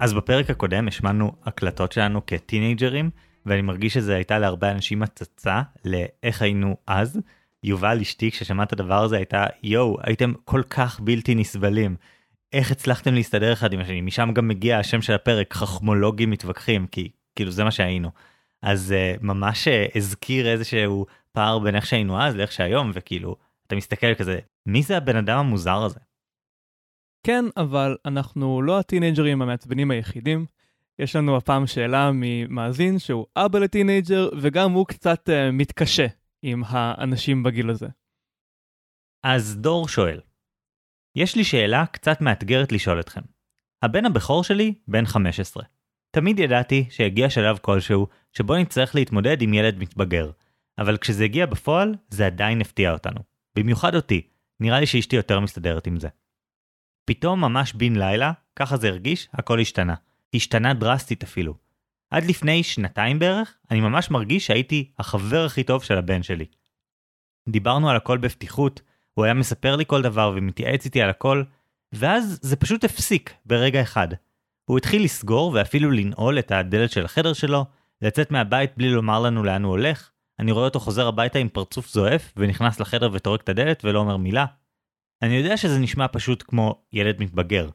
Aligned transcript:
אז 0.00 0.14
בפרק 0.14 0.50
הקודם 0.50 0.88
השמענו 0.88 1.32
הקלטות 1.44 1.92
שלנו 1.92 2.26
כטינג'רים, 2.26 3.10
ואני 3.46 3.62
מרגיש 3.62 3.94
שזה 3.94 4.14
הייתה 4.14 4.38
להרבה 4.38 4.70
אנשים 4.70 5.02
הצצה 5.02 5.62
לאיך 5.84 6.42
היינו 6.42 6.76
אז. 6.86 7.20
יובל 7.64 7.98
אשתי 8.00 8.30
כששמע 8.30 8.62
את 8.62 8.72
הדבר 8.72 9.02
הזה 9.02 9.16
הייתה 9.16 9.46
יואו 9.62 9.96
הייתם 10.02 10.32
כל 10.44 10.62
כך 10.70 11.00
בלתי 11.00 11.34
נסבלים. 11.34 11.96
איך 12.52 12.70
הצלחתם 12.70 13.14
להסתדר 13.14 13.52
אחד 13.52 13.72
עם 13.72 13.80
השני 13.80 14.00
משם 14.00 14.30
גם 14.34 14.48
מגיע 14.48 14.78
השם 14.78 15.02
של 15.02 15.12
הפרק 15.12 15.54
חכמולוגים 15.54 16.30
מתווכחים 16.30 16.86
כי 16.86 17.08
כאילו 17.36 17.50
זה 17.50 17.64
מה 17.64 17.70
שהיינו. 17.70 18.10
אז 18.62 18.94
uh, 18.94 19.18
ממש 19.22 19.68
uh, 19.68 19.96
הזכיר 19.96 20.48
איזשהו 20.48 21.06
פער 21.32 21.58
בין 21.58 21.74
איך 21.74 21.86
שהיינו 21.86 22.22
אז 22.22 22.36
לאיך 22.36 22.52
שהיום 22.52 22.90
וכאילו 22.94 23.36
אתה 23.66 23.76
מסתכל 23.76 24.14
כזה 24.14 24.38
מי 24.66 24.82
זה 24.82 24.96
הבן 24.96 25.16
אדם 25.16 25.38
המוזר 25.38 25.82
הזה. 25.82 26.00
כן, 27.22 27.44
אבל 27.56 27.96
אנחנו 28.04 28.62
לא 28.62 28.78
הטינג'רים 28.78 29.42
המעצבנים 29.42 29.90
היחידים. 29.90 30.46
יש 30.98 31.16
לנו 31.16 31.36
הפעם 31.36 31.66
שאלה 31.66 32.10
ממאזין 32.14 32.98
שהוא 32.98 33.26
אבא 33.36 33.58
לטינג'ר, 33.58 34.28
וגם 34.40 34.72
הוא 34.72 34.86
קצת 34.86 35.28
uh, 35.28 35.52
מתקשה 35.52 36.06
עם 36.42 36.62
האנשים 36.66 37.42
בגיל 37.42 37.70
הזה. 37.70 37.86
אז 39.22 39.56
דור 39.56 39.88
שואל, 39.88 40.20
יש 41.16 41.36
לי 41.36 41.44
שאלה 41.44 41.86
קצת 41.86 42.20
מאתגרת 42.20 42.72
לשאול 42.72 43.00
אתכם. 43.00 43.20
הבן 43.82 44.04
הבכור 44.04 44.44
שלי 44.44 44.74
בן 44.88 45.06
15. 45.06 45.62
תמיד 46.10 46.38
ידעתי 46.38 46.86
שהגיע 46.90 47.30
שלב 47.30 47.58
כלשהו 47.58 48.06
שבו 48.32 48.56
נצטרך 48.56 48.94
להתמודד 48.94 49.42
עם 49.42 49.54
ילד 49.54 49.78
מתבגר, 49.78 50.30
אבל 50.78 50.96
כשזה 50.96 51.24
הגיע 51.24 51.46
בפועל, 51.46 51.94
זה 52.10 52.26
עדיין 52.26 52.60
הפתיע 52.60 52.92
אותנו. 52.92 53.20
במיוחד 53.56 53.94
אותי, 53.94 54.22
נראה 54.60 54.80
לי 54.80 54.86
שאשתי 54.86 55.16
יותר 55.16 55.40
מסתדרת 55.40 55.86
עם 55.86 56.00
זה. 56.00 56.08
פתאום 57.08 57.40
ממש 57.40 57.72
בן 57.72 57.96
לילה, 57.96 58.32
ככה 58.56 58.76
זה 58.76 58.88
הרגיש, 58.88 59.28
הכל 59.32 59.60
השתנה. 59.60 59.94
השתנה 60.34 60.74
דרסטית 60.74 61.22
אפילו. 61.22 61.54
עד 62.10 62.24
לפני 62.24 62.62
שנתיים 62.62 63.18
בערך, 63.18 63.54
אני 63.70 63.80
ממש 63.80 64.10
מרגיש 64.10 64.46
שהייתי 64.46 64.90
החבר 64.98 65.44
הכי 65.44 65.62
טוב 65.62 65.82
של 65.82 65.98
הבן 65.98 66.22
שלי. 66.22 66.44
דיברנו 67.48 67.90
על 67.90 67.96
הכל 67.96 68.18
בפתיחות, 68.18 68.80
הוא 69.14 69.24
היה 69.24 69.34
מספר 69.34 69.76
לי 69.76 69.84
כל 69.86 70.02
דבר 70.02 70.32
ומתייעץ 70.36 70.84
איתי 70.84 71.02
על 71.02 71.10
הכל, 71.10 71.42
ואז 71.92 72.38
זה 72.42 72.56
פשוט 72.56 72.84
הפסיק 72.84 73.34
ברגע 73.46 73.82
אחד. 73.82 74.08
הוא 74.64 74.78
התחיל 74.78 75.04
לסגור 75.04 75.52
ואפילו 75.54 75.90
לנעול 75.90 76.38
את 76.38 76.52
הדלת 76.52 76.90
של 76.90 77.04
החדר 77.04 77.32
שלו, 77.32 77.64
לצאת 78.02 78.30
מהבית 78.30 78.70
בלי 78.76 78.90
לומר 78.90 79.20
לנו 79.20 79.44
לאן 79.44 79.64
הוא 79.64 79.70
הולך, 79.70 80.10
אני 80.38 80.52
רואה 80.52 80.64
אותו 80.64 80.80
חוזר 80.80 81.06
הביתה 81.06 81.38
עם 81.38 81.48
פרצוף 81.48 81.88
זועף, 81.88 82.32
ונכנס 82.36 82.80
לחדר 82.80 83.10
וטורק 83.12 83.42
את 83.42 83.48
הדלת 83.48 83.84
ולא 83.84 83.98
אומר 83.98 84.16
מילה. 84.16 84.46
אני 85.22 85.34
יודע 85.34 85.56
שזה 85.56 85.78
נשמע 85.78 86.06
פשוט 86.12 86.44
כמו 86.46 86.82
ילד 86.92 87.22
מתבגר. 87.22 87.70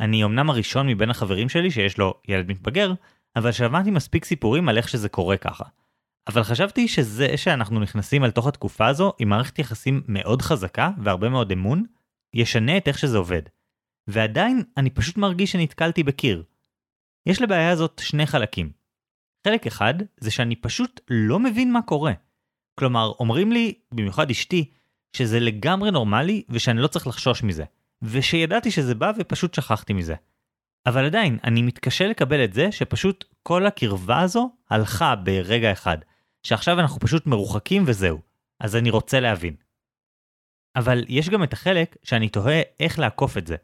אני 0.00 0.24
אמנם 0.24 0.50
הראשון 0.50 0.88
מבין 0.88 1.10
החברים 1.10 1.48
שלי 1.48 1.70
שיש 1.70 1.98
לו 1.98 2.14
ילד 2.28 2.48
מתבגר, 2.48 2.92
אבל 3.36 3.52
שמעתי 3.52 3.90
מספיק 3.90 4.24
סיפורים 4.24 4.68
על 4.68 4.76
איך 4.76 4.88
שזה 4.88 5.08
קורה 5.08 5.36
ככה. 5.36 5.64
אבל 6.28 6.42
חשבתי 6.42 6.88
שזה 6.88 7.36
שאנחנו 7.36 7.80
נכנסים 7.80 8.24
אל 8.24 8.30
תוך 8.30 8.46
התקופה 8.46 8.86
הזו 8.86 9.12
עם 9.18 9.28
מערכת 9.28 9.58
יחסים 9.58 10.02
מאוד 10.08 10.42
חזקה 10.42 10.90
והרבה 11.02 11.28
מאוד 11.28 11.52
אמון, 11.52 11.84
ישנה 12.34 12.76
את 12.76 12.88
איך 12.88 12.98
שזה 12.98 13.18
עובד. 13.18 13.42
ועדיין 14.06 14.62
אני 14.76 14.90
פשוט 14.90 15.16
מרגיש 15.16 15.52
שנתקלתי 15.52 16.02
בקיר. 16.02 16.44
יש 17.26 17.42
לבעיה 17.42 17.70
הזאת 17.70 18.00
שני 18.04 18.26
חלקים. 18.26 18.72
חלק 19.46 19.66
אחד 19.66 19.94
זה 20.20 20.30
שאני 20.30 20.56
פשוט 20.56 21.00
לא 21.10 21.38
מבין 21.40 21.72
מה 21.72 21.82
קורה. 21.82 22.12
כלומר, 22.78 23.12
אומרים 23.20 23.52
לי, 23.52 23.74
במיוחד 23.92 24.30
אשתי, 24.30 24.70
שזה 25.14 25.40
לגמרי 25.40 25.90
נורמלי 25.90 26.42
ושאני 26.48 26.80
לא 26.80 26.86
צריך 26.86 27.06
לחשוש 27.06 27.42
מזה. 27.42 27.64
ושידעתי 28.02 28.70
שזה 28.70 28.94
בא 28.94 29.12
ופשוט 29.18 29.54
שכחתי 29.54 29.92
מזה. 29.92 30.14
אבל 30.86 31.04
עדיין, 31.04 31.38
אני 31.44 31.62
מתקשה 31.62 32.06
לקבל 32.06 32.44
את 32.44 32.52
זה 32.52 32.72
שפשוט 32.72 33.24
כל 33.42 33.66
הקרבה 33.66 34.20
הזו 34.20 34.50
הלכה 34.70 35.16
ברגע 35.16 35.72
אחד. 35.72 35.98
שעכשיו 36.42 36.80
אנחנו 36.80 37.00
פשוט 37.00 37.26
מרוחקים 37.26 37.82
וזהו. 37.86 38.20
אז 38.60 38.76
אני 38.76 38.90
רוצה 38.90 39.20
להבין. 39.20 39.54
אבל 40.76 41.04
יש 41.08 41.28
גם 41.28 41.42
את 41.42 41.52
החלק 41.52 41.96
שאני 42.02 42.28
תוהה 42.28 42.60
איך 42.80 42.98
לעקוף 42.98 43.38
את 43.38 43.46
זה. 43.46 43.56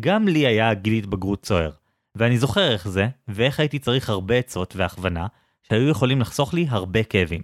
גם 0.00 0.28
לי 0.28 0.46
היה 0.46 0.74
גיל 0.74 0.94
התבגרות 0.94 1.42
צוער, 1.42 1.70
ואני 2.14 2.38
זוכר 2.38 2.72
איך 2.72 2.88
זה, 2.88 3.08
ואיך 3.28 3.60
הייתי 3.60 3.78
צריך 3.78 4.08
הרבה 4.08 4.34
עצות 4.34 4.76
והכוונה, 4.76 5.26
שהיו 5.62 5.88
יכולים 5.88 6.20
לחסוך 6.20 6.54
לי 6.54 6.66
הרבה 6.68 7.02
כאבים. 7.02 7.42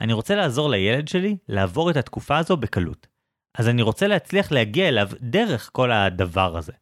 אני 0.00 0.12
רוצה 0.12 0.34
לעזור 0.34 0.70
לילד 0.70 1.08
שלי 1.08 1.36
לעבור 1.48 1.90
את 1.90 1.96
התקופה 1.96 2.38
הזו 2.38 2.56
בקלות. 2.56 3.06
אז 3.58 3.68
אני 3.68 3.82
רוצה 3.82 4.06
להצליח 4.06 4.52
להגיע 4.52 4.88
אליו 4.88 5.08
דרך 5.20 5.70
כל 5.72 5.92
הדבר 5.92 6.56
הזה. 6.56 6.72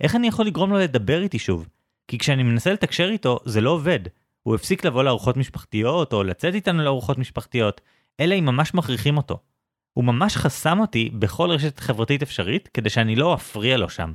איך 0.00 0.16
אני 0.16 0.28
יכול 0.28 0.46
לגרום 0.46 0.70
לו 0.70 0.78
לדבר 0.78 1.22
איתי 1.22 1.38
שוב? 1.38 1.68
כי 2.08 2.18
כשאני 2.18 2.42
מנסה 2.42 2.72
לתקשר 2.72 3.08
איתו, 3.08 3.38
זה 3.44 3.60
לא 3.60 3.70
עובד. 3.70 4.00
הוא 4.42 4.54
הפסיק 4.54 4.84
לבוא 4.84 5.02
לארוחות 5.02 5.36
משפחתיות, 5.36 6.12
או 6.12 6.24
לצאת 6.24 6.54
איתנו 6.54 6.82
לארוחות 6.82 7.18
משפחתיות, 7.18 7.80
אלא 8.20 8.34
אם 8.34 8.44
ממש 8.44 8.74
מכריחים 8.74 9.16
אותו. 9.16 9.38
הוא 9.92 10.04
ממש 10.04 10.36
חסם 10.36 10.80
אותי 10.80 11.10
בכל 11.18 11.50
רשת 11.50 11.80
חברתית 11.80 12.22
אפשרית, 12.22 12.68
כדי 12.74 12.90
שאני 12.90 13.16
לא 13.16 13.34
אפריע 13.34 13.76
לו 13.76 13.88
שם. 13.88 14.12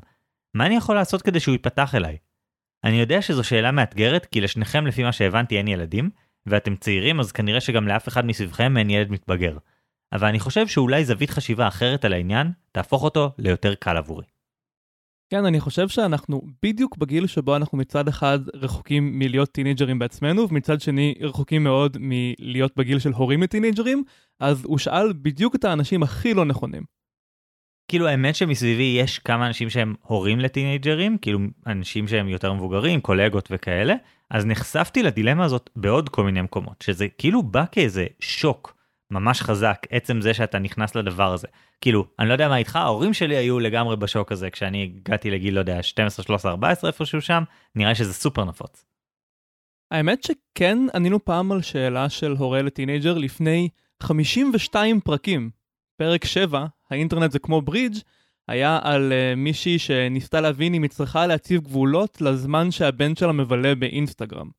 מה 0.54 0.66
אני 0.66 0.76
יכול 0.76 0.96
לעשות 0.96 1.22
כדי 1.22 1.40
שהוא 1.40 1.54
ייפתח 1.54 1.96
אליי? 1.96 2.18
אני 2.84 3.00
יודע 3.00 3.22
שזו 3.22 3.44
שאלה 3.44 3.72
מאתגרת, 3.72 4.26
כי 4.26 4.42
לשניכם 4.42 4.88
לפי 4.88 5.04
מה 5.04 5.12
שהבנתי 5.12 5.58
אין 5.58 5.68
ילדים, 5.68 6.10
ואתם 6.46 6.76
צעירים 6.76 7.20
אז 7.20 7.32
כנראה 7.32 7.62
שגם 7.62 7.88
לאף 7.88 8.08
אחד 8.08 8.26
מסביבכם 8.26 8.78
אין 8.78 8.90
ילד 8.90 9.12
מתבגר. 9.12 9.58
אבל 10.14 10.28
אני 10.28 10.40
חושב 10.40 10.68
שאולי 10.68 11.06
זווית 11.06 11.30
חשיבה 11.30 11.68
אחרת 11.68 12.06
על 12.06 12.14
העניין, 12.14 12.52
תהפוך 12.72 13.04
אותו 13.04 13.32
ליותר 13.38 13.76
קל 13.76 13.98
עבורי. 13.98 14.26
כן, 15.30 15.46
אני 15.46 15.60
חושב 15.60 15.88
שאנחנו 15.88 16.42
בדיוק 16.64 16.98
בגיל 16.98 17.28
שבו 17.28 17.56
אנחנו 17.56 17.78
מצד 17.78 18.08
אחד 18.08 18.40
רחוקים 18.54 19.20
מלהיות 19.20 19.52
טינג'רים 19.52 20.00
בעצמנו, 20.00 20.50
ומצד 20.50 20.82
שני 20.82 21.16
רחוקים 21.22 21.64
מאוד 21.64 21.98
מלהיות 22.00 22.78
בגיל 22.78 23.00
של 23.00 23.12
הורים 23.12 23.44
לטינג'רים, 23.44 24.04
אז 24.40 24.66
הוא 24.66 24.78
שאל 24.78 25.14
בדיוק 25.14 25.56
את 25.56 25.64
האנשים 25.64 26.04
הכי 26.04 26.34
לא 26.34 26.46
נכונים. 26.46 26.84
כאילו 27.88 28.08
האמת 28.08 28.36
שמסביבי 28.36 28.98
יש 29.00 29.20
כמה 29.20 29.48
אנשים 29.48 29.70
שהם 29.70 29.96
הורים 30.02 30.40
לטינג'רים, 30.40 31.18
כאילו 31.18 31.40
אנשים 31.68 32.08
שהם 32.08 32.28
יותר 32.28 32.54
מבוגרים, 32.54 33.02
קולגות 33.02 33.50
וכאלה, 33.52 33.94
אז 34.30 34.46
נחשפתי 34.46 35.04
לדילמה 35.04 35.46
הזאת 35.46 35.70
בעוד 35.76 36.10
כל 36.10 36.24
מיני 36.24 36.42
מקומות, 36.42 36.82
שזה 36.82 37.08
כאילו 37.18 37.44
בא 37.44 37.64
כאיזה 37.72 38.06
שוק 38.20 38.78
ממש 39.12 39.42
חזק, 39.42 39.88
עצם 39.90 40.22
זה 40.22 40.34
שאתה 40.34 40.60
נכנס 40.60 40.96
לדבר 40.96 41.34
הזה. 41.34 41.48
כאילו, 41.82 42.06
אני 42.20 42.28
לא 42.28 42.34
יודע 42.34 42.50
מה 42.50 42.58
איתך, 42.58 42.76
ההורים 42.76 43.14
שלי 43.14 43.36
היו 43.36 43.60
לגמרי 43.60 43.96
בשוק 43.96 44.32
הזה 44.32 44.50
כשאני 44.50 44.84
הגעתי 44.84 45.32
לגיל, 45.32 45.54
לא 45.54 45.60
יודע, 45.60 45.84
12, 45.84 46.26
13, 46.26 46.52
14 46.52 46.90
איפשהו 46.90 47.22
שם, 47.22 47.44
נראה 47.76 47.96
שזה 47.96 48.14
סופר 48.14 48.46
נפוץ. 48.46 48.86
האמת 49.92 50.24
שכן 50.24 50.78
ענינו 50.96 51.26
פעם 51.26 51.52
על 51.52 51.62
שאלה 51.62 52.10
של 52.10 52.32
הורה 52.32 52.62
לטינאייג'ר 52.62 53.18
לפני 53.18 53.70
52 54.04 55.02
פרקים. 55.02 55.50
פרק 55.98 56.26
7, 56.26 56.66
האינטרנט 56.90 57.32
זה 57.32 57.40
כמו 57.40 57.62
ברידג', 57.62 57.98
היה 58.48 58.80
על 58.84 59.12
אה, 59.12 59.36
מישהי 59.36 59.80
שניסתה 59.80 60.42
להבין 60.42 60.74
אם 60.74 60.84
היא 60.84 60.90
צריכה 60.90 61.28
להציב 61.28 61.62
גבולות 61.62 62.22
לזמן 62.22 62.72
שהבן 62.72 63.16
שלה 63.16 63.32
מבלה 63.32 63.76
באינסטגרם. 63.76 64.50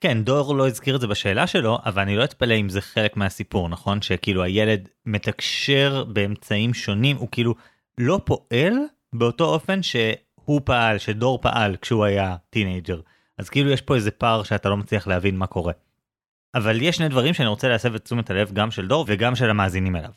כן, 0.00 0.22
דור 0.22 0.54
לא 0.54 0.66
הזכיר 0.66 0.96
את 0.96 1.00
זה 1.00 1.06
בשאלה 1.06 1.46
שלו, 1.46 1.78
אבל 1.84 2.02
אני 2.02 2.16
לא 2.16 2.24
אתפלא 2.24 2.54
אם 2.54 2.68
זה 2.68 2.80
חלק 2.80 3.16
מהסיפור, 3.16 3.68
נכון? 3.68 4.02
שכאילו 4.02 4.42
הילד 4.42 4.88
מתקשר 5.06 6.04
באמצעים 6.04 6.74
שונים, 6.74 7.16
הוא 7.16 7.28
כאילו 7.32 7.54
לא 7.98 8.20
פועל 8.24 8.72
באותו 9.12 9.44
אופן 9.44 9.82
שהוא 9.82 10.60
פעל, 10.64 10.98
שדור 10.98 11.40
פעל 11.42 11.76
כשהוא 11.76 12.04
היה 12.04 12.36
טינאייג'ר. 12.50 13.00
אז 13.38 13.48
כאילו 13.48 13.70
יש 13.70 13.80
פה 13.80 13.94
איזה 13.94 14.10
פער 14.10 14.42
שאתה 14.42 14.68
לא 14.68 14.76
מצליח 14.76 15.06
להבין 15.06 15.36
מה 15.36 15.46
קורה. 15.46 15.72
אבל 16.54 16.82
יש 16.82 16.96
שני 16.96 17.08
דברים 17.08 17.34
שאני 17.34 17.48
רוצה 17.48 17.68
להסב 17.68 17.94
את 17.94 18.04
תשומת 18.04 18.30
הלב 18.30 18.52
גם 18.52 18.70
של 18.70 18.88
דור 18.88 19.04
וגם 19.08 19.36
של 19.36 19.50
המאזינים 19.50 19.96
אליו. 19.96 20.10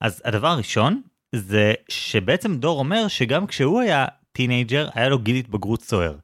אז 0.00 0.22
הדבר 0.24 0.48
הראשון 0.48 1.02
זה 1.32 1.74
שבעצם 1.88 2.56
דור 2.56 2.78
אומר 2.78 3.08
שגם 3.08 3.46
כשהוא 3.46 3.80
היה 3.80 4.06
טינאייג'ר 4.32 4.88
היה 4.94 5.08
לו 5.08 5.18
גיל 5.18 5.36
התבגרות 5.36 5.82
סוער. 5.82 6.16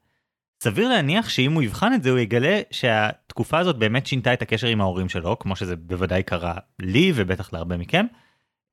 סביר 0.62 0.88
להניח 0.88 1.28
שאם 1.28 1.52
הוא 1.52 1.62
יבחן 1.62 1.94
את 1.94 2.02
זה 2.02 2.10
הוא 2.10 2.18
יגלה 2.18 2.60
שהתקופה 2.70 3.58
הזאת 3.58 3.78
באמת 3.78 4.06
שינתה 4.06 4.32
את 4.32 4.42
הקשר 4.42 4.66
עם 4.66 4.80
ההורים 4.80 5.08
שלו 5.08 5.38
כמו 5.38 5.56
שזה 5.56 5.76
בוודאי 5.76 6.22
קרה 6.22 6.54
לי 6.78 7.12
ובטח 7.14 7.52
להרבה 7.52 7.76
מכם. 7.76 8.06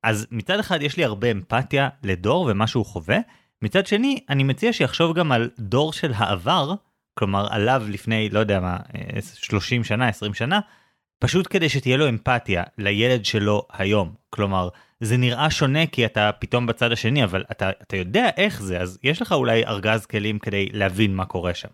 אז 0.02 0.26
מצד 0.30 0.58
אחד 0.58 0.82
יש 0.82 0.96
לי 0.96 1.04
הרבה 1.04 1.30
אמפתיה 1.30 1.88
לדור 2.02 2.48
ומה 2.50 2.66
שהוא 2.66 2.86
חווה 2.86 3.18
מצד 3.62 3.86
שני 3.86 4.20
אני 4.28 4.44
מציע 4.44 4.72
שיחשוב 4.72 5.16
גם 5.16 5.32
על 5.32 5.50
דור 5.58 5.92
של 5.92 6.12
העבר 6.16 6.74
כלומר 7.14 7.46
עליו 7.50 7.82
לפני 7.88 8.28
לא 8.28 8.38
יודע 8.38 8.60
מה 8.60 8.76
30 9.34 9.84
שנה 9.84 10.08
20 10.08 10.34
שנה 10.34 10.60
פשוט 11.18 11.46
כדי 11.50 11.68
שתהיה 11.68 11.96
לו 11.96 12.08
אמפתיה 12.08 12.62
לילד 12.78 13.24
שלו 13.24 13.66
היום 13.72 14.14
כלומר 14.30 14.68
זה 15.00 15.16
נראה 15.16 15.50
שונה 15.50 15.86
כי 15.86 16.06
אתה 16.06 16.30
פתאום 16.38 16.66
בצד 16.66 16.92
השני 16.92 17.24
אבל 17.24 17.44
אתה, 17.50 17.70
אתה 17.70 17.96
יודע 17.96 18.28
איך 18.36 18.62
זה 18.62 18.80
אז 18.80 18.98
יש 19.02 19.22
לך 19.22 19.32
אולי 19.32 19.66
ארגז 19.66 20.06
כלים 20.06 20.38
כדי 20.38 20.68
להבין 20.72 21.14
מה 21.14 21.24
קורה 21.24 21.54
שם. 21.54 21.68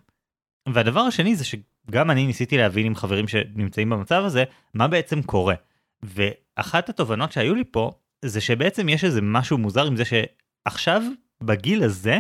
והדבר 0.69 1.00
השני 1.00 1.36
זה 1.36 1.44
שגם 1.44 2.10
אני 2.10 2.26
ניסיתי 2.26 2.56
להבין 2.56 2.86
עם 2.86 2.94
חברים 2.94 3.28
שנמצאים 3.28 3.90
במצב 3.90 4.22
הזה 4.24 4.44
מה 4.74 4.88
בעצם 4.88 5.22
קורה. 5.22 5.54
ואחת 6.02 6.88
התובנות 6.88 7.32
שהיו 7.32 7.54
לי 7.54 7.64
פה 7.70 7.92
זה 8.24 8.40
שבעצם 8.40 8.88
יש 8.88 9.04
איזה 9.04 9.20
משהו 9.22 9.58
מוזר 9.58 9.86
עם 9.86 9.96
זה 9.96 10.02
שעכשיו 10.04 11.02
בגיל 11.42 11.84
הזה 11.84 12.18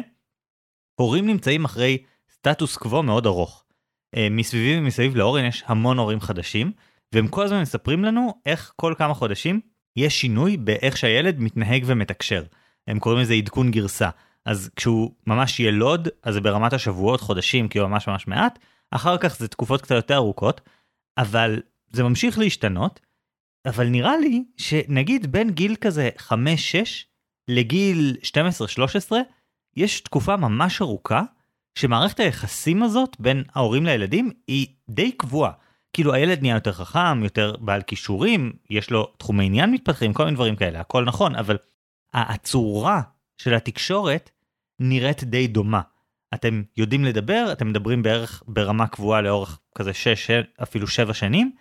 הורים 0.94 1.26
נמצאים 1.26 1.64
אחרי 1.64 1.98
סטטוס 2.30 2.76
קוו 2.76 3.02
מאוד 3.02 3.26
ארוך. 3.26 3.64
אה, 4.16 4.28
מסביבי 4.30 4.78
ומסביב 4.78 5.16
לאורן 5.16 5.44
יש 5.44 5.62
המון 5.66 5.98
הורים 5.98 6.20
חדשים, 6.20 6.72
והם 7.14 7.28
כל 7.28 7.44
הזמן 7.44 7.60
מספרים 7.60 8.04
לנו 8.04 8.34
איך 8.46 8.72
כל 8.76 8.94
כמה 8.98 9.14
חודשים 9.14 9.60
יש 9.96 10.20
שינוי 10.20 10.56
באיך 10.56 10.96
שהילד 10.96 11.40
מתנהג 11.40 11.82
ומתקשר. 11.86 12.44
הם 12.86 12.98
קוראים 12.98 13.20
לזה 13.20 13.34
עדכון 13.34 13.70
גרסה. 13.70 14.08
אז 14.44 14.70
כשהוא 14.76 15.10
ממש 15.26 15.60
ילוד, 15.60 16.08
אז 16.22 16.34
זה 16.34 16.40
ברמת 16.40 16.72
השבועות, 16.72 17.20
חודשים, 17.20 17.68
כאילו 17.68 17.88
ממש 17.88 18.08
ממש 18.08 18.26
מעט, 18.26 18.58
אחר 18.90 19.18
כך 19.18 19.36
זה 19.36 19.48
תקופות 19.48 19.82
קצת 19.82 19.94
יותר 19.94 20.16
ארוכות, 20.16 20.60
אבל 21.18 21.60
זה 21.90 22.02
ממשיך 22.02 22.38
להשתנות, 22.38 23.00
אבל 23.66 23.86
נראה 23.86 24.16
לי 24.16 24.44
שנגיד 24.56 25.32
בין 25.32 25.50
גיל 25.50 25.76
כזה 25.80 26.10
5-6 26.18 26.32
לגיל 27.48 28.16
12-13, 29.10 29.12
יש 29.76 30.00
תקופה 30.00 30.36
ממש 30.36 30.82
ארוכה 30.82 31.22
שמערכת 31.78 32.20
היחסים 32.20 32.82
הזאת 32.82 33.16
בין 33.20 33.44
ההורים 33.54 33.86
לילדים 33.86 34.30
היא 34.46 34.66
די 34.88 35.12
קבועה. 35.12 35.52
כאילו 35.92 36.14
הילד 36.14 36.42
נהיה 36.42 36.54
יותר 36.54 36.72
חכם, 36.72 37.24
יותר 37.24 37.56
בעל 37.60 37.82
כישורים, 37.82 38.52
יש 38.70 38.90
לו 38.90 39.12
תחומי 39.16 39.44
עניין 39.44 39.70
מתפתחים, 39.70 40.12
כל 40.12 40.24
מיני 40.24 40.34
דברים 40.34 40.56
כאלה, 40.56 40.80
הכל 40.80 41.04
נכון, 41.04 41.34
אבל 41.36 41.56
הצורה 42.14 43.00
של 43.36 43.54
התקשורת 43.54 44.30
נראית 44.80 45.24
די 45.24 45.46
דומה. 45.46 45.80
אתם 46.34 46.62
יודעים 46.76 47.04
לדבר, 47.04 47.48
אתם 47.52 47.68
מדברים 47.68 48.02
בערך 48.02 48.42
ברמה 48.46 48.86
קבועה 48.86 49.20
לאורך 49.20 49.58
כזה 49.74 49.92
6, 49.92 50.30
אפילו 50.62 50.86
7 50.86 51.14
שנים, 51.14 51.52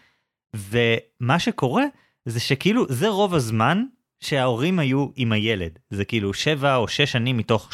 ומה 0.55 1.39
שקורה 1.39 1.83
זה 2.25 2.39
שכאילו 2.39 2.85
זה 2.89 3.09
רוב 3.09 3.35
הזמן 3.35 3.85
שההורים 4.19 4.79
היו 4.79 5.07
עם 5.15 5.31
הילד, 5.31 5.79
זה 5.89 6.05
כאילו 6.05 6.33
7 6.33 6.75
או 6.75 6.87
6 6.87 7.11
שנים 7.11 7.37
מתוך 7.37 7.69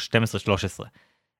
12-13. 0.80 0.84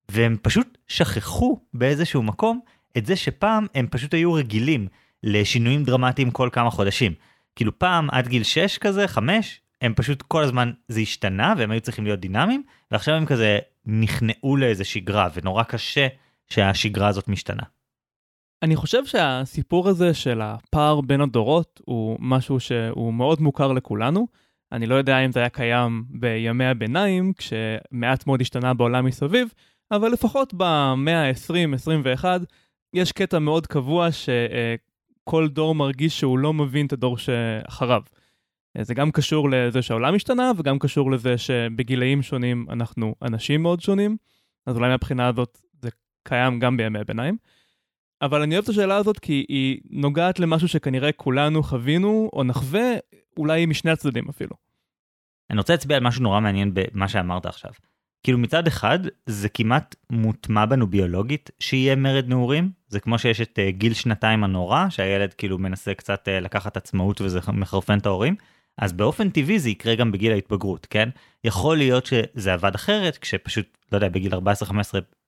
והם 0.08 0.36
פשוט 0.42 0.78
שכחו 0.88 1.60
באיזשהו 1.74 2.22
מקום 2.22 2.60
את 2.98 3.06
זה 3.06 3.16
שפעם 3.16 3.66
הם 3.74 3.86
פשוט 3.90 4.14
היו 4.14 4.32
רגילים 4.32 4.88
לשינויים 5.22 5.84
דרמטיים 5.84 6.30
כל 6.30 6.48
כמה 6.52 6.70
חודשים. 6.70 7.12
כאילו 7.56 7.78
פעם 7.78 8.10
עד 8.10 8.28
גיל 8.28 8.42
6 8.42 8.78
כזה, 8.78 9.08
5, 9.08 9.60
הם 9.82 9.94
פשוט 9.96 10.22
כל 10.22 10.42
הזמן 10.42 10.72
זה 10.88 11.00
השתנה 11.00 11.54
והם 11.58 11.70
היו 11.70 11.80
צריכים 11.80 12.04
להיות 12.04 12.20
דינמיים, 12.20 12.62
ועכשיו 12.90 13.14
הם 13.14 13.26
כזה 13.26 13.58
נכנעו 13.86 14.56
לאיזה 14.56 14.84
שגרה, 14.84 15.28
ונורא 15.34 15.62
קשה 15.62 16.06
שהשגרה 16.46 17.08
הזאת 17.08 17.28
משתנה. 17.28 17.62
אני 18.62 18.76
חושב 18.76 19.06
שהסיפור 19.06 19.88
הזה 19.88 20.14
של 20.14 20.40
הפער 20.40 21.00
בין 21.00 21.20
הדורות 21.20 21.80
הוא 21.84 22.16
משהו 22.20 22.60
שהוא 22.60 23.14
מאוד 23.14 23.40
מוכר 23.40 23.72
לכולנו. 23.72 24.28
אני 24.72 24.86
לא 24.86 24.94
יודע 24.94 25.18
אם 25.18 25.32
זה 25.32 25.40
היה 25.40 25.48
קיים 25.48 26.04
בימי 26.10 26.64
הביניים, 26.64 27.32
כשמעט 27.32 28.26
מאוד 28.26 28.40
השתנה 28.40 28.74
בעולם 28.74 29.04
מסביב, 29.04 29.48
אבל 29.90 30.08
לפחות 30.08 30.54
במאה 30.54 31.28
ה-20-21 31.28 32.24
יש 32.94 33.12
קטע 33.12 33.38
מאוד 33.38 33.66
קבוע 33.66 34.08
שכל 35.28 35.48
דור 35.48 35.74
מרגיש 35.74 36.20
שהוא 36.20 36.38
לא 36.38 36.52
מבין 36.52 36.86
את 36.86 36.92
הדור 36.92 37.18
שאחריו. 37.18 38.02
זה 38.80 38.94
גם 38.94 39.10
קשור 39.10 39.50
לזה 39.50 39.82
שהעולם 39.82 40.14
השתנה, 40.14 40.52
וגם 40.56 40.78
קשור 40.78 41.10
לזה 41.10 41.38
שבגילאים 41.38 42.22
שונים 42.22 42.66
אנחנו 42.70 43.14
אנשים 43.22 43.62
מאוד 43.62 43.80
שונים, 43.80 44.16
אז 44.66 44.76
אולי 44.76 44.88
מהבחינה 44.88 45.28
הזאת 45.28 45.58
זה 45.82 45.88
קיים 46.24 46.58
גם 46.58 46.76
בימי 46.76 46.98
הביניים. 46.98 47.36
אבל 48.22 48.42
אני 48.42 48.54
אוהב 48.54 48.64
את 48.64 48.68
השאלה 48.68 48.96
הזאת 48.96 49.18
כי 49.18 49.44
היא 49.48 49.80
נוגעת 49.90 50.40
למשהו 50.40 50.68
שכנראה 50.68 51.12
כולנו 51.12 51.62
חווינו, 51.62 52.30
או 52.32 52.44
נחווה, 52.44 52.90
אולי 53.36 53.66
משני 53.66 53.90
הצדדים 53.90 54.28
אפילו. 54.28 54.56
אני 55.50 55.58
רוצה 55.58 55.72
להצביע 55.72 55.96
על 55.96 56.02
משהו 56.02 56.22
נורא 56.22 56.40
מעניין 56.40 56.70
במה 56.74 57.08
שאמרת 57.08 57.46
עכשיו. 57.46 57.70
כאילו 58.22 58.38
מצד 58.38 58.66
אחד 58.66 58.98
זה 59.26 59.48
כמעט 59.48 59.94
מוטמע 60.10 60.66
בנו 60.66 60.86
ביולוגית 60.86 61.50
שיהיה 61.60 61.96
מרד 61.96 62.28
נעורים? 62.28 62.70
זה 62.88 63.00
כמו 63.00 63.18
שיש 63.18 63.40
את 63.40 63.58
uh, 63.58 63.70
גיל 63.70 63.94
שנתיים 63.94 64.44
הנורא 64.44 64.86
שהילד 64.90 65.34
כאילו 65.34 65.58
מנסה 65.58 65.94
קצת 65.94 66.28
uh, 66.28 66.44
לקחת 66.44 66.76
עצמאות 66.76 67.20
וזה 67.20 67.40
מחרפן 67.52 67.98
את 67.98 68.06
ההורים? 68.06 68.36
אז 68.78 68.92
באופן 68.92 69.30
טבעי 69.30 69.58
זה 69.58 69.70
יקרה 69.70 69.94
גם 69.94 70.12
בגיל 70.12 70.32
ההתבגרות 70.32 70.86
כן? 70.90 71.08
יכול 71.44 71.76
להיות 71.76 72.06
שזה 72.06 72.52
עבד 72.54 72.74
אחרת 72.74 73.18
כשפשוט 73.18 73.78
לא 73.92 73.96
יודע 73.96 74.08
בגיל 74.08 74.34
14-15 74.34 74.36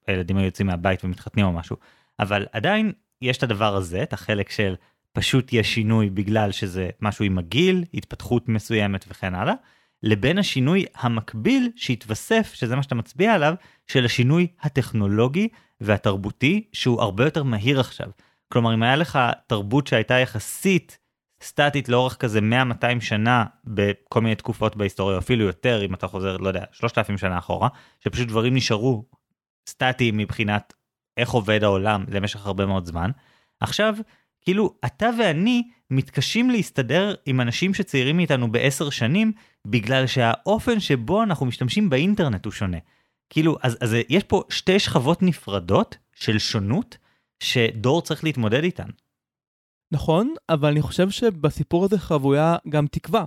הילדים 0.06 0.36
היו 0.36 0.44
יוצאים 0.44 0.66
מהבית 0.66 1.04
ומתחתנים 1.04 1.46
או 1.46 1.52
משהו. 1.52 1.76
אבל 2.20 2.46
עדיין 2.52 2.92
יש 3.22 3.38
את 3.38 3.42
הדבר 3.42 3.76
הזה 3.76 4.02
את 4.02 4.12
החלק 4.12 4.50
של 4.50 4.74
פשוט 5.12 5.52
יש 5.52 5.74
שינוי 5.74 6.10
בגלל 6.10 6.52
שזה 6.52 6.90
משהו 7.00 7.24
עם 7.24 7.38
הגיל 7.38 7.84
התפתחות 7.94 8.48
מסוימת 8.48 9.04
וכן 9.08 9.34
הלאה. 9.34 9.54
לבין 10.02 10.38
השינוי 10.38 10.84
המקביל 10.94 11.70
שהתווסף, 11.76 12.52
שזה 12.54 12.76
מה 12.76 12.82
שאתה 12.82 12.94
מצביע 12.94 13.34
עליו, 13.34 13.54
של 13.86 14.04
השינוי 14.04 14.46
הטכנולוגי 14.60 15.48
והתרבותי 15.80 16.68
שהוא 16.72 17.00
הרבה 17.00 17.24
יותר 17.24 17.42
מהיר 17.42 17.80
עכשיו. 17.80 18.10
כלומר, 18.52 18.74
אם 18.74 18.82
היה 18.82 18.96
לך 18.96 19.18
תרבות 19.46 19.86
שהייתה 19.86 20.14
יחסית 20.14 20.98
סטטית 21.42 21.88
לאורך 21.88 22.16
כזה 22.16 22.40
100-200 22.40 23.00
שנה 23.00 23.44
בכל 23.64 24.20
מיני 24.20 24.34
תקופות 24.34 24.76
בהיסטוריה, 24.76 25.18
אפילו 25.18 25.44
יותר, 25.44 25.84
אם 25.84 25.94
אתה 25.94 26.06
חוזר, 26.06 26.36
לא 26.36 26.48
יודע, 26.48 26.64
3,000 26.72 27.18
שנה 27.18 27.38
אחורה, 27.38 27.68
שפשוט 28.00 28.28
דברים 28.28 28.54
נשארו 28.54 29.04
סטטיים 29.68 30.16
מבחינת 30.16 30.72
איך 31.16 31.30
עובד 31.30 31.64
העולם 31.64 32.04
למשך 32.08 32.46
הרבה 32.46 32.66
מאוד 32.66 32.86
זמן. 32.86 33.10
עכשיו, 33.60 33.94
כאילו, 34.40 34.74
אתה 34.84 35.10
ואני 35.18 35.62
מתקשים 35.90 36.50
להסתדר 36.50 37.14
עם 37.26 37.40
אנשים 37.40 37.74
שצעירים 37.74 38.16
מאיתנו 38.16 38.52
בעשר 38.52 38.90
שנים, 38.90 39.32
בגלל 39.66 40.06
שהאופן 40.06 40.80
שבו 40.80 41.22
אנחנו 41.22 41.46
משתמשים 41.46 41.90
באינטרנט 41.90 42.44
הוא 42.44 42.52
שונה. 42.52 42.78
כאילו, 43.30 43.56
אז, 43.62 43.78
אז 43.80 43.96
יש 44.08 44.24
פה 44.24 44.42
שתי 44.48 44.78
שכבות 44.78 45.22
נפרדות 45.22 45.96
של 46.14 46.38
שונות, 46.38 46.98
שדור 47.42 48.02
צריך 48.02 48.24
להתמודד 48.24 48.64
איתן. 48.64 48.88
נכון, 49.92 50.34
אבל 50.48 50.70
אני 50.70 50.82
חושב 50.82 51.10
שבסיפור 51.10 51.84
הזה 51.84 51.98
חבויה 51.98 52.56
גם 52.68 52.86
תקווה. 52.86 53.24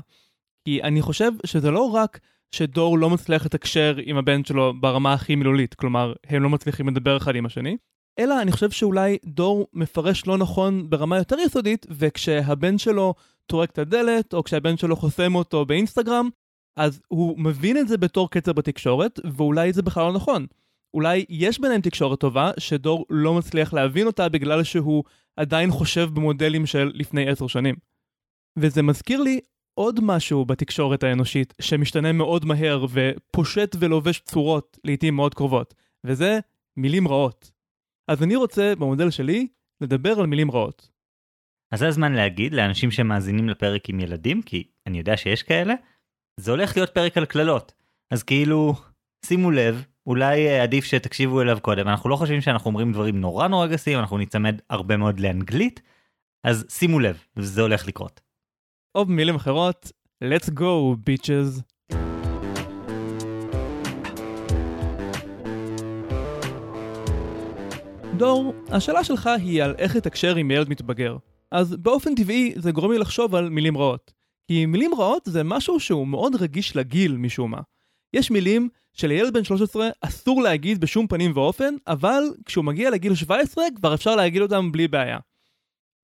כי 0.66 0.84
אני 0.84 1.02
חושב 1.02 1.32
שזה 1.46 1.72
לא 1.72 1.82
רק 1.82 2.20
שדור 2.56 3.00
לא 3.00 3.10
מצליח 3.10 3.46
לתקשר 3.46 3.96
עם 4.04 4.18
הבן 4.18 4.44
שלו 4.44 4.74
ברמה 4.80 5.14
הכי 5.14 5.36
מילולית, 5.36 5.74
כלומר, 5.74 6.14
הם 6.28 6.44
לא 6.44 6.50
מצליחים 6.50 6.90
לדבר 6.90 7.18
אחד 7.18 7.36
עם 7.36 7.46
השני, 7.46 7.78
אלא 8.20 8.42
אני 8.42 8.52
חושב 8.52 8.72
שאולי 8.72 9.18
דור 9.26 9.68
מפרש 9.74 10.28
לא 10.28 10.38
נכון 10.38 10.90
ברמה 10.90 11.18
יותר 11.18 11.40
יסודית, 11.40 11.86
וכשהבן 11.90 12.78
שלו 12.78 13.14
טורק 13.46 13.72
את 13.72 13.78
הדלת, 13.78 14.34
או 14.34 14.44
כשהבן 14.44 14.78
שלו 14.78 14.96
חוסם 14.96 15.36
אותו 15.36 15.66
באינסטגרם, 15.66 16.30
אז 16.78 17.02
הוא 17.08 17.40
מבין 17.40 17.78
את 17.78 17.88
זה 17.88 17.98
בתור 17.98 18.30
קצר 18.30 18.54
בתקשורת, 18.54 19.20
ואולי 19.24 19.74
זה 19.74 19.82
בכלל 19.82 20.04
לא 20.04 20.14
נכון. 20.14 20.46
אולי 20.94 21.26
יש 21.30 21.60
ביניהם 21.60 21.82
תקשורת 21.82 22.20
טובה, 22.20 22.52
שדור 22.60 23.06
לא 23.10 23.34
מצליח 23.34 23.74
להבין 23.74 24.08
אותה 24.08 24.30
בגלל 24.30 24.64
שהוא 24.64 25.04
עדיין 25.38 25.72
חושב 25.72 26.10
במודלים 26.14 26.66
של 26.66 26.92
לפני 26.94 27.30
עשר 27.30 27.48
שנים. 27.48 27.76
וזה 28.60 28.82
מזכיר 28.82 29.22
לי 29.22 29.40
עוד 29.74 30.00
משהו 30.04 30.46
בתקשורת 30.46 31.04
האנושית 31.04 31.54
שמשתנה 31.62 32.12
מאוד 32.12 32.46
מהר 32.46 32.86
ופושט 32.90 33.76
ולובש 33.80 34.20
צורות 34.20 34.78
לעיתים 34.84 35.16
מאוד 35.16 35.34
קרובות, 35.34 35.74
וזה 36.04 36.40
מילים 36.78 37.08
רעות. 37.08 37.53
אז 38.08 38.24
אני 38.24 38.36
רוצה, 38.36 38.74
במודל 38.76 39.10
שלי, 39.10 39.48
לדבר 39.82 40.20
על 40.20 40.26
מילים 40.26 40.52
רעות. 40.52 40.90
אז 41.74 41.80
זה 41.80 41.88
הזמן 41.88 42.14
להגיד 42.14 42.54
לאנשים 42.54 42.92
שמאזינים 42.92 43.50
לפרק 43.50 43.90
עם 43.90 44.00
ילדים, 44.00 44.42
כי 44.42 44.68
אני 44.88 44.98
יודע 44.98 45.18
שיש 45.18 45.44
כאלה, 45.44 45.74
זה 46.40 46.52
הולך 46.52 46.78
להיות 46.78 46.90
פרק 46.90 47.18
על 47.18 47.26
קללות. 47.26 47.74
אז 48.14 48.24
כאילו, 48.24 48.74
שימו 49.26 49.52
לב, 49.52 49.86
אולי 50.08 50.48
אה, 50.48 50.64
עדיף 50.64 50.86
שתקשיבו 50.86 51.42
אליו 51.42 51.58
קודם, 51.62 51.88
אנחנו 51.88 52.10
לא 52.10 52.16
חושבים 52.16 52.42
שאנחנו 52.42 52.70
אומרים 52.70 52.92
דברים 52.92 53.22
נורא 53.22 53.48
נורא 53.48 53.68
גסים, 53.68 54.00
אנחנו 54.00 54.18
ניצמד 54.18 54.56
הרבה 54.70 54.98
מאוד 54.98 55.20
לאנגלית, 55.20 55.82
אז 56.48 56.66
שימו 56.70 57.00
לב, 57.00 57.26
זה 57.40 57.62
הולך 57.62 57.88
לקרות. 57.88 58.22
או 58.96 59.06
במילים 59.06 59.36
אחרות, 59.36 59.92
let's 60.24 60.50
go 60.50 60.96
bitches. 61.10 61.73
דור, 68.24 68.54
השאלה 68.70 69.04
שלך 69.04 69.28
היא 69.28 69.64
על 69.64 69.76
איך 69.78 69.96
לתקשר 69.96 70.36
עם 70.36 70.52
ילד 70.52 70.70
מתבגר. 70.70 71.18
אז 71.52 71.76
באופן 71.76 72.16
טבעי 72.16 72.54
זה 72.56 72.72
גורם 72.72 72.92
לי 72.92 72.98
לחשוב 72.98 73.36
על 73.36 73.50
מילים 73.50 73.78
רעות. 73.78 74.14
כי 74.48 74.66
מילים 74.66 74.92
רעות 74.94 75.24
זה 75.26 75.44
משהו 75.44 75.80
שהוא 75.80 76.08
מאוד 76.08 76.36
רגיש 76.36 76.76
לגיל 76.76 77.18
משום 77.18 77.52
מה. 77.52 77.62
יש 78.14 78.32
מילים 78.32 78.70
שלילד 78.94 79.34
בן 79.34 79.44
13 79.44 79.90
אסור 80.02 80.42
להגיד 80.42 80.82
בשום 80.82 81.08
פנים 81.08 81.32
ואופן, 81.36 81.76
אבל 81.88 82.24
כשהוא 82.46 82.66
מגיע 82.66 82.90
לגיל 82.90 83.16
17 83.16 83.64
כבר 83.76 83.94
אפשר 83.94 84.16
להגיד 84.16 84.42
אותם 84.42 84.72
בלי 84.72 84.88
בעיה. 84.88 85.20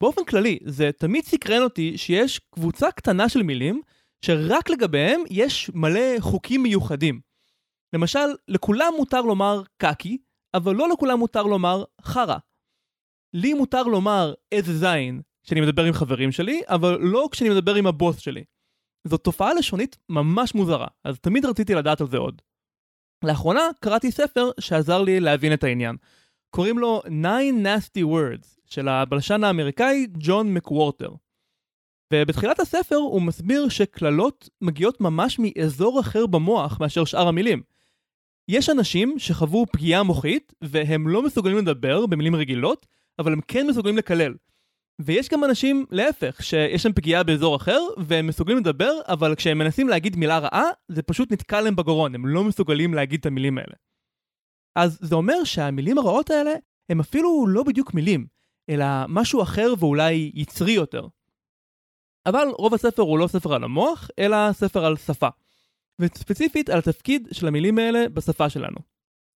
באופן 0.02 0.24
כללי, 0.24 0.60
זה 0.66 0.90
תמיד 0.98 1.26
סקרן 1.26 1.62
אותי 1.62 1.98
שיש 1.98 2.40
קבוצה 2.40 2.92
קטנה 2.92 3.30
של 3.30 3.44
מילים 3.44 3.82
שרק 4.26 4.70
לגביהם 4.70 5.24
יש 5.30 5.72
מלא 5.74 6.20
חוקים 6.20 6.64
מיוחדים. 6.64 7.20
למשל, 7.94 8.30
לכולם 8.48 8.94
מותר 8.98 9.22
לומר 9.22 9.62
קקי, 9.78 10.18
אבל 10.53 10.75
לא 10.75 10.89
לכולם 10.89 11.20
מותר 11.20 11.44
לומר 11.44 11.84
חרא. 12.01 12.38
לי 13.34 13.53
מותר 13.53 13.84
לומר 13.84 14.34
איזה 14.51 14.77
זין 14.77 15.22
כשאני 15.44 15.62
מדבר 15.62 15.84
עם 15.84 15.94
חברים 15.94 16.32
שלי, 16.32 16.62
אבל 16.68 16.98
לא 17.01 17.27
כשאני 17.32 17.50
מדבר 17.50 17.75
עם 17.75 17.88
הבוס 17.88 18.18
שלי. 18.18 18.44
זו 19.08 19.18
תופעה 19.18 19.53
לשונית 19.53 19.98
ממש 20.10 20.56
מוזרה, 20.56 20.88
אז 21.03 21.20
תמיד 21.20 21.46
רציתי 21.46 21.75
לדעת 21.75 22.01
על 22.01 22.08
זה 22.08 22.18
עוד. 22.18 22.41
לאחרונה 23.24 23.62
קראתי 23.79 24.12
ספר 24.12 24.50
שעזר 24.60 25.01
לי 25.01 25.20
להבין 25.20 25.53
את 25.53 25.63
העניין. 25.63 25.96
קוראים 26.50 26.79
לו 26.79 27.01
Nine 27.06 27.65
Nasty 27.65 28.03
Words 28.03 28.60
של 28.65 28.88
הבלשן 28.88 29.44
האמריקאי 29.44 30.08
ג'ון 30.13 30.53
מקוורטר. 30.53 31.12
ובתחילת 32.13 32.60
הספר 32.60 32.96
הוא 32.96 33.22
מסביר 33.22 33.70
שקללות 33.70 34.50
מגיעות 34.62 35.01
ממש 35.01 35.39
מאזור 35.39 36.00
אחר 36.00 36.25
במוח 36.25 36.79
מאשר 36.79 37.06
שאר 37.06 37.27
המילים. 37.27 37.62
יש 38.50 38.70
אנשים 38.70 39.20
שחוו 39.20 39.65
פגיעה 39.72 40.03
מוחית 40.03 40.53
והם 40.62 41.08
לא 41.08 41.24
מסוגלים 41.24 41.58
לדבר 41.58 42.06
במילים 42.06 42.36
רגילות, 42.36 42.86
אבל 43.20 43.34
הם 43.34 43.41
כן 43.48 43.68
מסוגלים 43.68 43.98
לקלל. 43.98 44.34
ויש 45.01 45.29
גם 45.29 45.44
אנשים, 45.44 45.86
להפך, 45.91 46.44
שיש 46.44 46.86
להם 46.86 46.94
פגיעה 46.94 47.24
באזור 47.24 47.56
אחר, 47.56 47.79
והם 47.98 48.27
מסוגלים 48.27 48.58
לדבר, 48.58 48.91
אבל 49.08 49.36
כשהם 49.36 49.58
מנסים 49.58 49.89
להגיד 49.89 50.15
מילה 50.15 50.39
רעה, 50.39 50.63
זה 50.88 51.01
פשוט 51.01 51.32
נתקע 51.32 51.62
להם 51.62 51.75
בגרון, 51.75 52.15
הם 52.15 52.25
לא 52.25 52.44
מסוגלים 52.44 52.94
להגיד 52.94 53.20
את 53.20 53.25
המילים 53.25 53.58
האלה. 53.58 53.74
אז 54.75 55.00
זה 55.01 55.15
אומר 55.15 55.44
שהמילים 55.44 55.98
הרעות 55.98 56.29
האלה 56.29 56.53
הם 56.89 57.00
אפילו 57.00 57.46
לא 57.48 57.63
בדיוק 57.63 57.94
מילים, 57.94 58.27
אלא 58.70 58.86
משהו 59.08 59.41
אחר 59.41 59.74
ואולי 59.79 60.32
יצרי 60.34 60.72
יותר. 60.72 61.08
אבל 62.25 62.48
רוב 62.58 62.74
הספר 62.74 63.01
הוא 63.01 63.20
לא 63.20 63.27
ספר 63.27 63.53
על 63.53 63.63
המוח, 63.63 64.10
אלא 64.20 64.38
ספר 64.51 64.86
על 64.86 64.98
שפה. 64.98 65.29
וספציפית 66.00 66.70
על 66.70 66.79
התפקיד 66.79 67.27
של 67.32 67.48
המילים 67.48 67.77
האלה 67.77 68.10
בשפה 68.10 68.50
שלנו. 68.50 68.77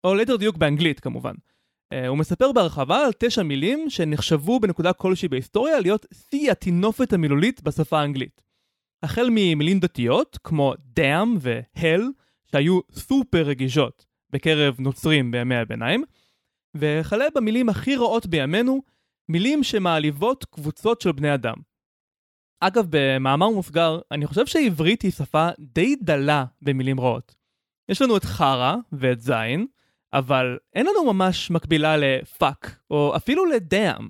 או 0.05 0.15
ליתר 0.15 0.37
דיוק 0.37 0.57
באנגלית 0.57 1.01
כמובן. 1.01 1.35
Uh, 1.35 2.07
הוא 2.09 2.19
מספר 2.19 2.53
בהרחבה 2.53 3.05
על 3.07 3.13
תשע 3.19 3.43
מילים 3.43 3.91
שנחשבו 3.91 4.61
בנקודה 4.61 4.93
כלשהי 4.93 5.29
בהיסטוריה 5.29 5.81
להיות 5.81 6.07
שיא 6.13 6.51
הטינופת 6.51 7.13
המילולית 7.13 7.63
בשפה 7.63 8.01
האנגלית. 8.01 8.43
החל 9.03 9.29
ממילים 9.31 9.81
דתיות 9.81 10.39
כמו 10.45 10.75
damn 10.99 11.39
ו-hell 11.41 12.03
שהיו 12.45 12.81
סופר 12.93 13.43
רגישות 13.43 14.07
בקרב 14.31 14.77
נוצרים 14.79 15.31
בימי 15.31 15.57
הביניים, 15.57 16.05
וכלה 16.77 17.25
במילים 17.35 17.69
הכי 17.69 17.97
רעות 17.97 18.27
בימינו, 18.27 18.83
מילים 19.29 19.63
שמעליבות 19.65 20.45
קבוצות 20.45 21.01
של 21.01 21.13
בני 21.13 21.35
אדם. 21.35 21.55
אגב, 22.65 22.87
במאמר 22.91 23.49
מוסגר, 23.49 24.01
אני 24.11 24.27
חושב 24.27 24.47
שעברית 24.47 25.03
היא 25.03 25.11
שפה 25.11 25.49
די 25.61 25.97
דלה 25.97 26.45
במילים 26.63 27.01
רעות. 27.01 27.35
יש 27.89 28.03
לנו 28.03 28.17
את 28.17 28.25
חרא 28.25 28.77
ואת 28.93 29.21
זין, 29.21 29.67
אבל 30.13 30.59
אין 30.75 30.87
לנו 30.87 31.13
ממש 31.13 31.51
מקבילה 31.51 31.97
לפאק, 31.97 32.77
או 32.91 33.17
אפילו 33.17 33.47
לדאם. 33.47 34.09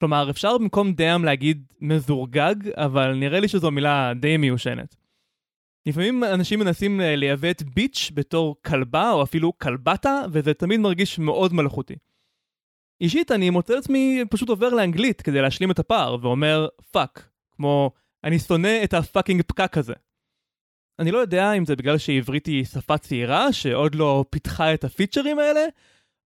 כלומר, 0.00 0.30
אפשר 0.30 0.58
במקום 0.58 0.92
דאם 0.92 1.24
להגיד 1.24 1.66
מזורגג, 1.80 2.54
אבל 2.74 3.14
נראה 3.14 3.40
לי 3.40 3.48
שזו 3.48 3.70
מילה 3.70 4.12
די 4.20 4.36
מיושנת. 4.36 4.96
לפעמים 5.86 6.24
אנשים 6.24 6.60
מנסים 6.60 7.00
לייבא 7.00 7.50
את 7.50 7.62
ביץ' 7.62 8.10
בתור 8.14 8.56
כלבה, 8.66 9.10
או 9.10 9.22
אפילו 9.22 9.58
כלבתה, 9.58 10.22
וזה 10.32 10.54
תמיד 10.54 10.80
מרגיש 10.80 11.18
מאוד 11.18 11.52
מלאכותי. 11.52 11.94
אישית, 13.00 13.32
אני 13.32 13.50
מוצא 13.50 13.74
את 13.74 13.78
עצמי 13.78 14.24
פשוט 14.30 14.48
עובר 14.48 14.68
לאנגלית 14.68 15.22
כדי 15.22 15.42
להשלים 15.42 15.70
את 15.70 15.78
הפער, 15.78 16.16
ואומר 16.22 16.68
fuck, 16.90 17.31
כמה 17.62 17.90
אני 18.24 18.38
שונא 18.38 18.80
את 18.84 18.94
ה 18.94 19.00
fucking 19.00 19.42
פקק 19.42 19.78
הזה. 19.78 19.92
אני 20.98 21.10
לא 21.10 21.18
יודע 21.18 21.52
אם 21.52 21.64
זה 21.64 21.76
בגלל 21.76 21.98
שעברית 21.98 22.46
היא 22.46 22.64
שפה 22.64 22.98
צעירה 22.98 23.52
שעוד 23.52 23.94
לא 23.94 24.24
פיתחה 24.30 24.74
את 24.74 24.84
הפיצ'רים 24.84 25.38
האלה, 25.38 25.60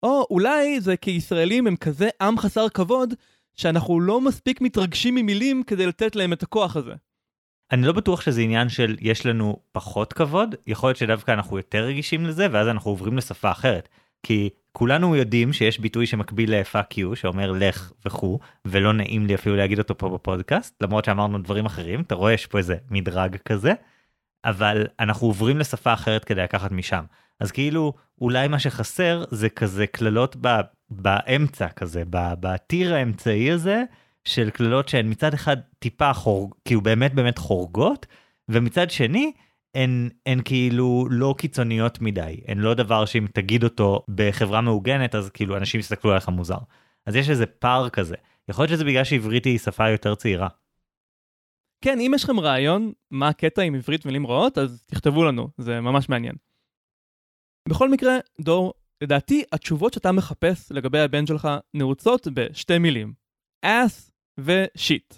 או 0.02 0.26
אולי 0.30 0.80
זה 0.80 0.96
כי 0.96 1.10
ישראלים 1.10 1.66
הם 1.66 1.76
כזה 1.76 2.08
עם 2.20 2.38
חסר 2.38 2.68
כבוד, 2.68 3.14
שאנחנו 3.54 4.00
לא 4.00 4.20
מספיק 4.20 4.60
מתרגשים 4.60 5.14
ממילים 5.14 5.62
כדי 5.62 5.86
לתת 5.86 6.16
להם 6.16 6.32
את 6.32 6.42
הכוח 6.42 6.76
הזה. 6.76 6.94
אני 7.72 7.82
לא 7.82 7.92
בטוח 7.92 8.20
שזה 8.20 8.40
עניין 8.40 8.68
של 8.68 8.96
יש 9.00 9.26
לנו 9.26 9.60
פחות 9.72 10.12
כבוד, 10.12 10.54
יכול 10.66 10.88
להיות 10.88 10.98
שדווקא 10.98 11.32
אנחנו 11.32 11.56
יותר 11.56 11.84
רגישים 11.84 12.26
לזה 12.26 12.46
ואז 12.52 12.68
אנחנו 12.68 12.90
עוברים 12.90 13.16
לשפה 13.16 13.50
אחרת. 13.50 13.88
כי 14.22 14.50
כולנו 14.72 15.16
יודעים 15.16 15.52
שיש 15.52 15.78
ביטוי 15.78 16.06
שמקביל 16.06 16.54
ל-fuck 16.54 16.94
you 16.94 17.16
שאומר 17.16 17.52
לך 17.52 17.92
וכו' 18.06 18.38
ולא 18.64 18.92
נעים 18.92 19.26
לי 19.26 19.34
אפילו 19.34 19.56
להגיד 19.56 19.78
אותו 19.78 19.98
פה 19.98 20.08
בפודקאסט 20.08 20.82
למרות 20.82 21.04
שאמרנו 21.04 21.38
דברים 21.38 21.66
אחרים 21.66 22.00
אתה 22.00 22.14
רואה 22.14 22.32
יש 22.32 22.46
פה 22.46 22.58
איזה 22.58 22.76
מדרג 22.90 23.36
כזה. 23.36 23.72
אבל 24.46 24.86
אנחנו 25.00 25.26
עוברים 25.26 25.58
לשפה 25.58 25.92
אחרת 25.92 26.24
כדי 26.24 26.42
לקחת 26.42 26.72
משם 26.72 27.04
אז 27.40 27.52
כאילו 27.52 27.92
אולי 28.20 28.48
מה 28.48 28.58
שחסר 28.58 29.24
זה 29.30 29.48
כזה 29.48 29.86
קללות 29.86 30.36
באמצע 30.90 31.68
כזה 31.68 32.02
בטיר 32.10 32.94
האמצעי 32.94 33.50
הזה 33.50 33.82
של 34.24 34.50
קללות 34.50 34.88
שהן 34.88 35.10
מצד 35.10 35.34
אחד 35.34 35.56
טיפה 35.78 36.12
חורג 36.12 36.54
כאילו 36.64 36.80
באמת 36.80 37.14
באמת 37.14 37.38
חורגות 37.38 38.06
ומצד 38.48 38.90
שני 38.90 39.32
הן, 39.76 40.08
הן 40.26 40.40
כאילו 40.44 41.06
לא 41.10 41.34
קיצוניות 41.38 42.00
מדי, 42.00 42.40
הן 42.46 42.58
לא 42.58 42.74
דבר 42.74 43.04
שאם 43.04 43.26
תגיד 43.32 43.64
אותו 43.64 44.04
בחברה 44.08 44.60
מעוגנת 44.60 45.14
אז 45.14 45.30
כאילו 45.30 45.56
אנשים 45.56 45.80
יסתכלו 45.80 46.10
עליך 46.10 46.28
מוזר. 46.28 46.58
אז 47.06 47.16
יש 47.16 47.30
איזה 47.30 47.46
פער 47.46 47.88
כזה. 47.88 48.16
יכול 48.48 48.62
להיות 48.62 48.72
שזה 48.72 48.84
בגלל 48.84 49.04
שעברית 49.04 49.44
היא 49.44 49.58
שפה 49.58 49.88
יותר 49.88 50.14
צעירה. 50.14 50.48
כן, 51.80 52.00
אם 52.00 52.12
יש 52.14 52.24
לכם 52.24 52.40
רעיון 52.40 52.92
מה 53.10 53.28
הקטע 53.28 53.62
עם 53.62 53.74
עברית 53.74 54.06
מילים 54.06 54.26
רעות, 54.26 54.58
אז 54.58 54.82
תכתבו 54.86 55.24
לנו, 55.24 55.48
זה 55.58 55.80
ממש 55.80 56.08
מעניין. 56.08 56.34
בכל 57.68 57.90
מקרה, 57.90 58.14
דור, 58.40 58.74
לדעתי 59.02 59.44
התשובות 59.52 59.92
שאתה 59.92 60.12
מחפש 60.12 60.72
לגבי 60.72 61.00
הבן 61.00 61.26
שלך 61.26 61.48
נעוצות 61.74 62.28
בשתי 62.34 62.78
מילים, 62.78 63.12
ass 63.66 64.10
ושיט. 64.40 65.14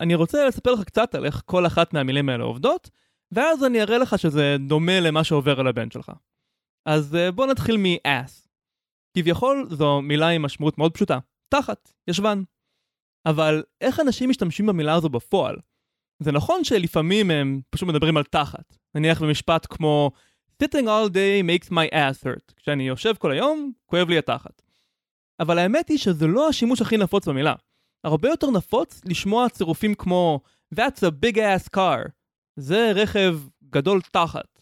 אני 0.00 0.14
רוצה 0.14 0.46
לספר 0.48 0.72
לך 0.72 0.84
קצת 0.84 1.14
על 1.14 1.24
איך 1.24 1.42
כל 1.44 1.66
אחת 1.66 1.92
מהמילים 1.92 2.28
האלה 2.28 2.44
עובדות, 2.44 2.90
ואז 3.32 3.64
אני 3.64 3.82
אראה 3.82 3.98
לך 3.98 4.18
שזה 4.18 4.56
דומה 4.66 5.00
למה 5.00 5.24
שעובר 5.24 5.60
על 5.60 5.66
הבן 5.66 5.90
שלך. 5.90 6.12
אז 6.86 7.14
אה, 7.14 7.32
בוא 7.32 7.46
נתחיל 7.46 7.76
מ-ass. 7.76 8.48
כביכול 9.16 9.66
זו 9.70 10.02
מילה 10.02 10.28
עם 10.28 10.42
משמעות 10.42 10.78
מאוד 10.78 10.94
פשוטה, 10.94 11.18
תחת, 11.48 11.92
ישבן. 12.08 12.42
אבל 13.26 13.62
איך 13.80 14.00
אנשים 14.00 14.30
משתמשים 14.30 14.66
במילה 14.66 14.94
הזו 14.94 15.08
בפועל? 15.08 15.56
זה 16.22 16.32
נכון 16.32 16.64
שלפעמים 16.64 17.30
הם 17.30 17.60
פשוט 17.70 17.88
מדברים 17.88 18.16
על 18.16 18.24
תחת. 18.24 18.76
נניח 18.94 19.22
במשפט 19.22 19.66
כמו 19.70 20.10
sitting 20.62 20.84
all 20.84 21.08
day 21.12 21.42
makes 21.46 21.70
my 21.70 21.94
ass 21.94 22.24
hurt. 22.24 22.52
כשאני 22.56 22.88
יושב 22.88 23.14
כל 23.18 23.32
היום, 23.32 23.72
כואב 23.86 24.08
לי 24.08 24.18
התחת. 24.18 24.62
אבל 25.40 25.58
האמת 25.58 25.88
היא 25.88 25.98
שזה 25.98 26.26
לא 26.26 26.48
השימוש 26.48 26.82
הכי 26.82 26.96
נפוץ 26.96 27.28
במילה. 27.28 27.54
הרבה 28.04 28.28
יותר 28.28 28.50
נפוץ 28.50 29.00
לשמוע 29.04 29.48
צירופים 29.48 29.94
כמו 29.94 30.40
That's 30.74 31.02
a 31.02 31.10
big 31.24 31.36
ass 31.36 31.68
car, 31.76 32.10
זה 32.58 32.92
רכב 32.94 33.38
גדול 33.70 34.00
תחת. 34.12 34.60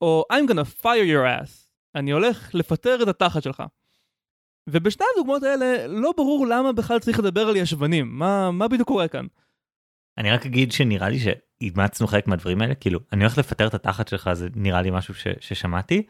או 0.00 0.24
I'm 0.32 0.50
gonna 0.50 0.82
fire 0.82 1.06
your 1.12 1.44
ass, 1.44 1.50
אני 1.94 2.10
הולך 2.10 2.54
לפטר 2.54 3.02
את 3.02 3.08
התחת 3.08 3.42
שלך. 3.42 3.62
ובשתי 4.70 5.04
הדוגמאות 5.14 5.42
האלה 5.42 5.86
לא 5.86 6.12
ברור 6.16 6.46
למה 6.46 6.72
בכלל 6.72 6.98
צריך 6.98 7.18
לדבר 7.18 7.48
על 7.48 7.56
ישבנים, 7.56 8.18
מה, 8.18 8.50
מה 8.50 8.68
בדיוק 8.68 8.88
קורה 8.88 9.08
כאן? 9.08 9.26
אני 10.18 10.30
רק 10.30 10.46
אגיד 10.46 10.72
שנראה 10.72 11.08
לי 11.08 11.18
שאימצנו 11.18 12.06
חלק 12.06 12.26
מהדברים 12.26 12.62
האלה, 12.62 12.74
כאילו 12.74 13.00
אני 13.12 13.24
הולך 13.24 13.38
לפטר 13.38 13.66
את 13.66 13.74
התחת 13.74 14.08
שלך 14.08 14.32
זה 14.32 14.48
נראה 14.54 14.82
לי 14.82 14.90
משהו 14.90 15.14
ש, 15.14 15.26
ששמעתי, 15.40 16.06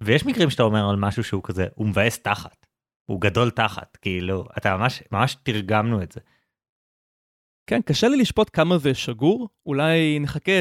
ויש 0.00 0.26
מקרים 0.26 0.50
שאתה 0.50 0.62
אומר 0.62 0.90
על 0.90 0.96
משהו 0.96 1.24
שהוא 1.24 1.42
כזה, 1.44 1.66
הוא 1.74 1.86
מבאס 1.86 2.18
תחת, 2.18 2.66
הוא 3.06 3.20
גדול 3.20 3.50
תחת, 3.50 3.96
כאילו 4.02 4.44
אתה 4.58 4.76
ממש 4.76 5.02
ממש 5.12 5.36
תרגמנו 5.42 6.02
את 6.02 6.12
זה. 6.12 6.20
כן, 7.66 7.82
קשה 7.82 8.08
לי 8.08 8.16
לשפוט 8.16 8.50
כמה 8.52 8.78
זה 8.78 8.94
שגור, 8.94 9.48
אולי 9.66 10.18
נחכה 10.20 10.52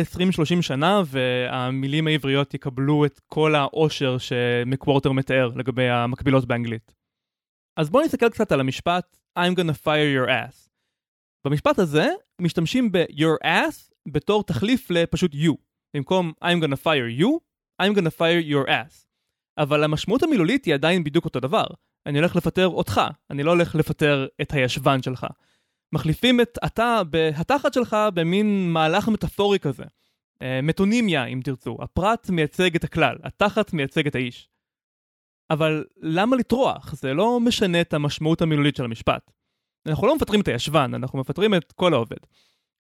20-30 0.60 0.62
שנה 0.62 1.02
והמילים 1.06 2.08
העבריות 2.08 2.54
יקבלו 2.54 3.06
את 3.06 3.20
כל 3.28 3.56
העושר 3.56 4.18
שמקוורטר 4.18 5.12
מתאר 5.12 5.52
לגבי 5.56 5.90
המקבילות 5.90 6.46
באנגלית. 6.46 6.94
אז 7.78 7.90
בואו 7.90 8.04
נסתכל 8.06 8.30
קצת 8.30 8.52
על 8.52 8.60
המשפט 8.60 9.18
I'm 9.40 9.54
gonna 9.56 9.84
fire 9.84 10.18
your 10.18 10.30
ass. 10.30 10.70
במשפט 11.46 11.80
הזה 11.80 12.08
משתמשים 12.42 12.92
ב-your 12.92 13.46
ass 13.46 13.92
בתור 14.08 14.44
תחליף 14.44 14.92
לפשוט 14.92 15.34
you. 15.34 15.56
במקום 15.96 16.32
I'm 16.44 16.64
gonna 16.64 16.84
fire 16.84 17.20
you, 17.20 17.28
I'm 17.82 17.96
gonna 17.98 18.12
fire 18.20 18.52
your 18.52 18.70
ass. 18.70 19.06
אבל 19.58 19.84
המשמעות 19.84 20.24
המילולית 20.24 20.66
היא 20.66 20.74
עדיין 20.74 21.04
בדיוק 21.04 21.26
אותו 21.26 21.40
דבר. 21.40 21.66
אני 22.06 22.20
הולך 22.20 22.36
לפטר 22.36 22.68
אותך, 22.68 23.02
אני 23.30 23.44
לא 23.44 23.52
הולך 23.52 23.76
לפטר 23.76 24.28
את 24.42 24.54
הישבן 24.54 25.02
שלך. 25.02 25.28
מחליפים 25.94 26.42
את 26.42 26.58
אתה 26.66 27.02
בהתחת 27.10 27.74
שלך 27.74 27.98
במין 28.14 28.72
מהלך 28.74 29.08
מטאפורי 29.08 29.60
כזה. 29.60 29.84
אה, 30.42 30.60
מטונימיה, 30.64 31.26
אם 31.26 31.40
תרצו. 31.44 31.78
הפרט 31.82 32.30
מייצג 32.30 32.76
את 32.76 32.84
הכלל, 32.84 33.18
התחת 33.24 33.74
מייצג 33.74 34.08
את 34.08 34.16
האיש. 34.16 34.50
אבל 35.50 35.86
למה 35.98 36.36
לטרוח? 36.36 36.94
זה 36.94 37.14
לא 37.14 37.40
משנה 37.40 37.82
את 37.82 37.94
המשמעות 37.94 38.42
המילולית 38.42 38.76
של 38.76 38.86
המשפט. 38.86 39.32
אנחנו 39.88 40.08
לא 40.08 40.16
מפטרים 40.16 40.42
את 40.42 40.48
הישבן, 40.48 40.94
אנחנו 40.94 41.20
מפטרים 41.20 41.56
את 41.56 41.72
כל 41.72 41.94
העובד. 41.94 42.18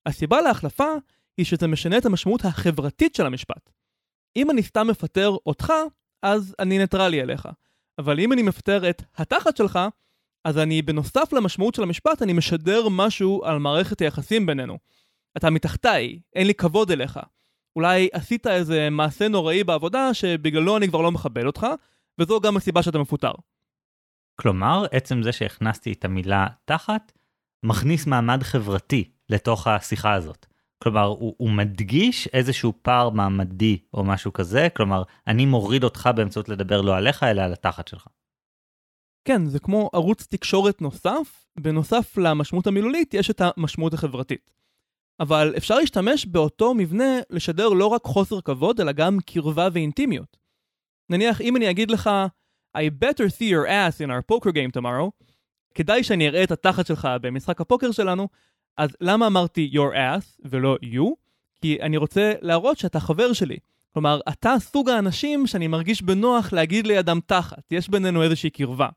הסיבה 0.05 0.41
להחלפה 0.41 0.89
היא 1.37 1.45
שזה 1.45 1.67
משנה 1.67 1.97
את 1.97 2.05
המשמעות 2.05 2.45
החברתית 2.45 3.15
של 3.15 3.25
המשפט. 3.25 3.69
אם 4.35 4.51
אני 4.51 4.63
סתם 4.63 4.87
מפטר 4.87 5.31
אותך, 5.45 5.73
אז 6.21 6.55
אני 6.59 6.77
ניטרלי 6.77 7.21
אליך. 7.21 7.47
אבל 7.97 8.19
אם 8.19 8.33
אני 8.33 8.41
מפטר 8.41 8.89
את 8.89 9.01
התחת 9.15 9.57
שלך, 9.57 9.79
אז 10.45 10.57
אני, 10.57 10.81
בנוסף 10.81 11.33
למשמעות 11.33 11.75
של 11.75 11.83
המשפט, 11.83 12.21
אני 12.21 12.33
משדר 12.33 12.89
משהו 12.89 13.41
על 13.45 13.59
מערכת 13.59 14.01
היחסים 14.01 14.45
בינינו. 14.45 14.77
אתה 15.37 15.49
מתחתיי, 15.49 16.19
אין 16.35 16.47
לי 16.47 16.53
כבוד 16.53 16.91
אליך. 16.91 17.19
אולי 17.75 18.09
עשית 18.11 18.47
איזה 18.47 18.89
מעשה 18.89 19.27
נוראי 19.27 19.63
בעבודה 19.63 20.13
שבגללו 20.13 20.77
אני 20.77 20.87
כבר 20.87 21.01
לא 21.01 21.11
מכבד 21.11 21.45
אותך, 21.45 21.67
וזו 22.19 22.39
גם 22.39 22.57
הסיבה 22.57 22.83
שאתה 22.83 22.99
מפוטר. 22.99 23.31
כלומר, 24.35 24.85
עצם 24.91 25.23
זה 25.23 25.31
שהכנסתי 25.31 25.93
את 25.93 26.05
המילה 26.05 26.47
תחת, 26.65 27.11
מכניס 27.63 28.07
מעמד 28.07 28.43
חברתי 28.43 29.11
לתוך 29.29 29.67
השיחה 29.67 30.13
הזאת. 30.13 30.45
כלומר, 30.83 31.05
הוא, 31.05 31.35
הוא 31.37 31.49
מדגיש 31.49 32.27
איזשהו 32.27 32.73
פער 32.81 33.09
מעמדי 33.09 33.77
או 33.93 34.03
משהו 34.03 34.33
כזה, 34.33 34.67
כלומר, 34.75 35.03
אני 35.27 35.45
מוריד 35.45 35.83
אותך 35.83 36.09
באמצעות 36.15 36.49
לדבר 36.49 36.81
לא 36.81 36.97
עליך, 36.97 37.23
אלא 37.23 37.41
על 37.41 37.53
התחת 37.53 37.87
שלך. 37.87 38.07
כן, 39.25 39.45
זה 39.45 39.59
כמו 39.59 39.89
ערוץ 39.93 40.27
תקשורת 40.29 40.81
נוסף, 40.81 41.45
בנוסף 41.59 42.17
למשמעות 42.17 42.67
המילולית 42.67 43.13
יש 43.13 43.29
את 43.29 43.41
המשמעות 43.41 43.93
החברתית. 43.93 44.51
אבל 45.19 45.53
אפשר 45.57 45.75
להשתמש 45.75 46.25
באותו 46.25 46.73
מבנה 46.73 47.19
לשדר 47.29 47.69
לא 47.69 47.87
רק 47.87 48.03
חוסר 48.03 48.41
כבוד, 48.41 48.81
אלא 48.81 48.91
גם 48.91 49.17
קרבה 49.25 49.67
ואינטימיות. 49.73 50.37
נניח, 51.09 51.41
אם 51.41 51.55
אני 51.55 51.69
אגיד 51.69 51.91
לך, 51.91 52.09
I 52.77 52.81
better 53.03 53.27
see 53.29 53.49
your 53.51 53.67
ass 53.67 54.05
in 54.05 54.09
our 54.09 54.33
poker 54.33 54.51
game 54.51 54.79
tomorrow, 54.79 55.25
כדאי 55.75 56.03
שאני 56.03 56.27
אראה 56.27 56.43
את 56.43 56.51
התחת 56.51 56.85
שלך 56.85 57.07
במשחק 57.21 57.61
הפוקר 57.61 57.91
שלנו, 57.91 58.27
אז 58.77 58.89
למה 59.01 59.27
אמרתי 59.27 59.71
your 59.73 59.95
ass 59.95 60.41
ולא 60.45 60.77
you? 60.83 61.15
כי 61.61 61.77
אני 61.81 61.97
רוצה 61.97 62.33
להראות 62.41 62.77
שאתה 62.77 62.99
חבר 62.99 63.33
שלי. 63.33 63.57
כלומר, 63.93 64.19
אתה 64.29 64.55
סוג 64.59 64.89
האנשים 64.89 65.47
שאני 65.47 65.67
מרגיש 65.67 66.01
בנוח 66.01 66.53
להגיד 66.53 66.87
לידם 66.87 67.19
תחת, 67.25 67.71
יש 67.71 67.89
בינינו 67.89 68.23
איזושהי 68.23 68.49
קרבה. 68.49 68.89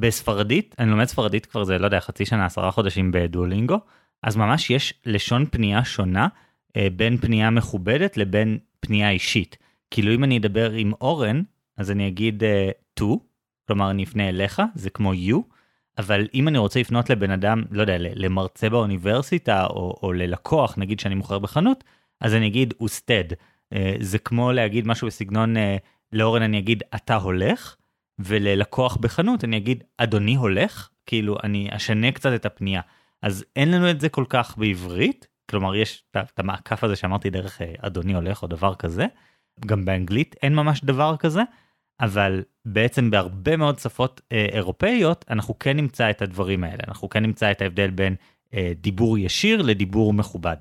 בספרדית, 0.00 0.74
אני 0.78 0.90
לומד 0.90 1.04
ספרדית 1.04 1.46
כבר 1.46 1.64
זה, 1.64 1.78
לא 1.78 1.84
יודע, 1.84 2.00
חצי 2.00 2.26
שנה, 2.26 2.46
עשרה 2.46 2.70
חודשים 2.70 3.12
בדואלינגו, 3.12 3.78
אז 4.22 4.36
ממש 4.36 4.70
יש 4.70 4.94
לשון 5.06 5.46
פנייה 5.50 5.84
שונה 5.84 6.28
אה, 6.76 6.88
בין 6.96 7.16
פנייה 7.16 7.50
מכובדת 7.50 8.16
לבין 8.16 8.58
פנייה 8.80 9.10
אישית. 9.10 9.56
כאילו 9.90 10.14
אם 10.14 10.24
אני 10.24 10.38
אדבר 10.38 10.72
עם 10.72 10.92
אורן, 11.00 11.42
אז 11.76 11.90
אני 11.90 12.08
אגיד 12.08 12.44
אה, 12.44 12.70
to, 13.00 13.04
כלומר 13.66 13.90
אני 13.90 14.04
אפנה 14.04 14.28
אליך, 14.28 14.62
זה 14.74 14.90
כמו 14.90 15.12
you, 15.12 15.36
אבל 15.98 16.28
אם 16.34 16.48
אני 16.48 16.58
רוצה 16.58 16.80
לפנות 16.80 17.10
לבן 17.10 17.30
אדם, 17.30 17.62
לא 17.70 17.80
יודע, 17.80 17.96
למרצה 17.98 18.68
באוניברסיטה 18.68 19.66
או, 19.66 19.98
או 20.02 20.12
ללקוח, 20.12 20.78
נגיד 20.78 21.00
שאני 21.00 21.14
מוכר 21.14 21.38
בחנות, 21.38 21.84
אז 22.20 22.34
אני 22.34 22.46
אגיד 22.46 22.74
אוסטד. 22.80 23.24
אה, 23.72 23.94
זה 24.00 24.18
כמו 24.18 24.52
להגיד 24.52 24.86
משהו 24.86 25.06
בסגנון, 25.06 25.56
אה, 25.56 25.76
לאורן 26.12 26.42
אני 26.42 26.58
אגיד 26.58 26.82
אתה 26.94 27.16
הולך, 27.16 27.76
וללקוח 28.24 28.96
בחנות 28.96 29.44
אני 29.44 29.56
אגיד 29.56 29.84
אדוני 29.96 30.34
הולך, 30.34 30.90
כאילו 31.06 31.36
אני 31.42 31.68
אשנה 31.70 32.12
קצת 32.12 32.30
את 32.34 32.46
הפנייה. 32.46 32.80
אז 33.22 33.44
אין 33.56 33.70
לנו 33.70 33.90
את 33.90 34.00
זה 34.00 34.08
כל 34.08 34.24
כך 34.28 34.58
בעברית, 34.58 35.26
כלומר 35.50 35.76
יש 35.76 36.04
את 36.16 36.38
המעקף 36.38 36.84
הזה 36.84 36.96
שאמרתי 36.96 37.30
דרך 37.30 37.62
אה, 37.62 37.74
אדוני 37.78 38.14
הולך 38.14 38.42
או 38.42 38.48
דבר 38.48 38.74
כזה, 38.74 39.06
גם 39.66 39.84
באנגלית 39.84 40.36
אין 40.42 40.54
ממש 40.54 40.84
דבר 40.84 41.16
כזה, 41.16 41.42
אבל 42.00 42.42
בעצם 42.64 43.10
בהרבה 43.10 43.56
מאוד 43.56 43.78
שפות 43.78 44.20
אה, 44.32 44.46
אירופאיות 44.52 45.24
אנחנו 45.30 45.58
כן 45.58 45.76
נמצא 45.76 46.10
את 46.10 46.22
הדברים 46.22 46.64
האלה, 46.64 46.82
אנחנו 46.88 47.08
כן 47.08 47.22
נמצא 47.22 47.50
את 47.50 47.62
ההבדל 47.62 47.90
בין 47.90 48.14
אה, 48.54 48.72
דיבור 48.76 49.18
ישיר 49.18 49.62
לדיבור 49.62 50.12
מכובד. 50.12 50.56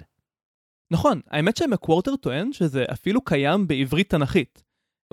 נכון, 0.92 1.22
האמת 1.28 1.58
שמקוורטר 1.58 2.16
טוען 2.16 2.54
שזה 2.54 2.86
אפילו 2.94 3.22
קיים 3.22 3.68
בעברית 3.68 4.10
תנכית. 4.10 4.64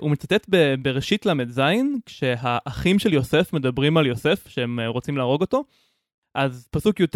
הוא 0.01 0.11
מצטט 0.11 0.49
בראשית 0.81 1.25
ל"ז, 1.25 1.61
כשהאחים 2.05 2.99
של 2.99 3.13
יוסף 3.13 3.53
מדברים 3.53 3.97
על 3.97 4.05
יוסף, 4.05 4.47
שהם 4.47 4.79
אה, 4.79 4.87
רוצים 4.87 5.17
להרוג 5.17 5.41
אותו, 5.41 5.63
אז 6.35 6.67
פסוק 6.71 6.99
י"ט: 6.99 7.15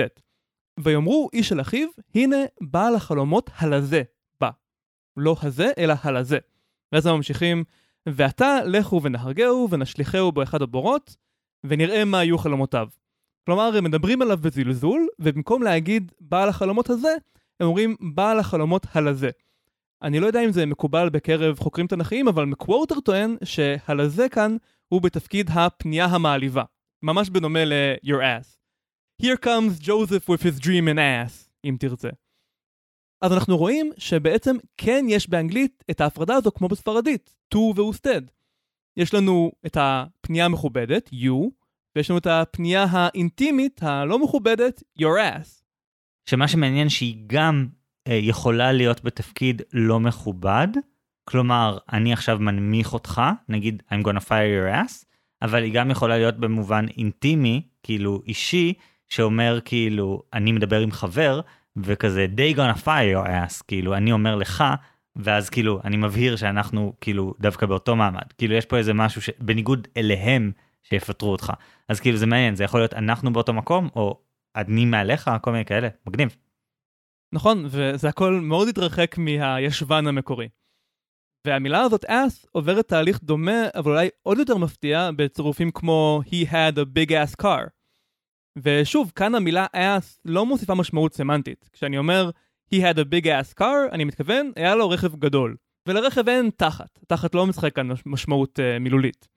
ויאמרו 0.80 1.30
איש 1.34 1.52
אל 1.52 1.62
אחיו, 1.62 1.88
הנה 2.16 2.38
בעל 2.62 2.96
החלומות 2.96 3.50
הלזה 3.58 4.02
בא. 4.42 4.50
לא 5.18 5.36
הזה, 5.42 5.72
אלא 5.78 5.94
הלזה. 6.04 6.38
ואז 6.92 7.06
הם 7.06 7.16
ממשיכים, 7.16 7.64
ועתה 8.06 8.64
לכו 8.66 9.04
ונהרגהו 9.04 9.68
ונשליכהו 9.72 10.32
באחד 10.32 10.62
הבורות, 10.62 11.16
ונראה 11.64 12.06
מה 12.06 12.20
היו 12.20 12.38
חלומותיו. 12.38 12.88
כלומר, 13.46 13.78
הם 13.78 13.84
מדברים 13.84 14.22
עליו 14.22 14.38
בזלזול, 14.38 15.08
ובמקום 15.20 15.64
להגיד 15.64 16.12
בעל 16.20 16.50
החלומות 16.50 16.90
הזה, 16.90 17.16
הם 17.60 17.68
אומרים 17.68 17.96
בעל 18.00 18.40
החלומות 18.40 18.88
הלזה. 18.94 19.30
אני 20.04 20.20
לא 20.20 20.28
יודע 20.28 20.46
אם 20.46 20.52
זה 20.52 20.66
מקובל 20.66 21.10
בקרב 21.10 21.60
חוקרים 21.60 21.88
תנכיים, 21.88 22.28
אבל 22.28 22.46
מקוורטר 22.46 23.00
טוען 23.00 23.38
שהלזה 23.44 24.30
כאן 24.30 24.58
הוא 24.88 25.02
בתפקיד 25.02 25.50
הפנייה 25.54 26.06
המעליבה. 26.06 26.64
ממש 27.04 27.30
בדומה 27.30 27.66
ל-your 27.66 28.22
ass. 28.22 28.58
Here 29.24 29.46
comes 29.46 29.80
Joseph 29.80 30.30
with 30.30 30.42
his 30.42 30.60
dream 30.60 30.88
and 30.88 30.98
ass, 30.98 31.50
אם 31.66 31.76
תרצה. 31.80 32.10
אז 33.22 33.34
אנחנו 33.34 33.58
רואים 33.58 33.92
שבעצם 33.98 34.56
כן 34.78 35.06
יש 35.10 35.30
באנגלית 35.30 35.84
את 35.92 36.02
ההפרדה 36.02 36.36
הזו 36.36 36.52
כמו 36.52 36.68
בספרדית, 36.68 37.34
to 37.54 37.58
ו-usted. 37.58 38.32
יש 38.98 39.14
לנו 39.14 39.52
את 39.66 39.78
הפנייה 39.80 40.46
המכובדת, 40.46 41.10
you, 41.10 41.50
ויש 41.96 42.10
לנו 42.10 42.20
את 42.20 42.28
הפנייה 42.28 42.86
האינטימית, 42.90 43.84
הלא 43.84 44.20
מכובדת, 44.20 44.84
your 45.00 45.18
ass. 45.36 45.64
שמה 46.26 46.48
שמעניין 46.48 46.90
שהיא 46.90 47.24
גם 47.28 47.68
יכולה 48.10 48.72
להיות 48.72 49.04
בתפקיד 49.04 49.62
לא 49.74 50.00
מכובד, 50.00 50.68
כלומר, 51.26 51.78
אני 51.94 52.14
עכשיו 52.14 52.40
מנמיך 52.40 52.94
אותך, 52.94 53.22
נגיד 53.50 53.84
I'm 53.90 54.06
gonna 54.06 54.20
fire 54.20 54.28
your 54.30 54.76
ass, 54.76 55.06
אבל 55.42 55.64
היא 55.64 55.74
גם 55.74 55.92
יכולה 55.92 56.18
להיות 56.18 56.38
במובן 56.38 56.86
אינטימי, 56.98 57.62
כאילו 57.84 58.22
אישי, 58.28 58.74
שאומר 59.10 59.60
כאילו, 59.66 60.24
אני 60.34 60.52
מדבר 60.52 60.80
עם 60.80 60.92
חבר, 60.92 61.42
וכזה 61.78 62.26
they 62.36 62.58
gonna 62.58 62.84
fire 62.84 63.16
your 63.16 63.28
ass, 63.28 63.64
כאילו, 63.68 63.96
אני 63.96 64.12
אומר 64.12 64.36
לך, 64.36 64.64
ואז 65.16 65.50
כאילו, 65.50 65.82
אני 65.84 65.98
מבהיר 65.98 66.36
שאנחנו 66.36 66.94
כאילו 67.02 67.34
דווקא 67.40 67.66
באותו 67.66 67.96
מעמד. 67.96 68.34
כאילו, 68.38 68.56
יש 68.56 68.66
פה 68.66 68.78
איזה 68.78 68.94
משהו 68.94 69.22
שבניגוד 69.22 69.88
אליהם 69.98 70.52
שיפטרו 70.84 71.32
אותך. 71.32 71.54
אז 71.90 72.00
כאילו, 72.00 72.18
זה 72.18 72.26
מעניין, 72.26 72.56
זה 72.56 72.64
יכול 72.64 72.80
להיות 72.80 72.94
אנחנו 72.94 73.34
באותו 73.34 73.54
מקום, 73.54 73.90
או 73.96 74.22
אני 74.56 74.86
מעליך, 74.86 75.32
כל 75.42 75.52
מיני 75.52 75.66
כאלה, 75.66 75.88
מגניב. 76.08 76.36
נכון, 77.34 77.66
וזה 77.66 78.10
הכל 78.10 78.40
מאוד 78.42 78.68
התרחק 78.68 79.18
מהישבן 79.18 80.08
המקורי. 80.08 80.50
והמילה 81.48 81.82
הזאת 81.82 82.06
ass 82.06 82.48
עוברת 82.52 82.88
תהליך 82.88 83.24
דומה, 83.24 83.68
אבל 83.76 83.92
אולי 83.92 84.10
עוד 84.22 84.38
יותר 84.38 84.58
מפתיע, 84.58 85.10
בצירופים 85.16 85.72
כמו 85.72 86.22
he 86.26 86.48
had 86.48 86.78
a 86.78 86.86
big 86.98 87.12
ass 87.12 87.44
car. 87.44 87.70
ושוב, 88.58 89.12
כאן 89.16 89.36
המילה 89.36 89.66
ass 89.76 90.20
לא 90.26 90.46
מוסיפה 90.46 90.76
משמעות 90.76 91.14
סמנטית. 91.14 91.70
כשאני 91.74 91.98
אומר 91.98 92.30
he 92.74 92.78
had 92.78 92.98
a 92.98 93.06
big 93.14 93.26
ass 93.26 93.60
car, 93.60 93.92
אני 93.92 94.04
מתכוון, 94.04 94.52
היה 94.56 94.76
לו 94.76 94.90
רכב 94.90 95.16
גדול. 95.16 95.56
ולרכב 95.88 96.30
אין 96.30 96.50
תחת, 96.58 97.00
תחת 97.08 97.36
לא 97.36 97.48
משחק 97.48 97.76
כאן 97.76 97.90
משמעות 98.06 98.60
uh, 98.60 98.80
מילולית. 98.80 99.28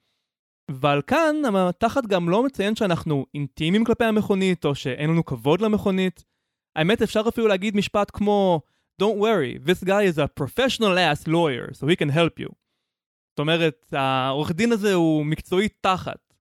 אבל 0.70 1.02
כאן 1.06 1.36
התחת 1.68 2.06
גם 2.06 2.28
לא 2.28 2.42
מציין 2.42 2.76
שאנחנו 2.76 3.26
אינטימיים 3.34 3.84
כלפי 3.84 4.04
המכונית, 4.04 4.64
או 4.64 4.74
שאין 4.74 5.10
לנו 5.10 5.24
כבוד 5.24 5.60
למכונית. 5.60 6.24
האמת 6.76 7.02
אפשר 7.02 7.22
אפילו 7.28 7.48
להגיד 7.48 7.76
משפט 7.76 8.10
כמו 8.12 8.60
Don't 9.02 9.18
worry, 9.18 9.58
this 9.66 9.84
guy 9.84 10.04
is 10.04 10.18
a 10.18 10.28
professional 10.40 10.96
ass 10.98 11.26
lawyer, 11.26 11.72
so 11.72 11.86
he 11.86 11.96
can 11.96 12.10
help 12.10 12.40
you. 12.40 12.52
זאת 13.30 13.38
אומרת, 13.38 13.92
העורך 13.92 14.52
דין 14.52 14.72
הזה 14.72 14.94
הוא 14.94 15.26
מקצועי 15.26 15.68
תחת. 15.68 16.34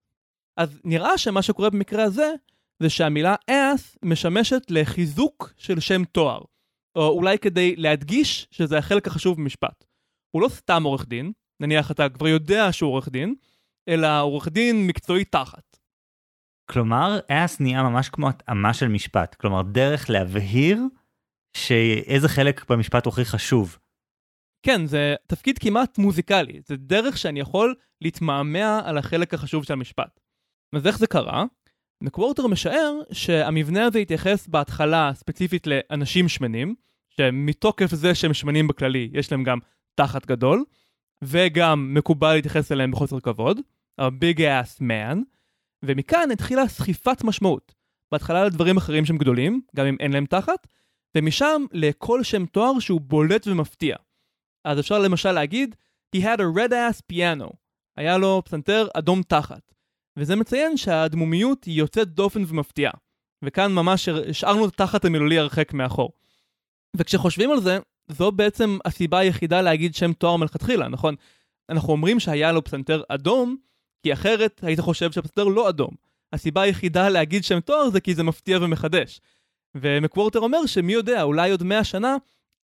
אז 0.58 0.82
נראה 0.84 1.18
שמה 1.18 1.42
שקורה 1.42 1.70
במקרה 1.70 2.04
הזה, 2.04 2.32
זה 2.80 2.90
שהמילה 2.90 3.36
ass 3.52 3.98
משמשת 4.04 4.72
לחיזוק 4.72 5.54
של 5.58 5.80
שם 5.80 6.06
תואר. 6.06 6.42
או 6.96 7.10
אולי 7.10 7.38
כדי 7.38 7.76
להדגיש 7.76 8.48
שזה 8.52 8.78
החלק 8.78 9.08
החשוב 9.08 9.38
במשפט. 9.38 9.86
הוא 10.32 10.42
לא 10.42 10.50
סתם 10.50 10.84
עורך 10.84 11.08
דין, 11.08 11.32
נניח 11.60 11.92
אתה 11.92 12.10
כבר 12.10 12.28
יודע 12.28 12.72
שהוא 12.72 12.92
עורך 12.92 13.10
דין, 13.10 13.36
אלא 13.88 14.22
עורך 14.22 14.48
דין 14.48 14.88
מקצועי 14.88 15.26
תחת. 15.26 15.73
כלומר, 16.74 17.20
אס 17.28 17.60
נהיה 17.60 17.84
ממש 17.84 18.10
כמו 18.10 18.30
התאמה 18.30 18.74
של 18.74 18.88
משפט, 18.88 19.36
כלומר 19.36 19.62
דרך 19.62 20.10
להבהיר 20.10 20.82
שאיזה 21.58 22.30
חלק 22.30 22.72
במשפט 22.72 23.06
הוא 23.06 23.12
הכי 23.12 23.26
חשוב. 23.26 23.78
כן, 24.64 24.86
זה 24.86 25.16
תפקיד 25.28 25.60
כמעט 25.60 25.98
מוזיקלי, 25.98 26.62
זה 26.66 26.76
דרך 26.78 27.18
שאני 27.18 27.40
יכול 27.40 27.76
להתמהמה 28.02 28.82
על 28.86 28.98
החלק 28.98 29.34
החשוב 29.34 29.64
של 29.64 29.74
המשפט. 29.74 30.20
אז 30.76 30.88
איך 30.88 30.98
זה 30.98 31.08
קרה? 31.08 31.46
מקוורטר 32.02 32.48
משער 32.48 33.00
שהמבנה 33.12 33.86
הזה 33.86 34.00
התייחס 34.00 34.48
בהתחלה 34.48 35.12
ספציפית 35.14 35.68
לאנשים 35.68 36.30
שמנים, 36.30 36.76
שמתוקף 37.10 37.90
זה 37.90 38.16
שהם 38.16 38.34
שמנים 38.34 38.68
בכללי, 38.68 39.10
יש 39.14 39.32
להם 39.32 39.44
גם 39.44 39.60
תחת 39.96 40.26
גדול, 40.26 40.64
וגם 41.24 41.94
מקובל 41.94 42.34
להתייחס 42.34 42.72
אליהם 42.72 42.92
בחוסר 42.92 43.20
כבוד, 43.20 43.60
a 44.02 44.04
big 44.04 44.40
ass 44.40 44.82
man, 44.82 45.18
ומכאן 45.84 46.32
התחילה 46.32 46.68
סחיפת 46.68 47.24
משמעות. 47.24 47.76
בהתחלה 48.12 48.46
לדברים 48.46 48.78
אחרים 48.78 49.06
שהם 49.06 49.18
גדולים, 49.18 49.62
גם 49.76 49.86
אם 49.86 49.96
אין 50.00 50.12
להם 50.12 50.26
תחת, 50.26 50.68
ומשם 51.18 51.66
לכל 51.72 52.24
שם 52.24 52.46
תואר 52.46 52.80
שהוא 52.80 53.02
בולט 53.02 53.48
ומפתיע. 53.48 53.96
אז 54.66 54.80
אפשר 54.80 55.00
למשל 55.00 55.32
להגיד, 55.32 55.76
he 56.16 56.20
had 56.20 56.40
a 56.40 56.58
red 56.58 56.72
ass 56.72 57.02
piano. 57.14 57.54
היה 57.98 58.18
לו 58.18 58.42
פסנתר 58.46 58.88
אדום 58.94 59.22
תחת. 59.24 59.74
וזה 60.18 60.36
מציין 60.36 60.78
שהדמומיות 60.78 61.64
היא 61.64 61.80
יוצאת 61.80 62.08
דופן 62.08 62.44
ומפתיעה. 62.48 62.92
וכאן 63.44 63.72
ממש 63.72 64.10
השארנו 64.10 64.66
את 64.68 64.74
התחת 64.74 65.06
המילולי 65.06 65.38
הרחק 65.38 65.74
מאחור. 65.74 66.12
וכשחושבים 66.98 67.52
על 67.52 67.62
זה, 67.62 67.80
זו 68.08 68.32
בעצם 68.32 68.78
הסיבה 68.86 69.20
היחידה 69.20 69.62
להגיד 69.62 69.96
שם 69.96 70.14
תואר 70.14 70.36
מלכתחילה, 70.36 70.88
נכון? 70.88 71.16
אנחנו 71.70 71.94
אומרים 71.94 72.20
שהיה 72.20 72.52
לו 72.52 72.64
פסנתר 72.64 73.04
אדום, 73.10 73.58
כי 74.04 74.14
אחרת 74.14 74.60
היית 74.64 74.80
חושב 74.80 75.12
שהפסדר 75.12 75.44
לא 75.44 75.70
אדום. 75.70 75.92
הסיבה 76.34 76.62
היחידה 76.62 77.10
להגיד 77.10 77.44
שם 77.44 77.60
תואר 77.60 77.90
זה 77.90 78.02
כי 78.02 78.16
זה 78.16 78.24
מפתיע 78.24 78.58
ומחדש. 78.62 79.22
ומקוורטר 79.76 80.40
אומר 80.40 80.66
שמי 80.66 80.94
יודע, 80.94 81.22
אולי 81.22 81.52
עוד 81.52 81.64
100 81.64 81.84
שנה, 81.84 82.16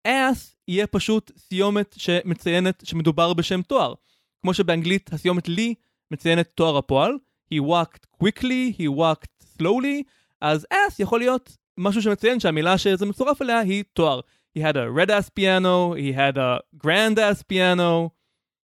אס 0.06 0.56
יהיה 0.68 0.86
פשוט 0.86 1.30
סיומת 1.36 1.94
שמציינת 1.98 2.82
שמדובר 2.86 3.32
בשם 3.32 3.62
תואר. 3.62 3.94
כמו 4.42 4.54
שבאנגלית 4.54 5.12
הסיומת 5.12 5.48
לי 5.48 5.74
מציינת 6.10 6.48
תואר 6.54 6.78
הפועל, 6.78 7.12
he 7.54 7.58
walked 7.58 8.24
quickly, 8.24 8.78
he 8.78 8.98
walked 8.98 9.44
slowly, 9.58 10.02
אז 10.40 10.66
אס 10.70 11.00
יכול 11.00 11.18
להיות 11.18 11.56
משהו 11.78 12.02
שמציין 12.02 12.40
שהמילה 12.40 12.78
שזה 12.78 13.06
מצורף 13.06 13.42
אליה 13.42 13.58
היא 13.58 13.84
תואר. 13.92 14.20
He 14.58 14.60
had 14.60 14.74
a 14.74 14.98
red 14.98 15.10
ass 15.10 15.30
piano, 15.38 15.94
he 15.94 16.16
had 16.16 16.36
a 16.36 16.80
grand 16.86 17.18
ass 17.18 17.42
piano. 17.52 18.08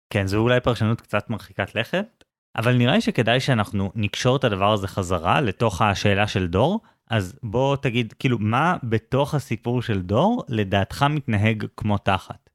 כן, 0.10 0.28
זו 0.28 0.38
אולי 0.38 0.60
פרשנות 0.60 1.02
קצת 1.02 1.30
מרחיקת 1.30 1.76
לכת, 1.76 2.21
אבל 2.56 2.78
נראה 2.78 2.96
לי 2.96 3.02
שכדאי 3.02 3.40
שאנחנו 3.40 3.92
נקשור 3.96 4.36
את 4.36 4.44
הדבר 4.44 4.74
הזה 4.74 4.88
חזרה 4.88 5.42
לתוך 5.42 5.82
השאלה 5.82 6.28
של 6.28 6.48
דור, 6.48 6.80
אז 7.10 7.40
בוא 7.44 7.76
תגיד, 7.76 8.14
כאילו, 8.20 8.38
מה 8.40 8.78
בתוך 8.84 9.36
הסיפור 9.36 9.82
של 9.82 10.02
דור 10.02 10.44
לדעתך 10.50 11.06
מתנהג 11.10 11.66
כמו 11.78 11.98
תחת? 11.98 12.50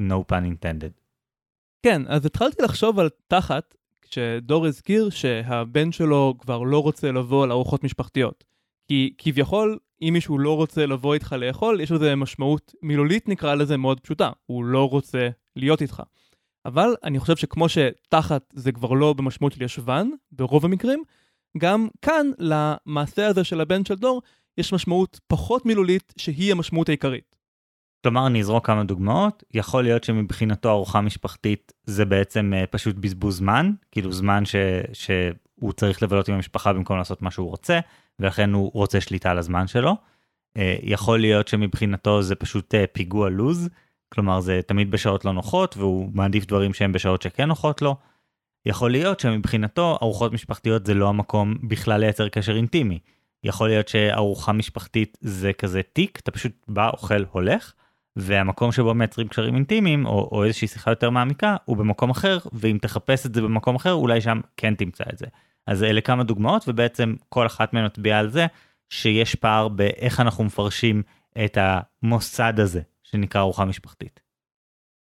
No 0.00 0.32
pun 0.32 0.44
intended. 0.44 1.00
כן, 1.82 2.02
אז 2.06 2.26
התחלתי 2.26 2.62
לחשוב 2.62 2.98
על 2.98 3.08
תחת, 3.28 3.74
כשדור 4.02 4.66
הזכיר 4.66 5.10
שהבן 5.10 5.92
שלו 5.92 6.34
כבר 6.38 6.62
לא 6.62 6.82
רוצה 6.82 7.12
לבוא 7.12 7.46
לארוחות 7.46 7.84
משפחתיות. 7.84 8.44
כי 8.88 9.14
כביכול, 9.18 9.78
אם 10.02 10.10
מישהו 10.12 10.38
לא 10.38 10.56
רוצה 10.56 10.86
לבוא 10.86 11.14
איתך 11.14 11.32
לאכול, 11.38 11.80
יש 11.80 11.90
לזה 11.90 12.16
משמעות 12.16 12.74
מילולית 12.82 13.28
נקרא 13.28 13.54
לזה 13.54 13.76
מאוד 13.76 14.00
פשוטה, 14.00 14.30
הוא 14.46 14.64
לא 14.64 14.88
רוצה 14.88 15.28
להיות 15.56 15.82
איתך. 15.82 16.02
אבל 16.66 16.94
אני 17.04 17.18
חושב 17.18 17.36
שכמו 17.36 17.66
שתחת 17.68 18.42
זה 18.52 18.72
כבר 18.72 18.92
לא 18.92 19.12
במשמעות 19.12 19.52
של 19.52 19.62
ישבן, 19.62 20.08
ברוב 20.32 20.64
המקרים, 20.64 21.02
גם 21.58 21.88
כאן 22.02 22.26
למעשה 22.38 23.26
הזה 23.26 23.44
של 23.44 23.60
הבן 23.60 23.84
של 23.84 23.94
דור, 23.94 24.22
יש 24.58 24.72
משמעות 24.72 25.20
פחות 25.26 25.66
מילולית 25.66 26.14
שהיא 26.16 26.52
המשמעות 26.52 26.88
העיקרית. 26.88 27.34
כלומר, 28.04 28.26
אני 28.26 28.40
אזרוק 28.40 28.66
כמה 28.66 28.84
דוגמאות, 28.84 29.44
יכול 29.54 29.82
להיות 29.82 30.04
שמבחינתו 30.04 30.70
ארוחה 30.70 31.00
משפחתית 31.00 31.72
זה 31.84 32.04
בעצם 32.04 32.52
uh, 32.54 32.66
פשוט 32.66 32.96
בזבוז 32.96 33.36
זמן, 33.36 33.72
כאילו 33.90 34.12
זמן 34.12 34.44
ש, 34.44 34.56
שהוא 34.92 35.72
צריך 35.72 36.02
לבלות 36.02 36.28
עם 36.28 36.34
המשפחה 36.34 36.72
במקום 36.72 36.98
לעשות 36.98 37.22
מה 37.22 37.30
שהוא 37.30 37.50
רוצה, 37.50 37.80
ולכן 38.18 38.52
הוא 38.52 38.70
רוצה 38.74 39.00
שליטה 39.00 39.30
על 39.30 39.38
הזמן 39.38 39.66
שלו. 39.66 39.92
Uh, 39.92 40.60
יכול 40.82 41.20
להיות 41.20 41.48
שמבחינתו 41.48 42.22
זה 42.22 42.34
פשוט 42.34 42.74
uh, 42.74 42.78
פיגוע 42.92 43.30
לוז, 43.30 43.68
כלומר 44.14 44.40
זה 44.40 44.60
תמיד 44.66 44.90
בשעות 44.90 45.24
לא 45.24 45.32
נוחות 45.32 45.76
והוא 45.76 46.10
מעדיף 46.14 46.46
דברים 46.46 46.74
שהם 46.74 46.92
בשעות 46.92 47.22
שכן 47.22 47.48
נוחות 47.48 47.82
לו. 47.82 47.96
יכול 48.66 48.90
להיות 48.90 49.20
שמבחינתו 49.20 49.98
ארוחות 50.02 50.32
משפחתיות 50.32 50.86
זה 50.86 50.94
לא 50.94 51.08
המקום 51.08 51.54
בכלל 51.62 52.00
לייצר 52.00 52.28
קשר 52.28 52.56
אינטימי. 52.56 52.98
יכול 53.44 53.68
להיות 53.68 53.88
שארוחה 53.88 54.52
משפחתית 54.52 55.18
זה 55.20 55.52
כזה 55.52 55.80
תיק, 55.92 56.20
אתה 56.22 56.30
פשוט 56.30 56.52
בא, 56.68 56.90
אוכל, 56.90 57.24
הולך, 57.30 57.72
והמקום 58.16 58.72
שבו 58.72 58.94
מייצרים 58.94 59.28
קשרים 59.28 59.54
אינטימיים 59.54 60.06
או, 60.06 60.28
או 60.32 60.44
איזושהי 60.44 60.68
שיחה 60.68 60.90
יותר 60.90 61.10
מעמיקה 61.10 61.56
הוא 61.64 61.76
במקום 61.76 62.10
אחר, 62.10 62.38
ואם 62.52 62.78
תחפש 62.82 63.26
את 63.26 63.34
זה 63.34 63.42
במקום 63.42 63.76
אחר 63.76 63.92
אולי 63.92 64.20
שם 64.20 64.40
כן 64.56 64.74
תמצא 64.74 65.04
את 65.12 65.18
זה. 65.18 65.26
אז 65.66 65.82
אלה 65.82 66.00
כמה 66.00 66.24
דוגמאות 66.24 66.64
ובעצם 66.68 67.14
כל 67.28 67.46
אחת 67.46 67.72
מהן 67.72 67.84
מצביעה 67.86 68.18
על 68.18 68.30
זה 68.30 68.46
שיש 68.88 69.34
פער 69.34 69.68
באיך 69.68 70.20
אנחנו 70.20 70.44
מפרשים 70.44 71.02
את 71.44 71.58
המוסד 71.60 72.60
הזה 72.60 72.80
שנקרא 73.14 73.40
ארוחה 73.40 73.64
משפחתית. 73.64 74.20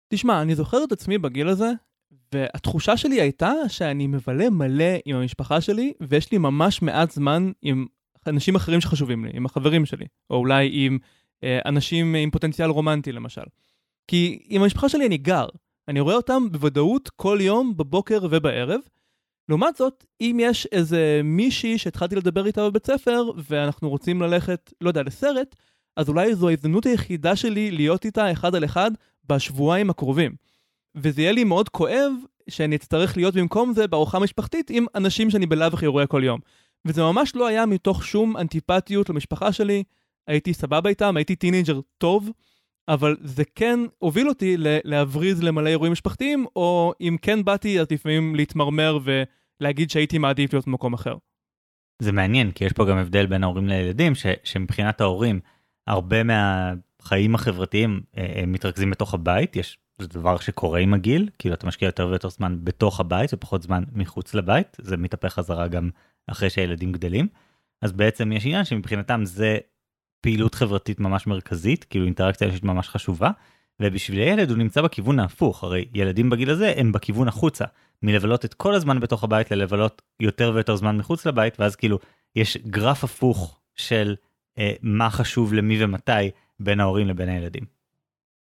תשמע, 0.08 0.42
אני 0.42 0.54
זוכר 0.54 0.84
את 0.84 0.92
עצמי 0.92 1.18
בגיל 1.18 1.48
הזה, 1.48 1.70
והתחושה 2.32 2.96
שלי 2.96 3.20
הייתה 3.20 3.52
שאני 3.68 4.06
מבלה 4.06 4.50
מלא 4.50 4.94
עם 5.04 5.16
המשפחה 5.16 5.60
שלי, 5.60 5.92
ויש 6.00 6.32
לי 6.32 6.38
ממש 6.38 6.82
מעט 6.82 7.10
זמן 7.10 7.50
עם 7.62 7.86
אנשים 8.26 8.56
אחרים 8.56 8.80
שחשובים 8.80 9.24
לי, 9.24 9.30
עם 9.34 9.46
החברים 9.46 9.86
שלי, 9.86 10.06
או 10.30 10.36
אולי 10.36 10.70
עם 10.72 10.98
אה, 11.44 11.58
אנשים 11.64 12.14
עם 12.14 12.30
פוטנציאל 12.30 12.70
רומנטי 12.70 13.12
למשל. 13.12 13.42
כי 14.08 14.38
עם 14.48 14.62
המשפחה 14.62 14.88
שלי 14.88 15.06
אני 15.06 15.16
גר, 15.16 15.46
אני 15.88 16.00
רואה 16.00 16.14
אותם 16.14 16.42
בוודאות 16.52 17.10
כל 17.16 17.38
יום, 17.40 17.76
בבוקר 17.76 18.18
ובערב. 18.30 18.80
לעומת 19.48 19.76
זאת, 19.76 20.04
אם 20.20 20.38
יש 20.42 20.66
איזה 20.72 21.20
מישהי 21.24 21.78
שהתחלתי 21.78 22.16
לדבר 22.16 22.46
איתה 22.46 22.70
בבית 22.70 22.86
ספר, 22.86 23.30
ואנחנו 23.36 23.90
רוצים 23.90 24.22
ללכת, 24.22 24.72
לא 24.80 24.88
יודע, 24.88 25.02
לסרט, 25.02 25.56
אז 25.98 26.08
אולי 26.08 26.34
זו 26.34 26.48
ההזדמנות 26.48 26.86
היחידה 26.86 27.36
שלי 27.36 27.70
להיות 27.70 28.04
איתה 28.04 28.32
אחד 28.32 28.54
על 28.54 28.64
אחד 28.64 28.90
בשבועיים 29.28 29.90
הקרובים. 29.90 30.32
וזה 30.94 31.22
יהיה 31.22 31.32
לי 31.32 31.44
מאוד 31.44 31.68
כואב 31.68 32.12
שאני 32.50 32.76
אצטרך 32.76 33.16
להיות 33.16 33.34
במקום 33.34 33.72
זה 33.72 33.86
בארוחה 33.86 34.18
משפחתית 34.18 34.70
עם 34.70 34.86
אנשים 34.94 35.30
שאני 35.30 35.46
בלאו 35.46 35.66
הכי 35.66 35.86
רואה 35.86 36.06
כל 36.06 36.22
יום. 36.24 36.40
וזה 36.84 37.02
ממש 37.02 37.36
לא 37.36 37.46
היה 37.46 37.66
מתוך 37.66 38.04
שום 38.04 38.36
אנטיפטיות 38.36 39.10
למשפחה 39.10 39.52
שלי, 39.52 39.82
הייתי 40.26 40.54
סבבה 40.54 40.90
איתם, 40.90 41.16
הייתי 41.16 41.36
טינאייג'ר 41.36 41.80
טוב, 41.98 42.30
אבל 42.88 43.16
זה 43.20 43.42
כן 43.54 43.80
הוביל 43.98 44.28
אותי 44.28 44.56
להבריז 44.84 45.42
למלא 45.42 45.68
אירועים 45.68 45.92
משפחתיים, 45.92 46.46
או 46.56 46.92
אם 47.00 47.16
כן 47.22 47.44
באתי, 47.44 47.80
אז 47.80 47.86
לפעמים 47.90 48.34
להתמרמר 48.34 48.98
ולהגיד 49.60 49.90
שהייתי 49.90 50.18
מעדיף 50.18 50.52
להיות 50.52 50.66
במקום 50.66 50.94
אחר. 50.94 51.16
זה 52.02 52.12
מעניין, 52.12 52.50
כי 52.50 52.64
יש 52.64 52.72
פה 52.72 52.84
גם 52.84 52.98
הבדל 52.98 53.26
בין 53.26 53.44
ההורים 53.44 53.68
לילדים, 53.68 54.14
ש, 54.14 54.26
שמבחינת 54.44 55.00
ההורים, 55.00 55.40
הרבה 55.88 56.16
מהחיים 56.22 57.34
החברתיים 57.34 58.00
אה, 58.18 58.44
מתרכזים 58.46 58.90
בתוך 58.90 59.14
הבית, 59.14 59.56
יש 59.56 59.78
זה 59.98 60.08
דבר 60.08 60.38
שקורה 60.38 60.78
עם 60.78 60.94
הגיל, 60.94 61.28
כאילו 61.38 61.54
אתה 61.54 61.66
משקיע 61.66 61.86
יותר 61.86 62.06
ויותר 62.08 62.28
זמן 62.28 62.58
בתוך 62.64 63.00
הבית 63.00 63.30
ופחות 63.34 63.62
זמן 63.62 63.82
מחוץ 63.92 64.34
לבית, 64.34 64.76
זה 64.80 64.96
מתהפך 64.96 65.34
חזרה 65.34 65.68
גם 65.68 65.90
אחרי 66.26 66.50
שהילדים 66.50 66.92
גדלים. 66.92 67.28
אז 67.82 67.92
בעצם 67.92 68.32
יש 68.32 68.46
עניין 68.46 68.64
שמבחינתם 68.64 69.20
זה 69.24 69.58
פעילות 70.20 70.54
חברתית 70.54 71.00
ממש 71.00 71.26
מרכזית, 71.26 71.84
כאילו 71.84 72.04
אינטראקציה 72.04 72.46
אישית 72.46 72.64
ממש 72.64 72.88
חשובה, 72.88 73.30
ובשביל 73.82 74.18
הילד 74.18 74.50
הוא 74.50 74.58
נמצא 74.58 74.82
בכיוון 74.82 75.18
ההפוך, 75.18 75.64
הרי 75.64 75.88
ילדים 75.94 76.30
בגיל 76.30 76.50
הזה 76.50 76.72
הם 76.76 76.92
בכיוון 76.92 77.28
החוצה, 77.28 77.64
מלבלות 78.02 78.44
את 78.44 78.54
כל 78.54 78.74
הזמן 78.74 79.00
בתוך 79.00 79.24
הבית 79.24 79.50
ללבלות 79.50 80.02
יותר 80.20 80.52
ויותר 80.54 80.76
זמן 80.76 80.96
מחוץ 80.96 81.26
לבית, 81.26 81.60
ואז 81.60 81.76
כאילו 81.76 81.98
יש 82.36 82.56
גרף 82.56 83.04
הפוך 83.04 83.60
של 83.74 84.14
אה, 84.20 84.27
מה 84.82 85.10
חשוב 85.10 85.54
למי 85.54 85.84
ומתי 85.84 86.30
בין 86.60 86.80
ההורים 86.80 87.06
לבין 87.08 87.28
הילדים. 87.28 87.64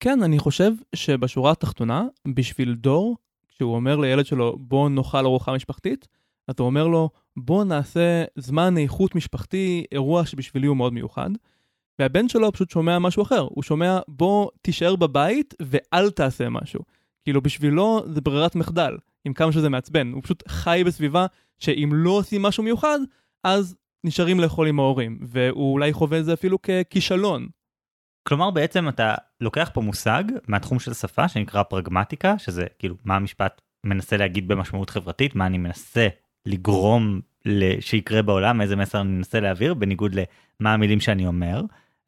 כן, 0.01 0.23
אני 0.23 0.39
חושב 0.39 0.73
שבשורה 0.95 1.53
התחתונה, 1.53 2.05
בשביל 2.29 2.75
דור, 2.75 3.17
כשהוא 3.49 3.75
אומר 3.75 3.97
לילד 3.97 4.27
שלו 4.27 4.57
בוא 4.61 4.91
נאכל 4.91 5.25
ארוחה 5.25 5.55
משפחתית, 5.55 6.09
הוא 6.59 6.67
אומר 6.67 6.87
לו 6.87 7.11
בוא 7.37 7.65
נעשה 7.65 8.25
זמן 8.37 8.79
איכות 8.79 9.15
משפחתי, 9.15 9.85
אירוע 9.93 10.27
שבשבילי 10.27 10.67
הוא 10.67 10.77
מאוד 10.77 10.93
מיוחד. 10.93 11.31
והבן 11.99 12.29
שלו 12.29 12.53
פשוט 12.53 12.71
שומע 12.71 12.99
משהו 12.99 13.23
אחר, 13.23 13.47
הוא 13.51 13.63
שומע 13.63 13.99
בוא 14.09 14.51
תישאר 14.63 14.97
בבית 14.97 15.55
ואל 15.63 16.11
תעשה 16.11 16.49
משהו. 16.49 16.81
כאילו 17.25 17.43
בשבילו 17.43 18.03
זה 18.07 18.21
ברירת 18.21 18.55
מחדל, 18.55 18.97
עם 19.25 19.33
כמה 19.33 19.53
שזה 19.53 19.69
מעצבן, 19.69 20.13
הוא 20.13 20.23
פשוט 20.23 20.43
חי 20.49 20.83
בסביבה 20.87 21.27
שאם 21.59 21.91
לא 21.93 22.11
עושים 22.11 22.43
משהו 22.43 22.63
מיוחד, 22.63 22.99
אז 23.45 23.77
נשארים 24.07 24.41
לאכול 24.41 24.69
עם 24.69 24.79
ההורים, 24.79 25.19
והוא 25.23 25.73
אולי 25.73 25.93
חווה 25.93 26.19
את 26.19 26.25
זה 26.25 26.33
אפילו 26.33 26.59
ככישלון. 26.63 27.47
כלומר 28.29 28.51
בעצם 28.51 28.89
אתה 28.89 29.15
לוקח 29.41 29.71
פה 29.75 29.81
מושג 29.81 30.25
מהתחום 30.49 30.79
של 30.79 30.95
שפה 30.95 31.29
שנקרא 31.29 31.63
פרגמטיקה, 31.63 32.39
שזה 32.39 32.67
כאילו 32.79 32.95
מה 33.05 33.17
המשפט 33.17 33.61
מנסה 33.85 34.17
להגיד 34.17 34.49
במשמעות 34.49 34.91
חברתית, 34.91 35.35
מה 35.35 35.47
אני 35.47 35.59
מנסה 35.59 36.09
לגרום 36.47 37.21
שיקרה 37.81 38.23
בעולם, 38.23 38.61
איזה 38.61 38.77
מסר 38.77 39.01
אני 39.01 39.09
מנסה 39.09 39.41
להעביר, 39.41 39.75
בניגוד 39.75 40.17
למה 40.61 40.73
המילים 40.73 41.01
שאני 41.01 41.27
אומר. 41.27 41.63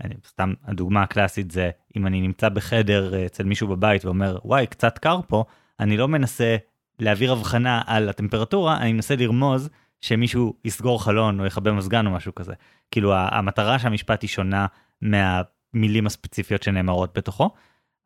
אני, 0.04 0.14
סתם 0.26 0.54
הדוגמה 0.64 1.02
הקלאסית 1.02 1.50
זה 1.50 1.70
אם 1.96 2.06
אני 2.06 2.20
נמצא 2.20 2.48
בחדר 2.48 3.14
אה, 3.14 3.26
אצל 3.26 3.44
מישהו 3.44 3.68
בבית 3.68 4.04
ואומר 4.04 4.38
וואי 4.44 4.66
קצת 4.66 4.98
קר 4.98 5.20
פה, 5.28 5.44
אני 5.80 5.96
לא 5.96 6.08
מנסה 6.08 6.56
להעביר 6.98 7.32
הבחנה 7.32 7.82
על 7.87 8.08
הטמפרטורה, 8.08 8.78
אני 8.78 8.92
מנסה 8.92 9.16
לרמוז 9.16 9.70
שמישהו 10.00 10.54
יסגור 10.64 11.04
חלון 11.04 11.40
או 11.40 11.46
יכבה 11.46 11.72
מזגן 11.72 12.06
או 12.06 12.11
משהו 12.11 12.34
כזה. 12.34 12.52
כאילו 12.90 13.14
המטרה 13.14 13.78
שהמשפט 13.78 14.22
היא 14.22 14.28
שונה 14.28 14.66
מהמילים 15.02 16.06
הספציפיות 16.06 16.62
שנאמרות 16.62 17.18
בתוכו. 17.18 17.50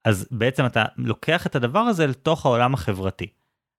אז 0.05 0.29
בעצם 0.31 0.67
אתה 0.67 0.85
לוקח 0.97 1.47
את 1.47 1.57
הדבר 1.57 1.79
הזה 1.79 2.07
לתוך 2.07 2.47
העולם 2.47 2.75
החברתי. 2.75 3.27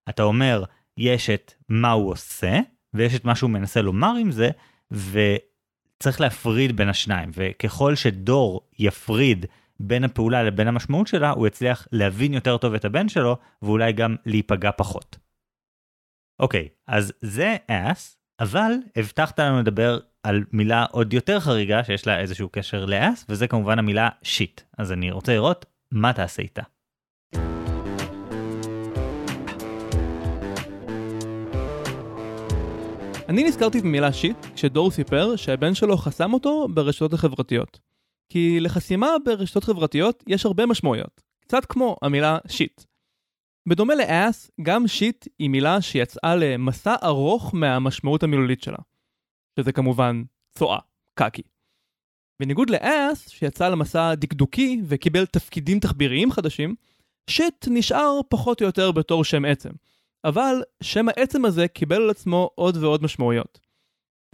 אתה 0.09 0.23
אומר 0.23 0.63
יש 0.97 1.29
את 1.29 1.53
מה 1.69 1.91
הוא 1.91 2.11
עושה 2.11 2.59
ויש 2.93 3.15
את 3.15 3.25
מה 3.25 3.35
שהוא 3.35 3.49
מנסה 3.49 3.81
לומר 3.81 4.13
עם 4.19 4.31
זה 4.31 4.49
וצריך 4.91 6.21
להפריד 6.21 6.77
בין 6.77 6.89
השניים 6.89 7.31
וככל 7.33 7.95
שדור 7.95 8.61
יפריד 8.79 9.45
בין 9.79 10.03
הפעולה 10.03 10.43
לבין 10.43 10.67
המשמעות 10.67 11.07
שלה 11.07 11.29
הוא 11.29 11.47
יצליח 11.47 11.87
להבין 11.91 12.33
יותר 12.33 12.57
טוב 12.57 12.73
את 12.73 12.85
הבן 12.85 13.09
שלו 13.09 13.37
ואולי 13.61 13.93
גם 13.93 14.15
להיפגע 14.25 14.71
פחות. 14.77 15.17
אוקיי 16.39 16.67
אז 16.87 17.13
זה 17.21 17.55
אס 17.67 18.17
אבל 18.39 18.71
הבטחת 18.95 19.39
לנו 19.39 19.59
לדבר 19.59 19.99
על 20.23 20.43
מילה 20.51 20.85
עוד 20.91 21.13
יותר 21.13 21.39
חריגה 21.39 21.83
שיש 21.83 22.07
לה 22.07 22.19
איזשהו 22.19 22.49
קשר 22.51 22.85
לאס 22.85 23.25
וזה 23.29 23.47
כמובן 23.47 23.79
המילה 23.79 24.09
שיט 24.23 24.61
אז 24.77 24.91
אני 24.91 25.11
רוצה 25.11 25.33
לראות 25.33 25.65
מה 25.91 26.13
תעשה 26.13 26.41
איתה. 26.41 26.61
אני 33.29 33.43
נזכרתי 33.43 33.81
במילה 33.81 34.13
שיט 34.13 34.37
כשדור 34.55 34.91
סיפר 34.91 35.35
שהבן 35.35 35.73
שלו 35.73 35.97
חסם 35.97 36.33
אותו 36.33 36.67
ברשתות 36.73 37.13
החברתיות. 37.13 37.79
כי 38.29 38.59
לחסימה 38.59 39.07
ברשתות 39.25 39.63
חברתיות 39.63 40.23
יש 40.27 40.45
הרבה 40.45 40.65
משמעויות, 40.65 41.21
קצת 41.41 41.65
כמו 41.65 41.97
המילה 42.01 42.37
שיט. 42.47 42.92
בדומה 43.69 43.95
לאס, 43.95 44.51
גם 44.61 44.87
שיט 44.87 45.27
היא 45.39 45.49
מילה 45.49 45.81
שיצאה 45.81 46.35
למסע 46.35 46.95
ארוך 47.03 47.53
מהמשמעות 47.53 48.23
המילולית 48.23 48.61
שלה. 48.61 48.77
שזה 49.59 49.71
כמובן 49.71 50.23
צואה, 50.51 50.79
קקי. 51.13 51.41
בניגוד 52.41 52.69
לאס, 52.69 53.29
שיצא 53.29 53.69
למסע 53.69 54.15
דקדוקי 54.15 54.81
וקיבל 54.87 55.25
תפקידים 55.25 55.79
תחביריים 55.79 56.31
חדשים, 56.31 56.75
שיט 57.29 57.65
נשאר 57.69 58.19
פחות 58.29 58.61
או 58.61 58.65
יותר 58.65 58.91
בתור 58.91 59.23
שם 59.23 59.45
עצם. 59.45 59.69
אבל 60.25 60.63
שם 60.83 61.09
העצם 61.09 61.45
הזה 61.45 61.67
קיבל 61.67 62.01
על 62.01 62.09
עצמו 62.09 62.49
עוד 62.55 62.77
ועוד 62.77 63.03
משמעויות. 63.03 63.59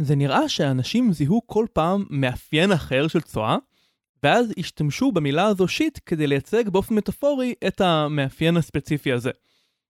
זה 0.01 0.15
נראה 0.15 0.49
שאנשים 0.49 1.13
זיהו 1.13 1.41
כל 1.47 1.65
פעם 1.73 2.05
מאפיין 2.09 2.71
אחר 2.71 3.07
של 3.07 3.21
צואה, 3.21 3.57
ואז 4.23 4.53
השתמשו 4.59 5.11
במילה 5.11 5.45
הזו 5.45 5.67
שיט 5.67 5.99
כדי 6.05 6.27
לייצג 6.27 6.69
באופן 6.69 6.95
מטאפורי 6.95 7.53
את 7.67 7.81
המאפיין 7.81 8.57
הספציפי 8.57 9.11
הזה. 9.11 9.31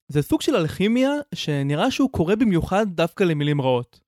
זה 0.08 0.22
סוג 0.22 0.42
של 0.42 0.56
אלכימיה 0.56 1.12
שנראה 1.36 1.92
שהוא 1.92 2.10
קורה 2.12 2.36
במיוחד 2.36 2.86
דווקא 2.89 3.24
למילים 3.24 3.62
רעות. 3.62 4.00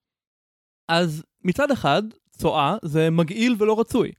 אז 0.88 1.24
מצד 1.44 1.72
אחד, 1.72 2.04
צואה 2.32 2.76
זה 2.84 3.10
מגעיל 3.10 3.56
ולא 3.60 3.80
רצוי. 3.80 4.12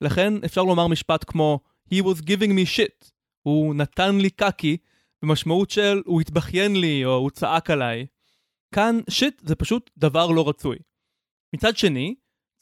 לכן 0.00 0.44
אפשר 0.44 0.62
לומר 0.62 0.86
משפט 0.86 1.24
כמו 1.26 1.60
He 1.94 1.96
was 1.96 2.22
giving 2.22 2.50
me 2.50 2.76
shit, 2.76 3.10
הוא 3.42 3.74
נתן 3.74 4.18
לי 4.18 4.30
קקי, 4.30 4.76
במשמעות 5.22 5.70
של 5.70 6.02
הוא 6.06 6.20
התבכיין 6.20 6.76
לי 6.76 7.04
או 7.04 7.14
הוא 7.14 7.30
צעק 7.30 7.70
עליי. 7.70 8.06
כאן 8.74 9.00
שיט 9.10 9.42
זה 9.44 9.54
פשוט 9.54 9.90
דבר 9.98 10.30
לא 10.30 10.48
רצוי. 10.48 10.76
מצד 11.54 11.76
שני, 11.76 12.14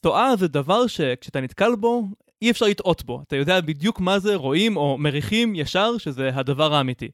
צואה 0.03 0.37
זה 0.37 0.48
דבר 0.48 0.87
שכשאתה 0.87 1.40
נתקל 1.40 1.76
בו, 1.76 2.09
אי 2.42 2.50
אפשר 2.50 2.66
לטעות 2.66 3.05
בו. 3.05 3.22
אתה 3.26 3.37
יודע 3.37 3.61
בדיוק 3.61 4.00
מה 4.00 4.18
זה, 4.18 4.35
רואים 4.35 4.76
או 4.76 4.98
מריחים 4.98 5.55
ישר 5.55 5.98
שזה 5.98 6.31
הדבר 6.35 6.74
האמיתי. 6.74 7.09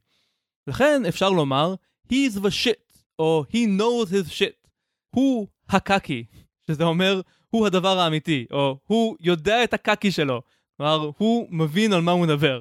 לכן 0.66 1.02
אפשר 1.08 1.30
לומר, 1.30 1.74
he's 2.12 2.36
the 2.36 2.64
shit, 2.64 2.98
או 3.18 3.44
he 3.50 3.80
knows 3.80 4.10
his 4.10 4.30
shit. 4.30 4.68
הוא 5.14 5.48
הקקי, 5.68 6.24
שזה 6.66 6.84
אומר, 6.84 7.20
הוא 7.48 7.66
הדבר 7.66 7.98
האמיתי, 7.98 8.46
או 8.52 8.78
הוא 8.86 9.16
יודע 9.20 9.64
את 9.64 9.74
הקקי 9.74 10.10
שלו. 10.10 10.42
כלומר, 10.76 11.10
הוא 11.18 11.48
מבין 11.50 11.92
על 11.92 12.00
מה 12.00 12.12
הוא 12.12 12.22
מדבר. 12.22 12.60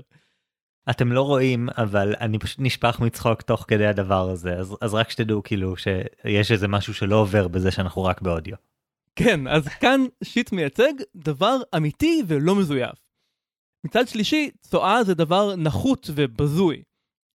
אתם 0.89 1.11
לא 1.11 1.21
רואים 1.21 1.69
אבל 1.77 2.15
אני 2.21 2.39
פשוט 2.39 2.59
נשפך 2.61 2.99
מצחוק 2.99 3.41
תוך 3.41 3.65
כדי 3.67 3.85
הדבר 3.85 4.29
הזה 4.29 4.53
אז 4.53 4.75
אז 4.81 4.93
רק 4.93 5.09
שתדעו 5.09 5.43
כאילו 5.43 5.77
שיש 5.77 6.51
איזה 6.51 6.67
משהו 6.67 6.93
שלא 6.93 7.15
עובר 7.15 7.47
בזה 7.47 7.71
שאנחנו 7.71 8.03
רק 8.03 8.21
באודיו. 8.21 8.55
כן, 9.15 9.47
אז 9.47 9.67
כאן 9.67 10.01
שיט 10.23 10.51
מייצג 10.51 10.93
דבר 11.15 11.57
אמיתי 11.77 12.23
ולא 12.27 12.55
מזויף. 12.55 12.99
מצד 13.85 14.07
שלישי, 14.07 14.51
צואה 14.61 15.03
זה 15.03 15.13
דבר 15.13 15.55
נחות 15.55 16.09
ובזוי. 16.15 16.83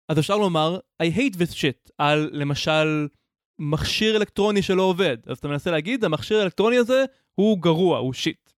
אז 0.09 0.19
אפשר 0.19 0.37
לומר, 0.37 0.79
I 1.03 1.07
hate 1.16 1.35
this 1.35 1.55
shit, 1.55 1.90
על 1.99 2.31
למשל 2.33 3.09
מכשיר 3.59 4.16
אלקטרוני 4.16 4.62
שלא 4.62 4.83
עובד. 4.83 5.16
אז 5.27 5.38
אתה 5.38 5.49
מנסה 5.49 5.71
להגיד, 5.71 6.05
המכשיר 6.05 6.38
האלקטרוני 6.38 6.77
הזה 6.77 7.05
הוא 7.35 7.59
גרוע, 7.59 7.99
הוא 7.99 8.12
שיט. 8.12 8.51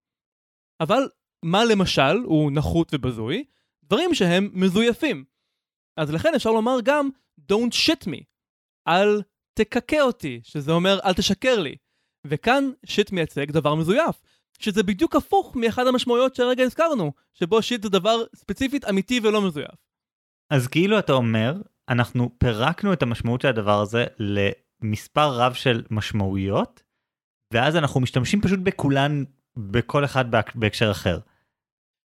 אבל 0.80 1.08
מה 1.44 1.64
למשל 1.64 2.16
הוא 2.24 2.52
נחות 2.52 2.94
ובזוי? 2.94 3.44
דברים 3.85 4.14
שהם 4.14 4.50
מזויפים. 4.52 5.24
אז 5.96 6.11
לכן 6.11 6.35
אפשר 6.35 6.50
לומר 6.50 6.78
גם 6.85 7.08
Don't 7.40 7.74
shit 7.87 8.08
me, 8.08 8.22
אל 8.88 9.22
תקקה 9.54 10.02
אותי, 10.02 10.40
שזה 10.42 10.72
אומר 10.72 10.98
אל 11.04 11.14
תשקר 11.14 11.61
לי. 11.61 11.76
וכאן 12.26 12.70
שיט 12.87 13.12
מייצג 13.12 13.50
דבר 13.50 13.74
מזויף, 13.74 14.22
שזה 14.58 14.82
בדיוק 14.82 15.16
הפוך 15.16 15.56
מאחד 15.56 15.87
המשמעויות 15.87 16.35
שהרגע 16.35 16.64
הזכרנו, 16.64 17.12
שבו 17.35 17.62
שיט 17.62 17.82
זה 17.82 17.88
דבר 17.88 18.24
ספציפית 18.35 18.85
אמיתי 18.85 19.20
ולא 19.22 19.42
מזויף. 19.42 19.74
אז 20.50 20.68
כאילו 20.68 20.98
אתה 20.98 21.12
אומר, 21.12 21.54
אנחנו 21.88 22.30
פירקנו 22.38 22.92
את 22.92 23.02
המשמעות 23.02 23.40
של 23.40 23.48
הדבר 23.48 23.80
הזה 23.80 24.06
למספר 24.18 25.28
רב 25.28 25.52
של 25.52 25.82
משמעויות, 25.90 26.82
ואז 27.52 27.76
אנחנו 27.76 28.00
משתמשים 28.00 28.40
פשוט 28.40 28.61
בכולן, 28.62 29.24
בכל 29.56 30.04
אחד 30.04 30.24
בהקשר 30.54 30.90
אחר. 30.90 31.18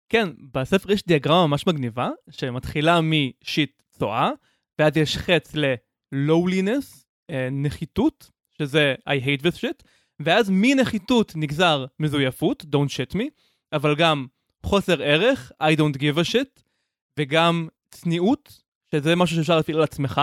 כן, 0.09 0.29
בספר 0.53 0.91
יש 0.91 1.03
דיאגרמה 1.05 1.47
ממש 1.47 1.67
מגניבה, 1.67 2.09
שמתחילה 2.29 2.99
משיט 3.01 3.81
צואה, 3.91 4.31
ואז 4.79 4.97
יש 4.97 5.17
חץ 5.17 5.55
ל-lowliness, 5.55 7.05
אה, 7.29 7.47
נחיתות, 7.51 8.31
שזה 8.57 8.95
I 9.09 9.25
hate 9.25 9.41
this 9.41 9.57
shit, 9.57 9.83
ואז 10.19 10.49
מנחיתות 10.51 11.33
נגזר 11.35 11.85
מזויפות, 11.99 12.65
don't 12.75 12.89
shit 12.89 13.15
me, 13.15 13.23
אבל 13.73 13.95
גם 13.95 14.25
חוסר 14.65 15.03
ערך, 15.03 15.51
I 15.63 15.77
don't 15.77 15.97
give 15.97 16.17
a 16.17 16.31
shit, 16.31 16.61
וגם 17.19 17.67
צניעות, 17.91 18.61
שזה 18.91 19.15
משהו 19.15 19.35
שאפשר 19.35 19.55
להפעיל 19.55 19.77
על 19.77 19.83
עצמך, 19.83 20.21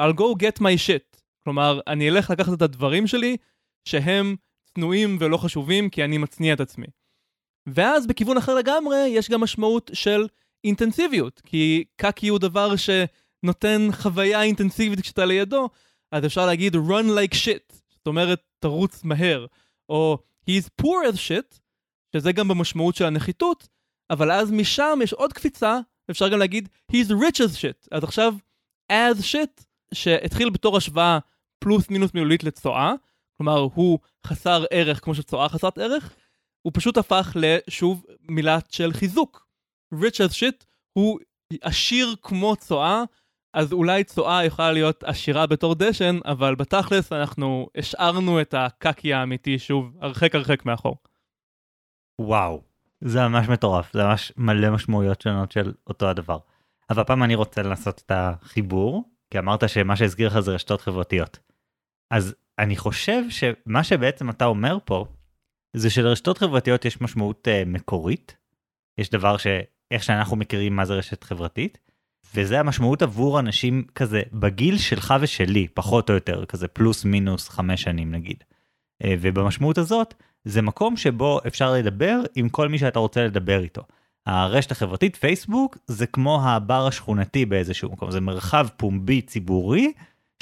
I'll 0.00 0.14
go 0.16 0.42
get 0.42 0.60
my 0.60 0.76
shit. 0.86 1.20
כלומר, 1.44 1.80
אני 1.86 2.08
אלך 2.08 2.30
לקחת 2.30 2.52
את 2.52 2.62
הדברים 2.62 3.06
שלי, 3.06 3.36
שהם 3.84 4.36
צנועים 4.74 5.16
ולא 5.20 5.36
חשובים, 5.36 5.90
כי 5.90 6.04
אני 6.04 6.18
מצניע 6.18 6.54
את 6.54 6.60
עצמי. 6.60 6.86
ואז 7.66 8.06
בכיוון 8.06 8.36
אחר 8.36 8.54
לגמרי 8.54 9.06
יש 9.08 9.30
גם 9.30 9.40
משמעות 9.40 9.90
של 9.94 10.26
אינטנסיביות, 10.64 11.40
כי 11.44 11.84
קקי 11.96 12.28
הוא 12.28 12.38
דבר 12.38 12.74
שנותן 12.76 13.88
חוויה 13.92 14.42
אינטנסיבית 14.42 15.00
כשאתה 15.00 15.24
לידו, 15.24 15.68
אז 16.12 16.26
אפשר 16.26 16.46
להגיד 16.46 16.74
run 16.74 17.06
like 17.18 17.34
shit, 17.34 17.74
זאת 18.04 18.06
אומרת 18.06 18.42
תרוץ 18.58 19.04
מהר, 19.04 19.46
או 19.88 20.18
he's 20.50 20.82
poor 20.82 21.12
as 21.12 21.16
shit, 21.16 21.58
שזה 22.16 22.32
גם 22.32 22.48
במשמעות 22.48 22.96
של 22.96 23.04
הנחיתות, 23.04 23.68
אבל 24.10 24.32
אז 24.32 24.50
משם 24.50 24.98
יש 25.02 25.12
עוד 25.12 25.32
קפיצה, 25.32 25.78
אפשר 26.10 26.28
גם 26.28 26.38
להגיד 26.38 26.68
he's 26.92 27.10
rich 27.10 27.36
as 27.36 27.56
shit, 27.56 27.88
אז 27.90 28.04
עכשיו 28.04 28.34
as 28.92 29.22
shit, 29.32 29.64
שהתחיל 29.94 30.50
בתור 30.50 30.76
השוואה 30.76 31.18
פלוס 31.58 31.90
מינוס 31.90 32.14
מילולית 32.14 32.44
לצואה, 32.44 32.92
כלומר 33.36 33.58
הוא 33.58 33.98
חסר 34.26 34.64
ערך 34.70 35.04
כמו 35.04 35.14
שצואה 35.14 35.48
חסרת 35.48 35.78
ערך, 35.78 36.14
הוא 36.62 36.72
פשוט 36.74 36.96
הפך 36.96 37.32
לשוב 37.34 38.04
מילה 38.20 38.58
של 38.70 38.92
חיזוק. 38.92 39.46
rich 39.94 40.16
as 40.28 40.32
shit 40.32 40.64
הוא 40.92 41.18
עשיר 41.60 42.14
כמו 42.22 42.56
צואה, 42.56 43.02
אז 43.54 43.72
אולי 43.72 44.04
צואה 44.04 44.44
יכולה 44.44 44.72
להיות 44.72 45.04
עשירה 45.04 45.46
בתור 45.46 45.74
דשן, 45.74 46.18
אבל 46.24 46.54
בתכלס 46.54 47.12
אנחנו 47.12 47.68
השארנו 47.76 48.40
את 48.40 48.54
הקקי 48.54 49.14
האמיתי 49.14 49.58
שוב 49.58 49.96
הרחק 50.00 50.34
הרחק 50.34 50.66
מאחור. 50.66 50.96
וואו, 52.20 52.62
זה 53.00 53.28
ממש 53.28 53.48
מטורף, 53.48 53.92
זה 53.92 54.04
ממש 54.04 54.32
מלא 54.36 54.70
משמעויות 54.70 55.20
שונות 55.20 55.52
של 55.52 55.72
אותו 55.86 56.08
הדבר. 56.08 56.38
אבל 56.90 57.02
הפעם 57.02 57.22
אני 57.22 57.34
רוצה 57.34 57.62
לעשות 57.62 58.02
את 58.06 58.12
החיבור, 58.14 59.04
כי 59.30 59.38
אמרת 59.38 59.68
שמה 59.68 59.96
שהסגיר 59.96 60.28
לך 60.28 60.40
זה 60.40 60.54
רשתות 60.54 60.80
חברתיות. 60.80 61.38
אז 62.10 62.34
אני 62.58 62.76
חושב 62.76 63.22
שמה 63.28 63.84
שבעצם 63.84 64.30
אתה 64.30 64.44
אומר 64.44 64.78
פה, 64.84 65.06
זה 65.76 65.90
שלרשתות 65.90 66.38
חברתיות 66.38 66.84
יש 66.84 67.00
משמעות 67.00 67.48
uh, 67.48 67.68
מקורית. 67.68 68.36
יש 68.98 69.10
דבר 69.10 69.36
שאיך 69.36 70.02
שאנחנו 70.02 70.36
מכירים 70.36 70.76
מה 70.76 70.84
זה 70.84 70.94
רשת 70.94 71.24
חברתית, 71.24 71.78
וזה 72.34 72.60
המשמעות 72.60 73.02
עבור 73.02 73.40
אנשים 73.40 73.84
כזה 73.94 74.22
בגיל 74.32 74.78
שלך 74.78 75.14
ושלי, 75.20 75.68
פחות 75.74 76.10
או 76.10 76.14
יותר, 76.14 76.44
כזה 76.44 76.68
פלוס 76.68 77.04
מינוס 77.04 77.48
חמש 77.48 77.82
שנים 77.82 78.12
נגיד. 78.12 78.44
Uh, 79.02 79.06
ובמשמעות 79.20 79.78
הזאת, 79.78 80.14
זה 80.44 80.62
מקום 80.62 80.96
שבו 80.96 81.40
אפשר 81.46 81.72
לדבר 81.72 82.20
עם 82.34 82.48
כל 82.48 82.68
מי 82.68 82.78
שאתה 82.78 82.98
רוצה 82.98 83.24
לדבר 83.24 83.62
איתו. 83.62 83.82
הרשת 84.26 84.70
החברתית 84.70 85.16
פייסבוק 85.16 85.78
זה 85.86 86.06
כמו 86.06 86.48
הבר 86.48 86.86
השכונתי 86.86 87.46
באיזשהו 87.46 87.92
מקום, 87.92 88.10
זה 88.10 88.20
מרחב 88.20 88.68
פומבי 88.76 89.22
ציבורי 89.22 89.92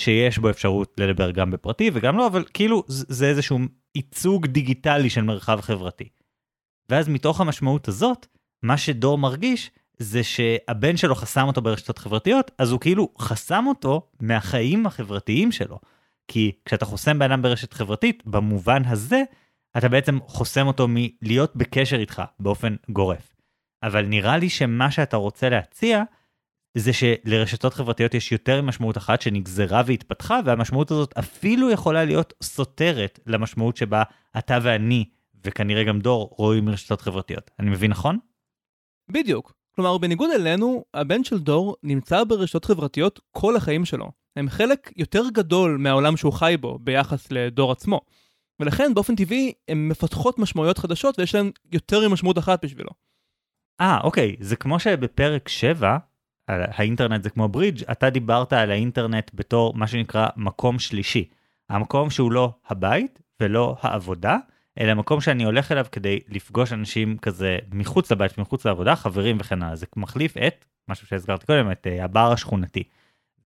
שיש 0.00 0.38
בו 0.38 0.50
אפשרות 0.50 0.94
לדבר 0.98 1.30
גם 1.30 1.50
בפרטי 1.50 1.90
וגם 1.94 2.16
לא, 2.16 2.26
אבל 2.26 2.44
כאילו 2.54 2.84
זה 2.88 3.28
איזשהו 3.28 3.58
ייצוג 3.94 4.46
דיגיטלי 4.46 5.10
של 5.10 5.22
מרחב 5.22 5.60
חברתי. 5.60 6.08
ואז 6.88 7.08
מתוך 7.08 7.40
המשמעות 7.40 7.88
הזאת, 7.88 8.26
מה 8.62 8.76
שדור 8.76 9.18
מרגיש 9.18 9.70
זה 10.02 10.24
שהבן 10.24 10.96
שלו 10.96 11.14
חסם 11.14 11.46
אותו 11.46 11.62
ברשתות 11.62 11.98
חברתיות, 11.98 12.50
אז 12.58 12.70
הוא 12.70 12.80
כאילו 12.80 13.08
חסם 13.18 13.64
אותו 13.66 14.08
מהחיים 14.20 14.86
החברתיים 14.86 15.52
שלו. 15.52 15.78
כי 16.28 16.52
כשאתה 16.64 16.84
חוסם 16.84 17.18
בן 17.18 17.30
אדם 17.30 17.42
ברשת 17.42 17.72
חברתית, 17.72 18.22
במובן 18.26 18.84
הזה, 18.84 19.22
אתה 19.76 19.88
בעצם 19.88 20.18
חוסם 20.26 20.66
אותו 20.66 20.86
מלהיות 20.88 21.56
בקשר 21.56 21.96
איתך 21.96 22.22
באופן 22.40 22.76
גורף. 22.88 23.34
אבל 23.82 24.06
נראה 24.06 24.36
לי 24.36 24.48
שמה 24.48 24.90
שאתה 24.90 25.16
רוצה 25.16 25.48
להציע, 25.48 26.02
זה 26.74 26.92
שלרשתות 26.92 27.74
חברתיות 27.74 28.14
יש 28.14 28.32
יותר 28.32 28.62
משמעות 28.62 28.96
אחת 28.96 29.20
שנגזרה 29.20 29.82
והתפתחה, 29.86 30.40
והמשמעות 30.44 30.90
הזאת 30.90 31.18
אפילו 31.18 31.70
יכולה 31.70 32.04
להיות 32.04 32.34
סותרת 32.42 33.20
למשמעות 33.26 33.76
שבה 33.76 34.02
אתה 34.38 34.58
ואני, 34.62 35.04
וכנראה 35.44 35.84
גם 35.84 36.00
דור, 36.00 36.34
רואים 36.38 36.68
רשתות 36.68 37.00
חברתיות. 37.00 37.50
אני 37.58 37.70
מבין 37.70 37.90
נכון? 37.90 38.18
בדיוק. 39.08 39.61
כלומר, 39.76 39.98
בניגוד 39.98 40.30
אלינו, 40.34 40.84
הבן 40.94 41.24
של 41.24 41.38
דור 41.38 41.76
נמצא 41.82 42.24
ברשתות 42.24 42.64
חברתיות 42.64 43.20
כל 43.30 43.56
החיים 43.56 43.84
שלו. 43.84 44.10
הם 44.36 44.48
חלק 44.48 44.92
יותר 44.96 45.22
גדול 45.32 45.76
מהעולם 45.76 46.16
שהוא 46.16 46.32
חי 46.32 46.56
בו 46.60 46.78
ביחס 46.78 47.32
לדור 47.32 47.72
עצמו. 47.72 48.00
ולכן 48.60 48.94
באופן 48.94 49.16
טבעי 49.16 49.52
הן 49.68 49.88
מפתחות 49.88 50.38
משמעויות 50.38 50.78
חדשות 50.78 51.18
ויש 51.18 51.34
להן 51.34 51.50
יותר 51.72 52.08
ממשמעות 52.08 52.38
אחת 52.38 52.64
בשבילו. 52.64 52.90
אה, 53.80 54.00
אוקיי, 54.04 54.36
זה 54.40 54.56
כמו 54.56 54.80
שבפרק 54.80 55.48
7, 55.48 55.96
על 56.46 56.62
האינטרנט 56.68 57.22
זה 57.22 57.30
כמו 57.30 57.48
ברידג', 57.48 57.82
אתה 57.90 58.10
דיברת 58.10 58.52
על 58.52 58.70
האינטרנט 58.70 59.30
בתור 59.34 59.74
מה 59.74 59.86
שנקרא 59.86 60.28
מקום 60.36 60.78
שלישי. 60.78 61.28
המקום 61.68 62.10
שהוא 62.10 62.32
לא 62.32 62.52
הבית 62.68 63.20
ולא 63.40 63.76
העבודה, 63.80 64.36
אלא 64.80 64.94
מקום 64.94 65.20
שאני 65.20 65.44
הולך 65.44 65.72
אליו 65.72 65.86
כדי 65.92 66.18
לפגוש 66.28 66.72
אנשים 66.72 67.18
כזה 67.18 67.58
מחוץ 67.72 68.12
לבית, 68.12 68.38
מחוץ 68.38 68.64
לעבודה, 68.64 68.96
חברים 68.96 69.36
וכן 69.40 69.62
הלאה. 69.62 69.76
זה 69.76 69.86
מחליף 69.96 70.36
את, 70.36 70.64
משהו 70.88 71.06
שהזכרתי 71.06 71.46
קודם, 71.46 71.72
את 71.72 71.86
uh, 71.86 72.04
הבר 72.04 72.32
השכונתי. 72.32 72.82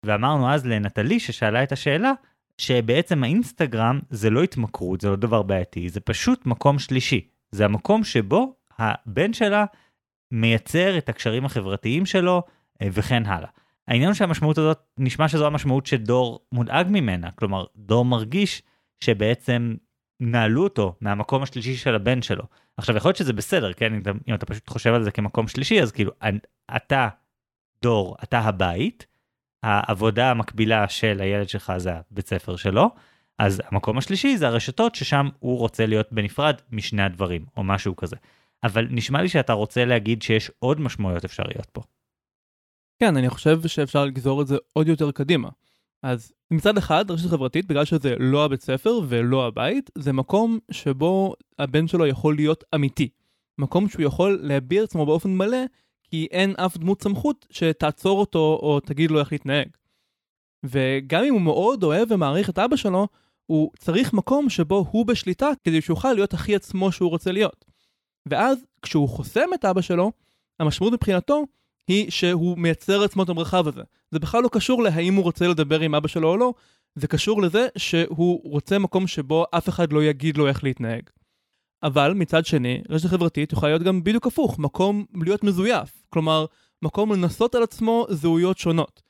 ואמרנו 0.04 0.50
אז 0.50 0.66
לנטלי 0.66 1.20
ששאלה 1.20 1.62
את 1.62 1.72
השאלה, 1.72 2.12
שבעצם 2.58 3.24
האינסטגרם 3.24 4.00
זה 4.10 4.30
לא 4.30 4.42
התמכרות, 4.42 5.00
זה 5.00 5.10
לא 5.10 5.16
דבר 5.16 5.42
בעייתי, 5.42 5.88
זה 5.88 6.00
פשוט 6.00 6.46
מקום 6.46 6.78
שלישי. 6.78 7.28
זה 7.52 7.64
המקום 7.64 8.04
שבו 8.04 8.54
הבן 8.78 9.32
שלה 9.32 9.64
מייצר 10.30 10.98
את 10.98 11.08
הקשרים 11.08 11.44
החברתיים 11.44 12.06
שלו 12.06 12.42
אה, 12.82 12.88
וכן 12.92 13.26
הלאה. 13.26 13.48
העניין 13.88 14.08
הוא 14.08 14.14
שהמשמעות 14.14 14.58
הזאת, 14.58 14.78
נשמע 14.98 15.28
שזו 15.28 15.46
המשמעות 15.46 15.86
שדור 15.86 16.46
מודאג 16.52 16.86
ממנה, 16.90 17.30
כלומר 17.30 17.64
דור 17.76 18.04
מרגיש 18.04 18.62
שבעצם 19.00 19.74
נעלו 20.20 20.64
אותו 20.64 20.96
מהמקום 21.00 21.42
השלישי 21.42 21.76
של 21.76 21.94
הבן 21.94 22.22
שלו. 22.22 22.44
עכשיו 22.76 22.96
יכול 22.96 23.08
להיות 23.08 23.16
שזה 23.16 23.32
בסדר, 23.32 23.72
כן, 23.72 23.94
אם 23.94 24.00
אתה, 24.00 24.10
אם 24.28 24.34
אתה 24.34 24.46
פשוט 24.46 24.70
חושב 24.70 24.94
על 24.94 25.02
זה 25.02 25.10
כמקום 25.10 25.48
שלישי, 25.48 25.82
אז 25.82 25.92
כאילו 25.92 26.12
אתה 26.76 27.08
דור, 27.82 28.16
אתה 28.22 28.38
הבית, 28.38 29.06
העבודה 29.62 30.30
המקבילה 30.30 30.88
של 30.88 31.20
הילד 31.20 31.48
שלך 31.48 31.72
זה 31.76 31.92
הבית 31.92 32.28
ספר 32.28 32.56
שלו, 32.56 32.90
אז 33.38 33.62
המקום 33.70 33.98
השלישי 33.98 34.36
זה 34.36 34.46
הרשתות 34.46 34.94
ששם 34.94 35.28
הוא 35.38 35.58
רוצה 35.58 35.86
להיות 35.86 36.12
בנפרד 36.12 36.54
משני 36.72 37.02
הדברים, 37.02 37.46
או 37.56 37.64
משהו 37.64 37.96
כזה. 37.96 38.16
אבל 38.64 38.86
נשמע 38.90 39.22
לי 39.22 39.28
שאתה 39.28 39.52
רוצה 39.52 39.84
להגיד 39.84 40.22
שיש 40.22 40.50
עוד 40.58 40.80
משמעויות 40.80 41.24
אפשריות 41.24 41.66
פה. 41.72 41.82
כן, 42.98 43.16
אני 43.16 43.30
חושב 43.30 43.66
שאפשר 43.66 44.04
לגזור 44.04 44.42
את 44.42 44.46
זה 44.46 44.56
עוד 44.72 44.88
יותר 44.88 45.10
קדימה. 45.12 45.48
אז 46.04 46.32
מצד 46.50 46.78
אחד, 46.78 47.10
רשת 47.10 47.28
חברתית, 47.28 47.66
בגלל 47.66 47.84
שזה 47.84 48.14
לא 48.18 48.44
הבית 48.44 48.62
ספר 48.62 49.00
ולא 49.08 49.46
הבית, 49.46 49.90
זה 49.98 50.12
מקום 50.12 50.58
שבו 50.70 51.34
הבן 51.58 51.88
שלו 51.88 52.06
יכול 52.06 52.36
להיות 52.36 52.64
אמיתי. 52.74 53.08
מקום 53.58 53.88
שהוא 53.88 54.02
יכול 54.02 54.38
להביע 54.42 54.82
עצמו 54.82 55.06
באופן 55.06 55.30
מלא, 55.30 55.58
כי 56.02 56.26
אין 56.30 56.54
אף 56.56 56.76
דמות 56.76 57.02
סמכות 57.02 57.46
שתעצור 57.50 58.20
אותו 58.20 58.58
או 58.62 58.80
תגיד 58.80 59.10
לו 59.10 59.18
איך 59.18 59.32
להתנהג. 59.32 59.68
וגם 60.64 61.24
אם 61.24 61.32
הוא 61.32 61.40
מאוד 61.40 61.82
אוהב 61.82 62.10
ומעריך 62.10 62.50
את 62.50 62.58
אבא 62.58 62.76
שלו, 62.76 63.08
הוא 63.46 63.70
צריך 63.78 64.12
מקום 64.12 64.50
שבו 64.50 64.86
הוא 64.90 65.06
בשליטה 65.06 65.50
כדי 65.64 65.80
שיוכל 65.80 66.12
להיות 66.12 66.34
הכי 66.34 66.54
עצמו 66.54 66.92
שהוא 66.92 67.10
רוצה 67.10 67.32
להיות. 67.32 67.64
ואז, 68.26 68.64
כשהוא 68.82 69.08
חוסם 69.08 69.48
את 69.54 69.64
אבא 69.64 69.80
שלו, 69.80 70.12
המשמעות 70.60 70.92
מבחינתו 70.92 71.44
היא 71.88 72.10
שהוא 72.10 72.58
מייצר 72.58 72.98
לעצמו 72.98 73.22
את 73.22 73.28
המרחב 73.28 73.68
הזה. 73.68 73.82
זה 74.10 74.18
בכלל 74.18 74.42
לא 74.42 74.48
קשור 74.48 74.82
להאם 74.82 75.14
הוא 75.14 75.24
רוצה 75.24 75.48
לדבר 75.48 75.80
עם 75.80 75.94
אבא 75.94 76.08
שלו 76.08 76.28
או 76.28 76.36
לא, 76.36 76.54
זה 76.94 77.06
קשור 77.06 77.42
לזה 77.42 77.68
שהוא 77.78 78.40
רוצה 78.50 78.78
מקום 78.78 79.06
שבו 79.06 79.44
אף 79.50 79.68
אחד 79.68 79.92
לא 79.92 80.04
יגיד 80.04 80.36
לו 80.36 80.48
איך 80.48 80.64
להתנהג. 80.64 81.02
אבל 81.82 82.12
מצד 82.14 82.46
שני, 82.46 82.82
רשת 82.88 83.08
חברתית 83.08 83.52
יכולה 83.52 83.72
להיות 83.72 83.82
גם 83.82 84.04
בדיוק 84.04 84.26
הפוך, 84.26 84.58
מקום 84.58 85.04
להיות 85.14 85.44
מזויף. 85.44 86.04
כלומר, 86.10 86.46
מקום 86.82 87.12
לנסות 87.12 87.54
על 87.54 87.62
עצמו 87.62 88.06
זהויות 88.10 88.58
שונות. 88.58 89.02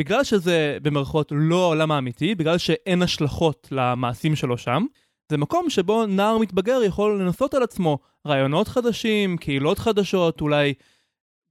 בגלל 0.00 0.24
שזה 0.24 0.78
במרכאות 0.82 1.32
לא 1.34 1.62
העולם 1.62 1.92
האמיתי, 1.92 2.34
בגלל 2.34 2.58
שאין 2.58 3.02
השלכות 3.02 3.68
למעשים 3.70 4.36
שלו 4.36 4.58
שם, 4.58 4.84
זה 5.30 5.36
מקום 5.36 5.70
שבו 5.70 6.06
נער 6.06 6.38
מתבגר 6.38 6.80
יכול 6.82 7.20
לנסות 7.22 7.54
על 7.54 7.62
עצמו 7.62 7.98
רעיונות 8.26 8.68
חדשים, 8.68 9.36
קהילות 9.36 9.78
חדשות, 9.78 10.40
אולי 10.40 10.74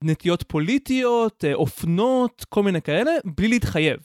נטיות 0.06 0.44
פוליטיות, 0.48 1.46
אה, 1.46 1.54
אופנות, 1.54 2.46
כל 2.50 2.64
מיני 2.64 2.82
כאלה, 2.82 3.12
בלי 3.26 3.48
להתחייב. 3.48 4.00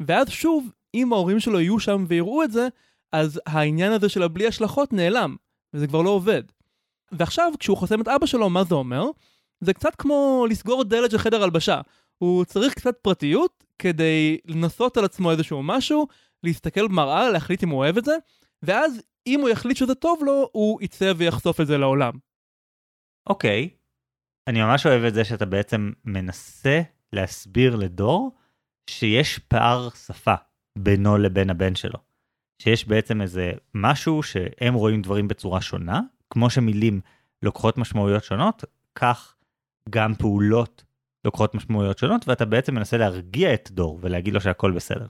ואז 0.00 0.30
שוב, 0.30 0.70
אם 0.94 1.12
ההורים 1.12 1.40
שלו 1.40 1.60
יהיו 1.60 1.80
שם 1.80 2.04
ויראו 2.08 2.42
את 2.42 2.52
זה, 2.52 2.68
אז 3.12 3.40
העניין 3.46 3.92
הזה 3.92 4.08
של 4.08 4.22
הבלי 4.22 4.46
השלכות 4.46 4.92
נעלם, 4.92 5.36
וזה 5.74 5.86
כבר 5.86 6.02
לא 6.02 6.10
עובד. 6.10 6.42
ועכשיו, 7.12 7.52
כשהוא 7.58 7.76
חוסם 7.76 8.00
את 8.00 8.08
אבא 8.08 8.26
שלו, 8.26 8.50
מה 8.50 8.64
זה 8.64 8.74
אומר? 8.74 9.04
זה 9.60 9.74
קצת 9.74 9.94
כמו 9.94 10.46
לסגור 10.50 10.84
דלת 10.84 11.10
של 11.10 11.18
חדר 11.18 11.42
הלבשה. 11.42 11.80
הוא 12.18 12.44
צריך 12.44 12.74
קצת 12.74 12.96
פרטיות 13.02 13.64
כדי 13.78 14.38
לנסות 14.44 14.96
על 14.96 15.04
עצמו 15.04 15.30
איזשהו 15.30 15.62
משהו, 15.62 16.06
להסתכל 16.42 16.88
במראה, 16.88 17.30
להחליט 17.30 17.62
אם 17.62 17.68
הוא 17.68 17.78
אוהב 17.78 17.98
את 17.98 18.04
זה, 18.04 18.16
ואז 18.62 19.02
אם 19.26 19.40
הוא 19.40 19.48
יחליט 19.48 19.76
שזה 19.76 19.94
טוב 19.94 20.24
לו, 20.24 20.48
הוא 20.52 20.82
יצא 20.82 21.12
ויחשוף 21.16 21.60
את 21.60 21.66
זה 21.66 21.78
לעולם. 21.78 22.12
אוקיי, 23.26 23.68
okay. 23.72 23.85
אני 24.46 24.62
ממש 24.62 24.86
אוהב 24.86 25.04
את 25.04 25.14
זה 25.14 25.24
שאתה 25.24 25.46
בעצם 25.46 25.92
מנסה 26.04 26.80
להסביר 27.12 27.76
לדור 27.76 28.36
שיש 28.90 29.38
פער 29.38 29.88
שפה 29.90 30.34
בינו 30.78 31.18
לבין 31.18 31.50
הבן 31.50 31.74
שלו. 31.74 31.98
שיש 32.62 32.88
בעצם 32.88 33.22
איזה 33.22 33.52
משהו 33.74 34.22
שהם 34.22 34.74
רואים 34.74 35.02
דברים 35.02 35.28
בצורה 35.28 35.60
שונה, 35.60 36.00
כמו 36.30 36.50
שמילים 36.50 37.00
לוקחות 37.42 37.78
משמעויות 37.78 38.24
שונות, 38.24 38.64
כך 38.94 39.34
גם 39.90 40.14
פעולות 40.14 40.84
לוקחות 41.24 41.54
משמעויות 41.54 41.98
שונות, 41.98 42.28
ואתה 42.28 42.44
בעצם 42.44 42.74
מנסה 42.74 42.96
להרגיע 42.96 43.54
את 43.54 43.70
דור 43.70 43.98
ולהגיד 44.02 44.34
לו 44.34 44.40
שהכל 44.40 44.72
בסדר. 44.72 45.06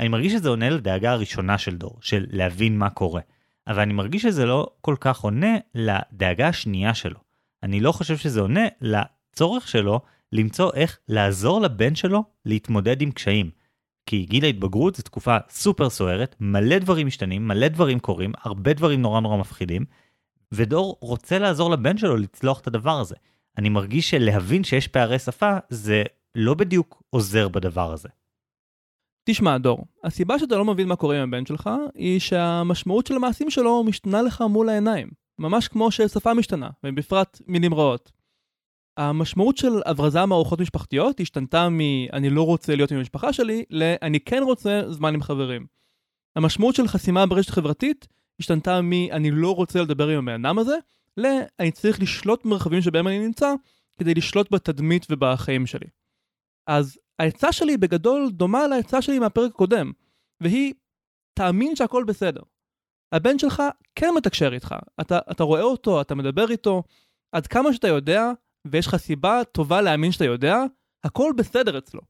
אני 0.00 0.08
מרגיש 0.08 0.32
שזה 0.32 0.48
עונה 0.48 0.70
לדאגה 0.70 1.12
הראשונה 1.12 1.58
של 1.58 1.76
דור, 1.76 1.98
של 2.00 2.26
להבין 2.30 2.78
מה 2.78 2.90
קורה. 2.90 3.20
אבל 3.66 3.80
אני 3.80 3.92
מרגיש 3.92 4.22
שזה 4.22 4.46
לא 4.46 4.70
כל 4.80 4.96
כך 5.00 5.20
עונה 5.20 5.56
לדאגה 5.74 6.48
השנייה 6.48 6.94
שלו. 6.94 7.20
אני 7.64 7.80
לא 7.80 7.92
חושב 7.92 8.16
שזה 8.16 8.40
עונה 8.40 8.64
לצורך 8.80 9.68
שלו 9.68 10.00
למצוא 10.32 10.72
איך 10.74 10.98
לעזור 11.08 11.60
לבן 11.60 11.94
שלו 11.94 12.24
להתמודד 12.44 13.02
עם 13.02 13.10
קשיים. 13.10 13.50
כי 14.06 14.24
גיל 14.24 14.44
ההתבגרות 14.44 14.94
זו 14.94 15.02
תקופה 15.02 15.36
סופר 15.50 15.90
סוערת, 15.90 16.36
מלא 16.40 16.78
דברים 16.78 17.06
משתנים, 17.06 17.48
מלא 17.48 17.68
דברים 17.68 17.98
קורים, 17.98 18.32
הרבה 18.42 18.72
דברים 18.72 19.02
נורא 19.02 19.20
נורא 19.20 19.36
מפחידים, 19.36 19.84
ודור 20.52 20.98
רוצה 21.00 21.38
לעזור 21.38 21.70
לבן 21.70 21.98
שלו 21.98 22.16
לצלוח 22.16 22.60
את 22.60 22.66
הדבר 22.66 23.00
הזה. 23.00 23.14
אני 23.58 23.68
מרגיש 23.68 24.10
שלהבין 24.10 24.64
שיש 24.64 24.88
פערי 24.88 25.18
שפה 25.18 25.56
זה 25.68 26.02
לא 26.34 26.54
בדיוק 26.54 27.02
עוזר 27.10 27.48
בדבר 27.48 27.92
הזה. 27.92 28.08
תשמע, 29.24 29.58
דור, 29.58 29.84
הסיבה 30.04 30.38
שאתה 30.38 30.56
לא 30.56 30.64
מבין 30.64 30.88
מה 30.88 30.96
קורה 30.96 31.16
עם 31.16 31.28
הבן 31.28 31.46
שלך, 31.46 31.70
היא 31.94 32.20
שהמשמעות 32.20 33.06
של 33.06 33.14
המעשים 33.14 33.50
שלו 33.50 33.84
משתנה 33.84 34.22
לך 34.22 34.40
מול 34.40 34.68
העיניים. 34.68 35.23
ממש 35.38 35.68
כמו 35.68 35.90
ששפה 35.90 36.34
משתנה, 36.34 36.70
ובפרט 36.84 37.40
מילים 37.46 37.74
רעות. 37.74 38.12
המשמעות 38.96 39.56
של 39.56 39.72
הברזה 39.86 40.26
מארוחות 40.26 40.60
משפחתיות 40.60 41.20
השתנתה 41.20 41.68
מ"אני 41.68 42.30
לא 42.30 42.42
רוצה 42.42 42.76
להיות 42.76 42.90
עם 42.92 42.98
המשפחה 42.98 43.32
שלי" 43.32 43.64
ל"אני 43.70 44.20
כן 44.20 44.42
רוצה 44.42 44.82
זמן 44.88 45.14
עם 45.14 45.22
חברים". 45.22 45.66
המשמעות 46.36 46.74
של 46.74 46.88
חסימה 46.88 47.26
ברשת 47.26 47.50
חברתית 47.50 48.08
השתנתה 48.40 48.80
מ"אני 48.82 49.30
לא 49.30 49.54
רוצה 49.54 49.82
לדבר 49.82 50.08
עם 50.08 50.18
הבן 50.18 50.44
אדם 50.44 50.58
הזה" 50.58 50.76
ל"אני 51.16 51.70
צריך 51.72 52.00
לשלוט 52.00 52.44
במרחבים 52.44 52.82
שבהם 52.82 53.08
אני 53.08 53.18
נמצא 53.18 53.54
כדי 53.98 54.14
לשלוט 54.14 54.52
בתדמית 54.52 55.06
ובחיים 55.10 55.66
שלי". 55.66 55.86
אז 56.66 56.98
העצה 57.18 57.52
שלי 57.52 57.76
בגדול 57.76 58.30
דומה 58.30 58.66
לעצה 58.66 59.02
שלי 59.02 59.18
מהפרק 59.18 59.50
הקודם, 59.50 59.92
והיא, 60.42 60.74
תאמין 61.34 61.76
שהכל 61.76 62.04
בסדר. 62.04 62.42
הבן 63.14 63.38
שלך 63.38 63.62
כן 63.94 64.08
מתקשר 64.16 64.54
איתך, 64.54 64.74
אתה, 65.00 65.18
אתה 65.30 65.44
רואה 65.44 65.62
אותו, 65.62 66.00
אתה 66.00 66.14
מדבר 66.14 66.50
איתו, 66.50 66.82
עד 67.32 67.46
כמה 67.46 67.72
שאתה 67.72 67.88
יודע, 67.88 68.30
ויש 68.64 68.86
לך 68.86 68.96
סיבה 68.96 69.40
טובה 69.52 69.82
להאמין 69.82 70.12
שאתה 70.12 70.24
יודע, 70.24 70.56
הכל 71.04 71.32
בסדר 71.36 71.78
אצלו. 71.78 72.00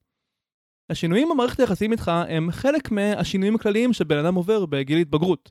השינויים 0.90 1.28
במערכת 1.28 1.60
היחסים 1.60 1.92
איתך 1.92 2.10
הם 2.28 2.50
חלק 2.50 2.90
מהשינויים 2.90 3.54
הכלליים 3.54 3.92
שבן 3.92 4.24
אדם 4.24 4.34
עובר 4.34 4.66
בגיל 4.66 4.98
התבגרות. 4.98 5.50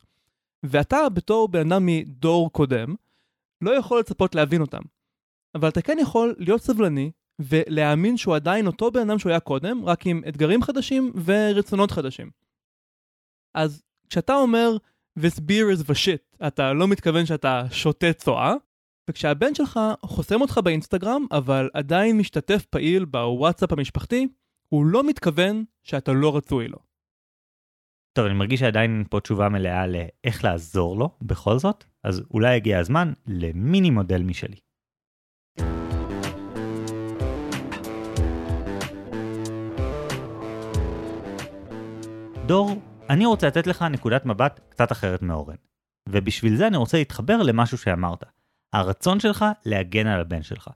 ואתה 0.63 1.09
בתור 1.09 1.47
בן 1.47 1.71
אדם 1.71 1.85
מדור 1.85 2.51
קודם, 2.51 2.95
לא 3.61 3.71
יכול 3.77 3.99
לצפות 3.99 4.35
להבין 4.35 4.61
אותם. 4.61 4.81
אבל 5.55 5.69
אתה 5.69 5.81
כן 5.81 5.97
יכול 6.01 6.35
להיות 6.37 6.61
סבלני 6.61 7.11
ולהאמין 7.39 8.17
שהוא 8.17 8.35
עדיין 8.35 8.67
אותו 8.67 8.91
בן 8.91 9.09
אדם 9.09 9.19
שהוא 9.19 9.29
היה 9.29 9.39
קודם, 9.39 9.85
רק 9.85 10.07
עם 10.07 10.21
אתגרים 10.27 10.61
חדשים 10.61 11.13
ורצונות 11.25 11.91
חדשים. 11.91 12.29
אז 13.53 13.83
כשאתה 14.09 14.35
אומר, 14.35 14.77
this 15.19 15.39
beer 15.39 15.69
is 15.69 15.83
the 15.89 15.93
shit, 15.93 16.47
אתה 16.47 16.73
לא 16.73 16.87
מתכוון 16.87 17.25
שאתה 17.25 17.63
שותה 17.71 18.13
צואה, 18.13 18.53
וכשהבן 19.09 19.55
שלך 19.55 19.79
חוסם 20.05 20.41
אותך 20.41 20.59
באינסטגרם, 20.63 21.25
אבל 21.31 21.69
עדיין 21.73 22.17
משתתף 22.17 22.65
פעיל 22.65 23.05
בוואטסאפ 23.05 23.71
המשפחתי, 23.71 24.27
הוא 24.69 24.85
לא 24.85 25.07
מתכוון 25.07 25.63
שאתה 25.83 26.13
לא 26.13 26.37
רצוי 26.37 26.67
לו. 26.67 26.77
טוב, 28.13 28.25
אני 28.25 28.33
מרגיש 28.33 28.59
שעדיין 28.59 28.91
אין 28.91 29.03
פה 29.09 29.19
תשובה 29.19 29.49
מלאה 29.49 29.87
לאיך 29.87 30.43
לעזור 30.43 30.97
לו 30.97 31.09
בכל 31.21 31.59
זאת, 31.59 31.83
אז 32.03 32.23
אולי 32.33 32.55
הגיע 32.55 32.79
הזמן 32.79 33.13
למיני 33.27 33.89
מודל 33.89 34.21
משלי. 34.23 34.57
דור, 42.45 42.81
אני 43.13 43.25
רוצה 43.25 43.47
לתת 43.47 43.67
לך 43.67 43.81
נקודת 43.81 44.25
מבט 44.25 44.59
קצת 44.69 44.91
אחרת 44.91 45.21
מאורן. 45.21 45.55
ובשביל 46.09 46.55
זה 46.55 46.67
אני 46.67 46.77
רוצה 46.77 46.97
להתחבר 46.97 47.37
למשהו 47.37 47.77
שאמרת. 47.77 48.23
הרצון 48.73 49.19
שלך 49.19 49.45
להגן 49.65 50.07
על 50.07 50.21
הבן 50.21 50.43
שלך. 50.43 50.69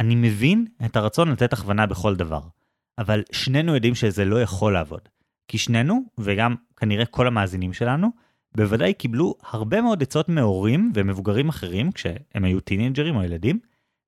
אני 0.00 0.14
מבין 0.14 0.66
את 0.84 0.96
הרצון 0.96 1.32
לתת 1.32 1.52
הכוונה 1.52 1.86
בכל 1.86 2.16
דבר, 2.16 2.40
אבל 2.98 3.22
שנינו 3.32 3.74
יודעים 3.74 3.94
שזה 3.94 4.24
לא 4.24 4.42
יכול 4.42 4.72
לעבוד. 4.72 5.08
כי 5.48 5.58
שנינו, 5.58 6.02
וגם 6.18 6.54
כנראה 6.76 7.06
כל 7.06 7.26
המאזינים 7.26 7.72
שלנו, 7.72 8.08
בוודאי 8.54 8.94
קיבלו 8.94 9.34
הרבה 9.50 9.80
מאוד 9.80 10.02
עצות 10.02 10.28
מהורים 10.28 10.92
ומבוגרים 10.94 11.48
אחרים 11.48 11.92
כשהם 11.92 12.44
היו 12.44 12.60
טינג'רים 12.60 13.16
או 13.16 13.22
ילדים, 13.22 13.60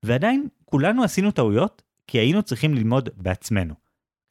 ועדיין 0.03 0.47
כולנו 0.65 1.03
עשינו 1.03 1.31
טעויות 1.31 1.81
כי 2.07 2.17
היינו 2.17 2.43
צריכים 2.43 2.73
ללמוד 2.73 3.09
בעצמנו. 3.17 3.73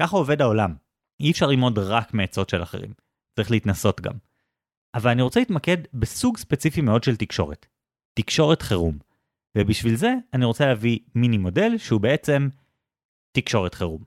ככה 0.03 0.17
עובד 0.17 0.43
העולם. 0.43 0.75
אי 1.21 1.31
אפשר 1.31 1.47
ללמוד 1.47 1.79
רק 1.79 2.15
מעצות 2.15 2.49
של 2.49 2.63
אחרים. 2.63 3.10
צריך 3.37 3.51
להתנסות 3.51 4.01
גם. 4.01 4.15
אבל 4.95 5.11
אני 5.11 5.23
רוצה 5.23 5.41
להתמקד 5.41 5.77
בסוג 5.95 6.37
ספציפי 6.37 6.81
מאוד 6.81 7.05
של 7.05 7.17
תקשורת. 7.17 7.67
תקשורת 8.15 8.63
חירום. 8.63 8.99
ובשביל 9.59 9.97
זה 9.97 10.15
אני 10.35 10.45
רוצה 10.45 10.67
להביא 10.67 10.99
מיני 11.15 11.39
מודל 11.39 11.79
שהוא 11.79 12.01
בעצם 12.01 12.49
תקשורת 13.33 13.75
חירום. 13.75 14.05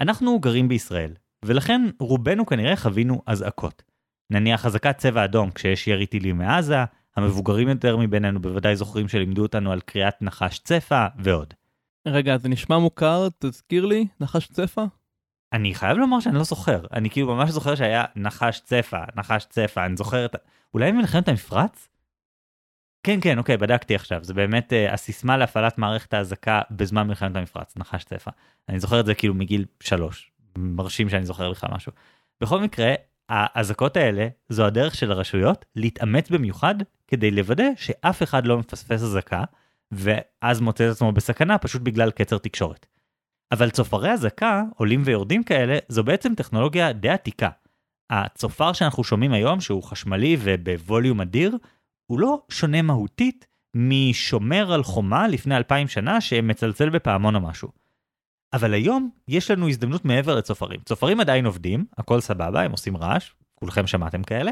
אנחנו 0.00 0.38
גרים 0.40 0.68
בישראל, 0.68 1.14
ולכן 1.44 1.82
רובנו 2.00 2.46
כנראה 2.46 2.76
חווינו 2.76 3.22
אזעקות. 3.26 3.82
נניח 4.30 4.66
אזעקת 4.66 4.98
צבע 4.98 5.24
אדום 5.24 5.50
כשיש 5.50 5.88
ירי 5.88 6.06
טילים 6.06 6.38
מעזה, 6.38 6.84
המבוגרים 7.16 7.68
יותר 7.68 7.96
מבינינו 7.96 8.42
בוודאי 8.42 8.76
זוכרים 8.76 9.08
שלימדו 9.08 9.42
אותנו 9.42 9.72
על 9.72 9.80
קריאת 9.80 10.22
נחש 10.22 10.58
צפה 10.58 11.06
ועוד. 11.18 11.54
רגע, 12.08 12.38
זה 12.38 12.48
נשמע 12.48 12.78
מוכר, 12.78 13.28
תזכיר 13.38 13.86
לי, 13.86 14.06
נחש 14.20 14.46
צפה? 14.46 14.84
אני 15.54 15.74
חייב 15.74 15.98
לומר 15.98 16.20
שאני 16.20 16.34
לא 16.34 16.44
זוכר, 16.44 16.80
אני 16.92 17.10
כאילו 17.10 17.34
ממש 17.34 17.50
זוכר 17.50 17.74
שהיה 17.74 18.04
נחש 18.16 18.60
צפה, 18.60 19.00
נחש 19.16 19.46
צפה, 19.50 19.86
אני 19.86 19.96
זוכר 19.96 20.24
את... 20.24 20.36
אולי 20.74 20.92
מלחמת 20.92 21.28
המפרץ? 21.28 21.88
כן, 23.02 23.18
כן, 23.20 23.38
אוקיי, 23.38 23.56
בדקתי 23.56 23.94
עכשיו, 23.94 24.24
זה 24.24 24.34
באמת 24.34 24.72
uh, 24.72 24.92
הסיסמה 24.92 25.36
להפעלת 25.36 25.78
מערכת 25.78 26.14
האזעקה 26.14 26.60
בזמן 26.70 27.06
מלחמת 27.06 27.36
המפרץ, 27.36 27.76
נחש 27.76 28.04
צפה. 28.04 28.30
אני 28.68 28.80
זוכר 28.80 29.00
את 29.00 29.06
זה 29.06 29.14
כאילו 29.14 29.34
מגיל 29.34 29.64
שלוש, 29.80 30.30
מרשים 30.58 31.08
שאני 31.08 31.26
זוכר 31.26 31.48
לך 31.48 31.66
משהו. 31.72 31.92
בכל 32.40 32.60
מקרה, 32.60 32.94
האזעקות 33.28 33.96
האלה 33.96 34.28
זו 34.48 34.66
הדרך 34.66 34.94
של 34.94 35.12
הרשויות 35.12 35.64
להתאמץ 35.76 36.30
במיוחד 36.30 36.74
כדי 37.08 37.30
לוודא 37.30 37.68
שאף 37.76 38.22
אחד 38.22 38.46
לא 38.46 38.58
מפספס 38.58 39.02
אזעקה, 39.02 39.44
ואז 39.92 40.60
מוצא 40.60 40.86
את 40.86 40.90
עצמו 40.90 41.12
בסכנה 41.12 41.58
פשוט 41.58 41.82
בגלל 41.82 42.10
קצר 42.10 42.38
תקשורת. 42.38 42.86
אבל 43.54 43.70
צופרי 43.70 44.12
אזעקה, 44.12 44.62
עולים 44.76 45.02
ויורדים 45.04 45.42
כאלה, 45.42 45.78
זו 45.88 46.04
בעצם 46.04 46.34
טכנולוגיה 46.34 46.92
די 46.92 47.08
עתיקה. 47.08 47.48
הצופר 48.10 48.72
שאנחנו 48.72 49.04
שומעים 49.04 49.32
היום, 49.32 49.60
שהוא 49.60 49.82
חשמלי 49.82 50.36
ובווליום 50.40 51.20
אדיר, 51.20 51.56
הוא 52.06 52.20
לא 52.20 52.42
שונה 52.48 52.82
מהותית 52.82 53.46
משומר 53.74 54.72
על 54.72 54.82
חומה 54.82 55.28
לפני 55.28 55.56
אלפיים 55.56 55.88
שנה 55.88 56.20
שמצלצל 56.20 56.90
בפעמון 56.90 57.34
או 57.34 57.40
משהו. 57.40 57.68
אבל 58.52 58.74
היום 58.74 59.10
יש 59.28 59.50
לנו 59.50 59.68
הזדמנות 59.68 60.04
מעבר 60.04 60.36
לצופרים. 60.36 60.80
צופרים 60.84 61.20
עדיין 61.20 61.46
עובדים, 61.46 61.84
הכל 61.98 62.20
סבבה, 62.20 62.62
הם 62.62 62.72
עושים 62.72 62.96
רעש, 62.96 63.30
כולכם 63.54 63.86
שמעתם 63.86 64.22
כאלה, 64.22 64.50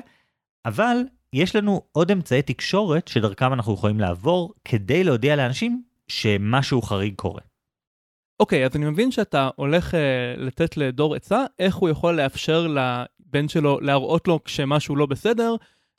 אבל 0.64 0.96
יש 1.32 1.56
לנו 1.56 1.82
עוד 1.92 2.10
אמצעי 2.10 2.42
תקשורת 2.42 3.08
שדרכם 3.08 3.52
אנחנו 3.52 3.74
יכולים 3.74 4.00
לעבור 4.00 4.54
כדי 4.64 5.04
להודיע 5.04 5.36
לאנשים 5.36 5.82
שמשהו 6.08 6.82
חריג 6.82 7.14
קורה. 7.14 7.51
אוקיי, 8.42 8.66
אז 8.66 8.76
אני 8.76 8.84
מבין 8.90 9.10
שאתה 9.10 9.50
הולך 9.56 9.94
uh, 9.94 9.96
לתת 10.40 10.76
לדור 10.76 11.14
עצה 11.14 11.44
איך 11.58 11.74
הוא 11.74 11.88
יכול 11.88 12.14
לאפשר 12.14 12.66
לבן 12.66 13.48
שלו, 13.48 13.80
להראות 13.80 14.28
לו 14.28 14.44
כשמשהו 14.44 14.96
לא 14.96 15.06
בסדר, 15.06 15.54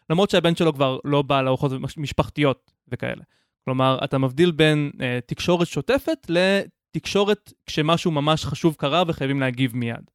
למרות 0.09 0.29
שהבן 0.29 0.55
שלו 0.55 0.73
כבר 0.73 0.99
לא 1.03 1.21
בא 1.21 1.41
לארוחות 1.41 1.71
משפחתיות 1.97 2.71
וכאלה. 2.87 3.23
כלומר, 3.65 3.97
אתה 4.03 4.17
מבדיל 4.17 4.51
בין 4.51 4.91
uh, 4.93 4.99
תקשורת 5.25 5.67
שוטפת 5.67 6.27
לתקשורת 6.29 7.53
כשמשהו 7.65 8.11
ממש 8.11 8.45
חשוב 8.45 8.75
קרה 8.75 9.03
וחייבים 9.07 9.39
להגיב 9.39 9.75
מיד. 9.75 10.11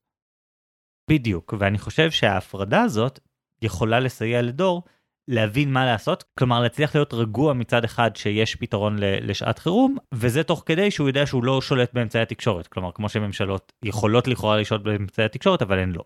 בדיוק, 1.10 1.54
ואני 1.58 1.78
חושב 1.78 2.10
שההפרדה 2.10 2.82
הזאת 2.82 3.20
יכולה 3.62 4.00
לסייע 4.00 4.42
לדור 4.42 4.82
להבין 5.28 5.72
מה 5.72 5.86
לעשות, 5.86 6.24
כלומר 6.38 6.60
להצליח 6.60 6.94
להיות 6.94 7.14
רגוע 7.14 7.52
מצד 7.52 7.84
אחד 7.84 8.16
שיש 8.16 8.56
פתרון 8.56 8.96
לשעת 9.00 9.58
חירום, 9.58 9.96
וזה 10.14 10.42
תוך 10.42 10.62
כדי 10.66 10.90
שהוא 10.90 11.08
יודע 11.08 11.26
שהוא 11.26 11.44
לא 11.44 11.60
שולט 11.60 11.92
באמצעי 11.92 12.22
התקשורת, 12.22 12.66
כלומר 12.66 12.92
כמו 12.92 13.08
שממשלות 13.08 13.72
יכולות 13.82 14.28
לכאורה 14.28 14.56
לשלוט 14.56 14.82
באמצעי 14.82 15.24
התקשורת 15.24 15.62
אבל 15.62 15.78
הן 15.78 15.92
לא. 15.92 16.04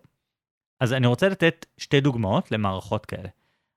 אז 0.79 0.93
אני 0.93 1.07
רוצה 1.07 1.29
לתת 1.29 1.65
שתי 1.77 2.01
דוגמאות 2.01 2.51
למערכות 2.51 3.05
כאלה. 3.05 3.29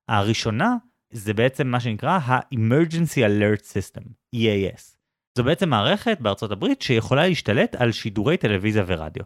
הראשונה 0.09 0.75
זה 1.11 1.35
בעצם 1.35 1.67
מה 1.67 1.81
שנקרא 1.81 2.19
ה-Emergency 2.23 3.19
Alert 3.19 3.63
System, 3.63 4.05
EAS. 4.37 4.97
זו 5.39 5.45
בעצם 5.45 5.69
מערכת 5.69 6.21
בארצות 6.21 6.51
הברית 6.51 6.83
שיכולה 6.83 7.29
להשתלט 7.29 7.75
על 7.75 7.93
שידורי 7.93 8.37
טלוויזיה 8.37 8.85
ורדיו. 8.87 9.25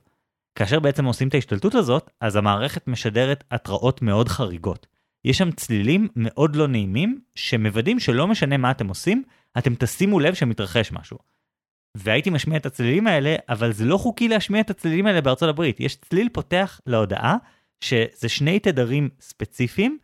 כאשר 0.54 0.80
בעצם 0.80 1.04
עושים 1.04 1.28
את 1.28 1.34
ההשתלטות 1.34 1.74
הזאת, 1.74 2.10
אז 2.20 2.36
המערכת 2.36 2.88
משדרת 2.88 3.44
התראות 3.50 4.02
מאוד 4.02 4.28
חריגות. 4.28 4.86
יש 5.24 5.38
שם 5.38 5.50
צלילים 5.50 6.08
מאוד 6.16 6.56
לא 6.56 6.66
נעימים, 6.68 7.20
שמוודאים 7.34 8.00
שלא 8.00 8.26
משנה 8.26 8.56
מה 8.56 8.70
אתם 8.70 8.88
עושים, 8.88 9.22
אתם 9.58 9.74
תשימו 9.74 10.20
לב 10.20 10.34
שמתרחש 10.34 10.92
משהו. 10.92 11.18
והייתי 11.96 12.30
משמיע 12.30 12.58
את 12.58 12.66
הצלילים 12.66 13.06
האלה, 13.06 13.36
אבל 13.48 13.72
זה 13.72 13.84
לא 13.84 13.96
חוקי 13.96 14.28
להשמיע 14.28 14.60
את 14.60 14.70
הצלילים 14.70 15.06
האלה 15.06 15.20
בארצות 15.20 15.48
הברית. 15.48 15.80
יש 15.80 15.96
צליל 15.96 16.28
פותח 16.32 16.80
להודעה, 16.86 17.36
שזה 17.80 18.28
שני 18.28 18.58
תדרים 18.58 19.08
ספציפיים, 19.20 19.98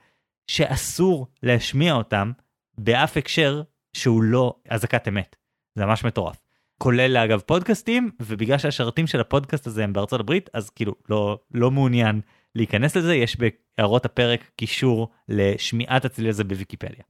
שאסור 0.47 1.27
להשמיע 1.43 1.95
אותם 1.95 2.33
באף 2.79 3.17
הקשר 3.17 3.63
שהוא 3.93 4.23
לא 4.23 4.55
אזעקת 4.69 5.09
אמת. 5.09 5.37
זה 5.75 5.87
ממש 5.87 6.05
מטורף. 6.05 6.37
כולל 6.79 7.17
אגב 7.17 7.41
פודקאסטים, 7.41 8.11
ובגלל 8.21 8.59
שהשרתים 8.59 9.07
של 9.07 9.21
הפודקאסט 9.21 9.67
הזה 9.67 9.85
הם 9.85 9.93
בארצות 9.93 10.21
הברית, 10.21 10.51
אז 10.53 10.71
כאילו 10.71 10.95
לא, 11.11 11.39
לא 11.55 11.71
מעוניין 11.71 12.21
להיכנס 12.55 12.97
לזה, 12.97 13.15
יש 13.15 13.37
בהערות 13.79 14.05
הפרק 14.05 14.51
קישור 14.57 15.11
לשמיעת 15.29 16.05
הצליל 16.05 16.29
הזה 16.29 16.45
בוויקיפדיה. 16.45 17.05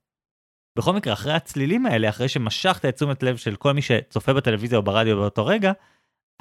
בכל 0.79 0.93
מקרה, 0.93 1.13
אחרי 1.13 1.33
הצלילים 1.33 1.87
האלה, 1.87 2.09
אחרי 2.09 2.29
שמשכת 2.29 2.85
את 2.85 2.95
תשומת 2.95 3.23
לב 3.23 3.37
של 3.37 3.57
כל 3.57 3.73
מי 3.73 3.83
שצופה 3.83 4.33
בטלוויזיה 4.33 4.79
או 4.79 4.83
ברדיו 4.83 5.17
באותו 5.17 5.47
רגע, 5.47 5.73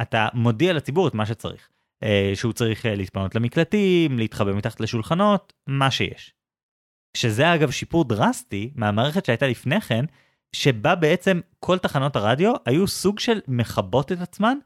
אתה 0.01 0.27
מודיע 0.33 0.73
לציבור 0.73 1.07
את 1.07 1.13
מה 1.13 1.25
שצריך. 1.25 1.69
אה, 2.03 2.31
שהוא 2.35 2.53
צריך 2.53 2.85
אה, 2.85 2.95
להתפנות 2.95 3.35
למקלטים, 3.35 4.19
להתחבא 4.19 4.53
מתחת 4.53 4.79
לשולחנות, 4.79 5.53
מה 5.67 5.91
שיש. 5.91 6.33
שזה 7.17 7.53
אגב 7.53 7.71
שיפור 7.71 8.03
דרסטי 8.05 8.71
מהמערכת 8.75 9.25
שהייתה 9.25 9.47
לפני 9.47 9.81
כן, 9.81 10.05
שבה 10.55 10.95
בעצם 10.95 11.39
כל 11.59 11.77
תחנות 11.77 12.15
הרדיו 12.15 12.53
היו 12.65 12.87
סוג 12.87 13.19
של 13.19 13.41
מכבות 13.47 14.11
את 14.11 14.21
עצמן 14.21 14.57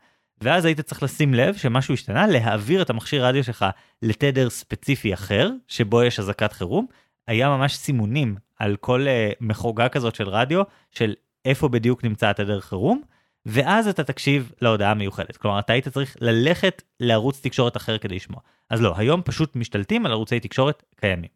ואז 0.41 0.65
היית 0.65 0.81
צריך 0.81 1.03
לשים 1.03 1.33
לב 1.33 1.55
שמשהו 1.55 1.93
השתנה, 1.93 2.27
להעביר 2.27 2.81
את 2.81 2.89
המכשיר 2.89 3.25
רדיו 3.25 3.43
שלך 3.43 3.65
לתדר 4.01 4.49
ספציפי 4.49 5.13
אחר, 5.13 5.49
שבו 5.67 6.03
יש 6.03 6.19
אזעקת 6.19 6.53
חירום. 6.53 6.85
היה 7.27 7.49
ממש 7.49 7.75
סימונים 7.75 8.35
על 8.59 8.75
כל 8.75 9.05
uh, 9.05 9.35
מחוגה 9.41 9.89
כזאת 9.89 10.15
של 10.15 10.29
רדיו, 10.29 10.63
של 10.91 11.13
איפה 11.45 11.67
בדיוק 11.67 12.03
נמצא 12.03 12.29
התדר 12.29 12.59
חירום, 12.59 13.01
ואז 13.45 13.87
אתה 13.87 14.03
תקשיב 14.03 14.51
להודעה 14.61 14.91
המיוחדת. 14.91 15.37
כלומר, 15.37 15.59
אתה 15.59 15.73
היית 15.73 15.87
צריך 15.87 16.17
ללכת 16.21 16.83
לערוץ 16.99 17.39
תקשורת 17.41 17.77
אחר 17.77 17.97
כדי 17.97 18.15
לשמוע. 18.15 18.39
אז 18.69 18.81
לא, 18.81 18.93
היום 18.97 19.21
פשוט 19.25 19.55
משתלטים 19.55 20.05
על 20.05 20.11
ערוצי 20.11 20.39
תקשורת 20.39 20.83
קיימים. 20.95 21.29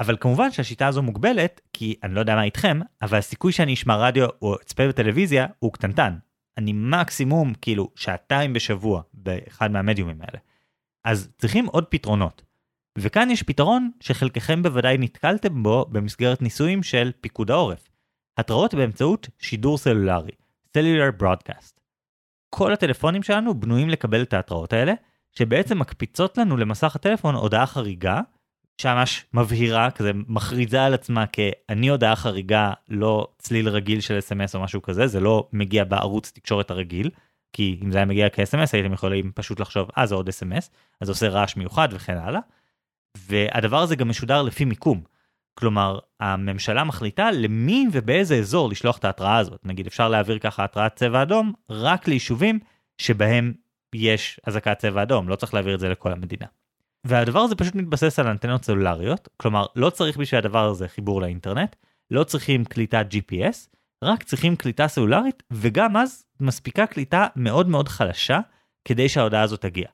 אבל 0.00 0.16
כמובן 0.20 0.50
שהשיטה 0.50 0.86
הזו 0.86 1.02
מוגבלת, 1.02 1.60
כי 1.72 1.94
אני 2.02 2.14
לא 2.14 2.20
יודע 2.20 2.34
מה 2.34 2.42
איתכם, 2.42 2.80
אבל 3.02 3.18
הסיכוי 3.18 3.52
שאני 3.52 3.74
אשמע 3.74 3.96
רדיו 3.96 4.26
או 4.42 4.56
אצפה 4.62 4.88
בטלוויזיה 4.88 5.46
הוא 5.58 5.72
קטנטן. 5.72 6.16
אני 6.58 6.72
מקסימום 6.72 7.54
כאילו 7.62 7.90
שעתיים 7.94 8.52
בשבוע 8.52 9.02
באחד 9.14 9.70
מהמדיומים 9.70 10.20
האלה. 10.20 10.38
אז 11.04 11.28
צריכים 11.38 11.66
עוד 11.66 11.84
פתרונות. 11.84 12.42
וכאן 12.98 13.30
יש 13.30 13.42
פתרון 13.42 13.90
שחלקכם 14.00 14.62
בוודאי 14.62 14.98
נתקלתם 14.98 15.62
בו 15.62 15.86
במסגרת 15.90 16.42
ניסויים 16.42 16.82
של 16.82 17.12
פיקוד 17.20 17.50
העורף. 17.50 17.88
התראות 18.38 18.74
באמצעות 18.74 19.28
שידור 19.38 19.78
סלולרי, 19.78 20.30
Cellular 20.76 21.22
Broadcast. 21.22 21.80
כל 22.50 22.72
הטלפונים 22.72 23.22
שלנו 23.22 23.60
בנויים 23.60 23.88
לקבל 23.88 24.22
את 24.22 24.32
ההתראות 24.32 24.72
האלה, 24.72 24.92
שבעצם 25.32 25.78
מקפיצות 25.78 26.38
לנו 26.38 26.56
למסך 26.56 26.96
הטלפון 26.96 27.34
הודעה 27.34 27.66
חריגה 27.66 28.20
שממש 28.78 29.24
מבהירה, 29.34 29.90
כזה 29.90 30.10
מכריזה 30.28 30.84
על 30.84 30.94
עצמה 30.94 31.24
כ"אני 31.32 31.88
הודעה 31.88 32.16
חריגה, 32.16 32.72
לא 32.88 33.28
צליל 33.38 33.68
רגיל 33.68 34.00
של 34.00 34.18
אס.אם.אס 34.18 34.54
או 34.54 34.62
משהו 34.62 34.82
כזה, 34.82 35.06
זה 35.06 35.20
לא 35.20 35.48
מגיע 35.52 35.84
בערוץ 35.84 36.32
תקשורת 36.34 36.70
הרגיל, 36.70 37.10
כי 37.52 37.80
אם 37.84 37.92
זה 37.92 37.98
היה 37.98 38.04
מגיע 38.04 38.28
כאס.אם.אס 38.28 38.74
הייתם 38.74 38.92
יכולים 38.92 39.32
פשוט 39.34 39.60
לחשוב, 39.60 39.90
אה 39.98 40.06
זה 40.06 40.14
עוד 40.14 40.28
אס.אם.אס, 40.28 40.70
אז 41.00 41.06
זה 41.06 41.12
עושה 41.12 41.28
רעש 41.28 41.56
מיוחד 41.56 41.88
וכן 41.92 42.16
הלאה. 42.16 42.40
והדבר 43.16 43.82
הזה 43.82 43.96
גם 43.96 44.08
משודר 44.08 44.42
לפי 44.42 44.64
מיקום. 44.64 45.02
כלומר, 45.58 45.98
הממשלה 46.20 46.84
מחליטה 46.84 47.30
למי 47.30 47.86
ובאיזה 47.92 48.36
אזור 48.36 48.68
לשלוח 48.68 48.98
את 48.98 49.04
ההתראה 49.04 49.36
הזאת. 49.36 49.66
נגיד 49.66 49.86
אפשר 49.86 50.08
להעביר 50.08 50.38
ככה 50.38 50.64
התראת 50.64 50.96
צבע 50.96 51.22
אדום 51.22 51.52
רק 51.70 52.08
ליישובים 52.08 52.58
שבהם 52.98 53.52
יש 53.94 54.40
אזעקת 54.46 54.78
צבע 54.78 55.02
אדום, 55.02 55.28
לא 55.28 55.36
צריך 55.36 55.54
להעביר 55.54 55.74
את 55.74 55.80
זה 55.80 55.88
לכל 55.88 56.12
המדינה. 56.12 56.46
והדבר 57.06 57.40
הזה 57.40 57.54
פשוט 57.54 57.74
מתבסס 57.74 58.18
על 58.18 58.26
אנטנות 58.26 58.64
סלולריות, 58.64 59.28
כלומר 59.36 59.66
לא 59.76 59.90
צריך 59.90 60.16
בשביל 60.16 60.38
הדבר 60.38 60.68
הזה 60.68 60.88
חיבור 60.88 61.20
לאינטרנט, 61.20 61.76
לא 62.10 62.24
צריכים 62.24 62.64
קליטת 62.64 63.06
GPS, 63.12 63.76
רק 64.04 64.22
צריכים 64.22 64.56
קליטה 64.56 64.88
סלולרית, 64.88 65.42
וגם 65.50 65.96
אז 65.96 66.24
מספיקה 66.40 66.86
קליטה 66.86 67.26
מאוד 67.36 67.68
מאוד 67.68 67.88
חלשה 67.88 68.40
כדי 68.84 69.08
שההודעה 69.08 69.42
הזאת 69.42 69.60
תגיע. 69.60 69.86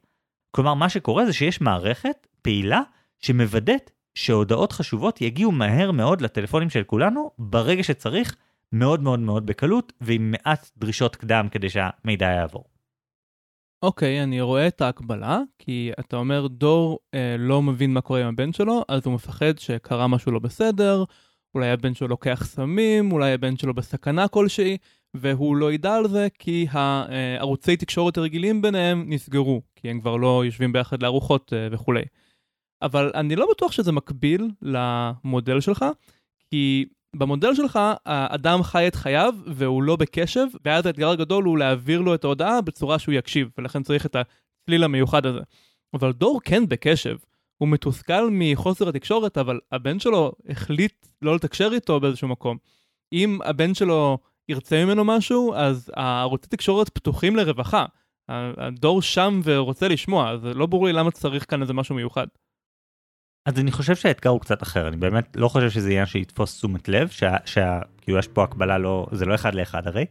כלומר, 0.50 0.74
מה 0.74 0.88
שקורה 0.88 1.26
זה 1.26 1.32
שיש 1.32 1.60
מערכת 1.60 2.26
פעילה 2.42 2.80
שמוודאת 3.18 3.90
שהודעות 4.14 4.72
חשובות 4.72 5.20
יגיעו 5.20 5.52
מהר 5.52 5.90
מאוד 5.90 6.20
לטלפונים 6.20 6.70
של 6.70 6.82
כולנו, 6.82 7.30
ברגע 7.38 7.82
שצריך, 7.82 8.36
מאוד 8.72 9.02
מאוד 9.02 9.20
מאוד 9.20 9.46
בקלות, 9.46 9.92
ועם 10.00 10.30
מעט 10.30 10.70
דרישות 10.76 11.16
קדם 11.16 11.48
כדי 11.50 11.70
שהמידע 11.70 12.26
יעבור. 12.26 12.71
אוקיי, 13.82 14.20
okay, 14.20 14.22
אני 14.22 14.40
רואה 14.40 14.68
את 14.68 14.80
ההקבלה, 14.80 15.40
כי 15.58 15.90
אתה 16.00 16.16
אומר 16.16 16.46
דור 16.46 16.98
אה, 17.14 17.36
לא 17.38 17.62
מבין 17.62 17.92
מה 17.92 18.00
קורה 18.00 18.20
עם 18.20 18.26
הבן 18.26 18.52
שלו, 18.52 18.84
אז 18.88 19.06
הוא 19.06 19.14
מפחד 19.14 19.58
שקרה 19.58 20.06
משהו 20.06 20.32
לא 20.32 20.38
בסדר, 20.38 21.04
אולי 21.54 21.70
הבן 21.70 21.94
שלו 21.94 22.08
לוקח 22.08 22.44
סמים, 22.46 23.12
אולי 23.12 23.32
הבן 23.32 23.56
שלו 23.56 23.74
בסכנה 23.74 24.28
כלשהי, 24.28 24.76
והוא 25.14 25.56
לא 25.56 25.72
ידע 25.72 25.94
על 25.94 26.08
זה 26.08 26.28
כי 26.38 26.66
הערוצי 26.70 27.76
תקשורת 27.76 28.16
הרגילים 28.16 28.62
ביניהם 28.62 29.04
נסגרו, 29.08 29.62
כי 29.76 29.90
הם 29.90 30.00
כבר 30.00 30.16
לא 30.16 30.42
יושבים 30.44 30.72
ביחד 30.72 31.02
לארוחות 31.02 31.52
אה, 31.52 31.68
וכולי. 31.70 32.02
אבל 32.82 33.10
אני 33.14 33.36
לא 33.36 33.46
בטוח 33.50 33.72
שזה 33.72 33.92
מקביל 33.92 34.50
למודל 34.62 35.60
שלך, 35.60 35.84
כי 36.50 36.86
במודל 37.16 37.54
שלך 37.54 37.78
האדם 38.06 38.62
חי 38.62 38.88
את 38.88 38.94
חייו 38.94 39.34
והוא 39.46 39.82
לא 39.82 39.96
בקשב, 39.96 40.46
ואז 40.64 40.86
האתגר 40.86 41.10
הגדול 41.10 41.44
הוא 41.44 41.58
להעביר 41.58 42.00
לו 42.00 42.14
את 42.14 42.24
ההודעה 42.24 42.60
בצורה 42.60 42.98
שהוא 42.98 43.14
יקשיב, 43.14 43.48
ולכן 43.58 43.82
צריך 43.82 44.06
את 44.06 44.16
הצליל 44.16 44.84
המיוחד 44.84 45.26
הזה. 45.26 45.40
אבל 45.94 46.12
דור 46.12 46.40
כן 46.44 46.68
בקשב. 46.68 47.16
הוא 47.58 47.68
מתוסכל 47.68 48.28
מחוסר 48.32 48.88
התקשורת, 48.88 49.38
אבל 49.38 49.60
הבן 49.72 49.98
שלו 49.98 50.32
החליט 50.48 51.06
לא 51.22 51.34
לתקשר 51.34 51.70
איתו 51.72 52.00
באיזשהו 52.00 52.28
מקום. 52.28 52.56
אם 53.12 53.38
הבן 53.44 53.74
שלו 53.74 54.18
ירצה 54.48 54.84
ממנו 54.84 55.04
משהו, 55.04 55.54
אז 55.54 55.90
הערוצי 55.96 56.48
תקשורת 56.48 56.88
פתוחים 56.88 57.36
לרווחה. 57.36 57.86
הדור 58.28 59.02
שם 59.02 59.40
ורוצה 59.44 59.88
לשמוע, 59.88 60.30
אז 60.30 60.44
לא 60.44 60.66
ברור 60.66 60.86
לי 60.86 60.92
למה 60.92 61.10
צריך 61.10 61.50
כאן 61.50 61.62
איזה 61.62 61.72
משהו 61.72 61.94
מיוחד. 61.94 62.26
אז 63.46 63.58
אני 63.58 63.72
חושב 63.72 63.96
שהאתגר 63.96 64.30
הוא 64.30 64.40
קצת 64.40 64.62
אחר, 64.62 64.88
אני 64.88 64.96
באמת 64.96 65.36
לא 65.36 65.48
חושב 65.48 65.70
שזה 65.70 65.88
עניין 65.88 66.06
שיתפוס 66.06 66.56
תשומת 66.58 66.88
לב, 66.88 67.08
שה, 67.08 67.36
שה, 67.44 67.80
כאילו 68.00 68.18
יש 68.18 68.28
פה 68.28 68.44
הקבלה 68.44 68.78
לא, 68.78 69.06
זה 69.12 69.24
לא 69.24 69.34
אחד 69.34 69.54
לאחד 69.54 69.86
הרי, 69.86 70.06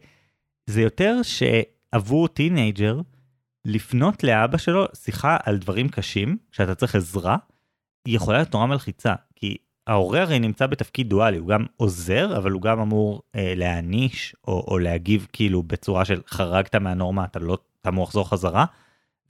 זה 0.66 0.82
יותר 0.82 1.20
שעבור 1.22 2.28
טינאייג'ר, 2.28 3.00
לפנות 3.64 4.24
לאבא 4.24 4.58
שלו 4.58 4.86
שיחה 4.94 5.36
על 5.42 5.58
דברים 5.58 5.88
קשים, 5.88 6.36
שאתה 6.50 6.74
צריך 6.74 6.94
עזרה, 6.94 7.36
היא 8.04 8.16
יכולה 8.16 8.38
להיות 8.38 8.54
נורא 8.54 8.66
מלחיצה, 8.66 9.14
כי 9.36 9.56
ההורה 9.86 10.22
הרי 10.22 10.38
נמצא 10.38 10.66
בתפקיד 10.66 11.08
דואלי, 11.08 11.36
הוא 11.36 11.48
גם 11.48 11.66
עוזר, 11.76 12.36
אבל 12.36 12.50
הוא 12.50 12.62
גם 12.62 12.80
אמור 12.80 13.22
אה, 13.34 13.52
להעניש, 13.56 14.36
או, 14.48 14.64
או 14.68 14.78
להגיב 14.78 15.26
כאילו 15.32 15.62
בצורה 15.62 16.04
שחורגת 16.04 16.74
מהנורמה, 16.74 17.24
אתה 17.24 17.38
לא 17.38 17.58
אתה 17.80 17.88
אמור 17.88 18.04
לחזור 18.04 18.28
חזרה, 18.28 18.64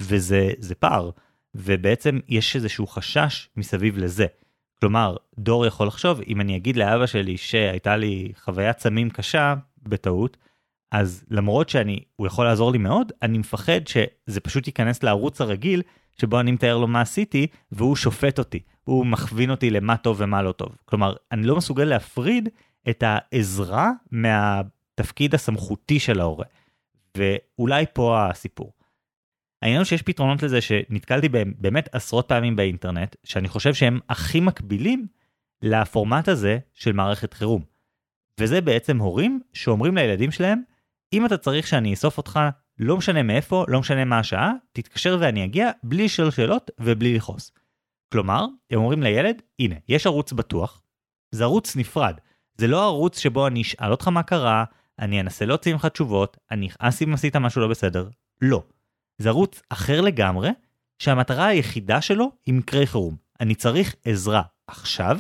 וזה 0.03 0.75
פער, 0.79 1.11
ובעצם 1.55 2.19
יש 2.29 2.57
איזשהו 2.57 2.87
חשש 2.87 3.49
מסביב 3.57 3.99
לזה. 3.99 4.27
כלומר, 4.81 5.17
דור 5.39 5.67
יכול 5.67 5.87
לחשוב, 5.87 6.21
אם 6.27 6.41
אני 6.41 6.57
אגיד 6.57 6.77
לאבא 6.77 7.07
שלי 7.07 7.37
שהייתה 7.37 7.97
לי 7.97 8.33
חוויית 8.37 8.79
סמים 8.79 9.11
קשה, 9.11 9.55
בטעות, 9.83 10.37
אז 10.91 11.25
למרות 11.31 11.69
שאני, 11.69 12.01
הוא 12.17 12.27
יכול 12.27 12.45
לעזור 12.45 12.73
לי 12.73 12.79
מאוד, 12.79 13.13
אני 13.23 13.39
מפחד 13.39 13.81
שזה 13.87 14.41
פשוט 14.41 14.67
ייכנס 14.67 15.03
לערוץ 15.03 15.41
הרגיל, 15.41 15.83
שבו 16.21 16.41
אני 16.41 16.53
מתאר 16.53 16.79
לו 16.79 16.87
מה 16.87 17.01
עשיתי, 17.01 17.47
והוא 17.73 17.97
שופט 17.97 18.39
אותי. 18.39 18.61
הוא 18.85 19.07
מכווין 19.07 19.51
אותי 19.51 19.71
למה 19.71 19.97
טוב 19.97 20.17
ומה 20.21 20.43
לא 20.43 20.53
טוב. 20.53 20.77
כלומר, 20.85 21.15
אני 21.33 21.47
לא 21.47 21.57
מסוגל 21.57 21.85
להפריד 21.85 22.49
את 22.89 23.05
העזרה 23.07 23.91
מהתפקיד 24.11 25.35
הסמכותי 25.35 26.01
של 26.01 26.21
ההורה. 26.21 26.45
ואולי 27.17 27.85
פה 27.93 28.27
הסיפור. 28.31 28.73
העניין 29.63 29.81
הוא 29.81 29.85
שיש 29.85 30.03
פתרונות 30.03 30.43
לזה 30.43 30.61
שנתקלתי 30.61 31.29
בהם 31.29 31.55
באמת 31.59 31.89
עשרות 31.93 32.29
פעמים 32.29 32.57
באינטרנט, 32.57 33.17
שאני 33.25 33.49
חושב 33.49 33.75
שהם 33.75 34.01
הכי 34.09 34.41
מקבילים 34.41 35.07
לפורמט 35.63 36.29
הזה 36.29 36.59
של 36.75 36.93
מערכת 36.93 37.35
חירום. 37.35 37.63
וזה 38.41 38.61
בעצם 38.61 38.99
הורים 38.99 39.41
שאומרים 39.53 39.97
לילדים 39.97 40.31
שלהם, 40.31 40.63
אם 41.13 41.27
אתה 41.27 41.37
צריך 41.37 41.67
שאני 41.67 41.91
אאסוף 41.91 42.19
אותך, 42.19 42.41
לא 42.79 42.97
משנה 42.97 43.23
מאיפה, 43.23 43.65
לא 43.69 43.81
משנה 43.81 44.05
מה 44.05 44.19
השעה, 44.19 44.53
תתקשר 44.73 45.19
ואני 45.21 45.45
אגיע 45.45 45.71
בלי 45.83 46.05
לשאול 46.05 46.31
שאלות 46.31 46.71
ובלי 46.81 47.15
לכעוס. 47.17 47.53
כלומר, 48.13 48.47
הם 48.71 48.79
אומרים 48.79 49.03
לילד, 49.03 49.43
הנה, 49.59 49.75
יש 49.89 50.07
ערוץ 50.07 50.33
בטוח, 50.33 50.83
זה 51.31 51.45
ערוץ 51.45 51.77
נפרד. 51.77 52.15
זה 52.57 52.67
לא 52.67 52.85
ערוץ 52.85 53.19
שבו 53.19 53.47
אני 53.47 53.63
אשאל 53.63 53.91
אותך 53.91 54.09
מה 54.09 54.23
קרה, 54.23 54.65
אני 54.99 55.21
אנסה 55.21 55.47
להוציא 55.47 55.73
ממך 55.73 55.87
תשובות, 55.87 56.37
אני 56.51 56.67
אכעס 56.67 57.03
אם 57.03 57.15
עשית 57.15 57.37
משהו 57.37 57.61
לא 57.61 57.69
בסדר. 57.69 58.09
לא. 58.41 58.63
זה 59.23 59.29
ערוץ 59.29 59.63
אחר 59.69 60.01
לגמרי, 60.01 60.51
שהמטרה 60.99 61.47
היחידה 61.47 62.01
שלו 62.01 62.33
היא 62.47 62.55
מקרי 62.55 62.87
חירום. 62.87 63.17
אני 63.41 63.55
צריך 63.55 63.95
עזרה 64.05 64.43
עכשיו, 64.67 65.19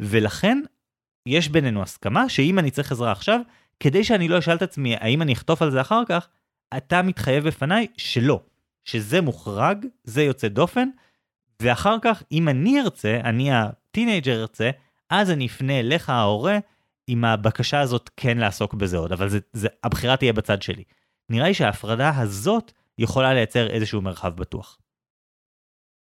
ולכן 0.00 0.60
יש 1.26 1.48
בינינו 1.48 1.82
הסכמה 1.82 2.28
שאם 2.28 2.58
אני 2.58 2.70
צריך 2.70 2.92
עזרה 2.92 3.12
עכשיו, 3.12 3.40
כדי 3.80 4.04
שאני 4.04 4.28
לא 4.28 4.38
אשאל 4.38 4.56
את 4.56 4.62
עצמי 4.62 4.96
האם 4.96 5.22
אני 5.22 5.32
אחטוף 5.32 5.62
על 5.62 5.70
זה 5.70 5.80
אחר 5.80 6.02
כך, 6.08 6.28
אתה 6.76 7.02
מתחייב 7.02 7.46
בפניי 7.46 7.86
שלא, 7.96 8.40
שזה 8.84 9.20
מוחרג, 9.20 9.86
זה 10.04 10.22
יוצא 10.22 10.48
דופן, 10.48 10.88
ואחר 11.60 11.96
כך 12.02 12.22
אם 12.32 12.48
אני 12.48 12.80
ארצה, 12.80 13.20
אני 13.24 13.52
הטינג'ר 13.52 14.40
ארצה, 14.40 14.70
אז 15.10 15.30
אני 15.30 15.46
אפנה 15.46 15.80
אליך 15.80 16.10
ההורה 16.10 16.58
עם 17.06 17.24
הבקשה 17.24 17.80
הזאת 17.80 18.10
כן 18.16 18.38
לעסוק 18.38 18.74
בזה 18.74 18.96
עוד, 18.96 19.12
אבל 19.12 19.28
זה, 19.28 19.38
זה, 19.52 19.68
הבחירה 19.84 20.16
תהיה 20.16 20.32
בצד 20.32 20.62
שלי. 20.62 20.84
נראה 21.30 21.48
לי 21.48 21.54
שההפרדה 21.54 22.18
הזאת 22.18 22.72
יכולה 22.98 23.34
לייצר 23.34 23.70
איזשהו 23.70 24.02
מרחב 24.02 24.36
בטוח. 24.36 24.78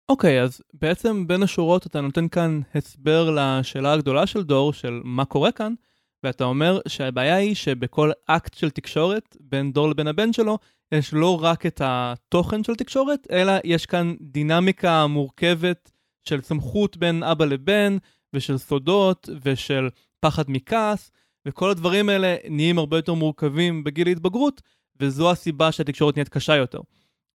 אוקיי, 0.08 0.40
okay, 0.40 0.44
אז 0.44 0.60
בעצם 0.72 1.26
בין 1.26 1.42
השורות 1.42 1.86
אתה 1.86 2.00
נותן 2.00 2.28
כאן 2.28 2.60
הסבר 2.74 3.30
לשאלה 3.30 3.92
הגדולה 3.92 4.26
של 4.26 4.42
דור, 4.42 4.72
של 4.72 5.00
מה 5.04 5.24
קורה 5.24 5.52
כאן, 5.52 5.74
ואתה 6.22 6.44
אומר 6.44 6.80
שהבעיה 6.88 7.36
היא 7.36 7.54
שבכל 7.54 8.10
אקט 8.26 8.54
של 8.54 8.70
תקשורת 8.70 9.36
בין 9.40 9.72
דור 9.72 9.88
לבין 9.90 10.06
הבן 10.06 10.32
שלו, 10.32 10.58
יש 10.92 11.14
לא 11.14 11.42
רק 11.42 11.66
את 11.66 11.80
התוכן 11.84 12.64
של 12.64 12.74
תקשורת, 12.74 13.26
אלא 13.30 13.52
יש 13.64 13.86
כאן 13.86 14.14
דינמיקה 14.20 15.06
מורכבת 15.06 15.90
של 16.28 16.42
סמכות 16.42 16.96
בין 16.96 17.22
אבא 17.22 17.44
לבן, 17.44 17.96
ושל 18.34 18.58
סודות, 18.58 19.28
ושל 19.44 19.88
פחד 20.20 20.44
מכעס, 20.48 21.10
וכל 21.46 21.70
הדברים 21.70 22.08
האלה 22.08 22.36
נהיים 22.50 22.78
הרבה 22.78 22.98
יותר 22.98 23.14
מורכבים 23.14 23.84
בגיל 23.84 24.08
ההתבגרות, 24.08 24.62
וזו 25.00 25.30
הסיבה 25.30 25.72
שהתקשורת 25.72 26.16
נהיית 26.16 26.28
קשה 26.28 26.56
יותר. 26.56 26.80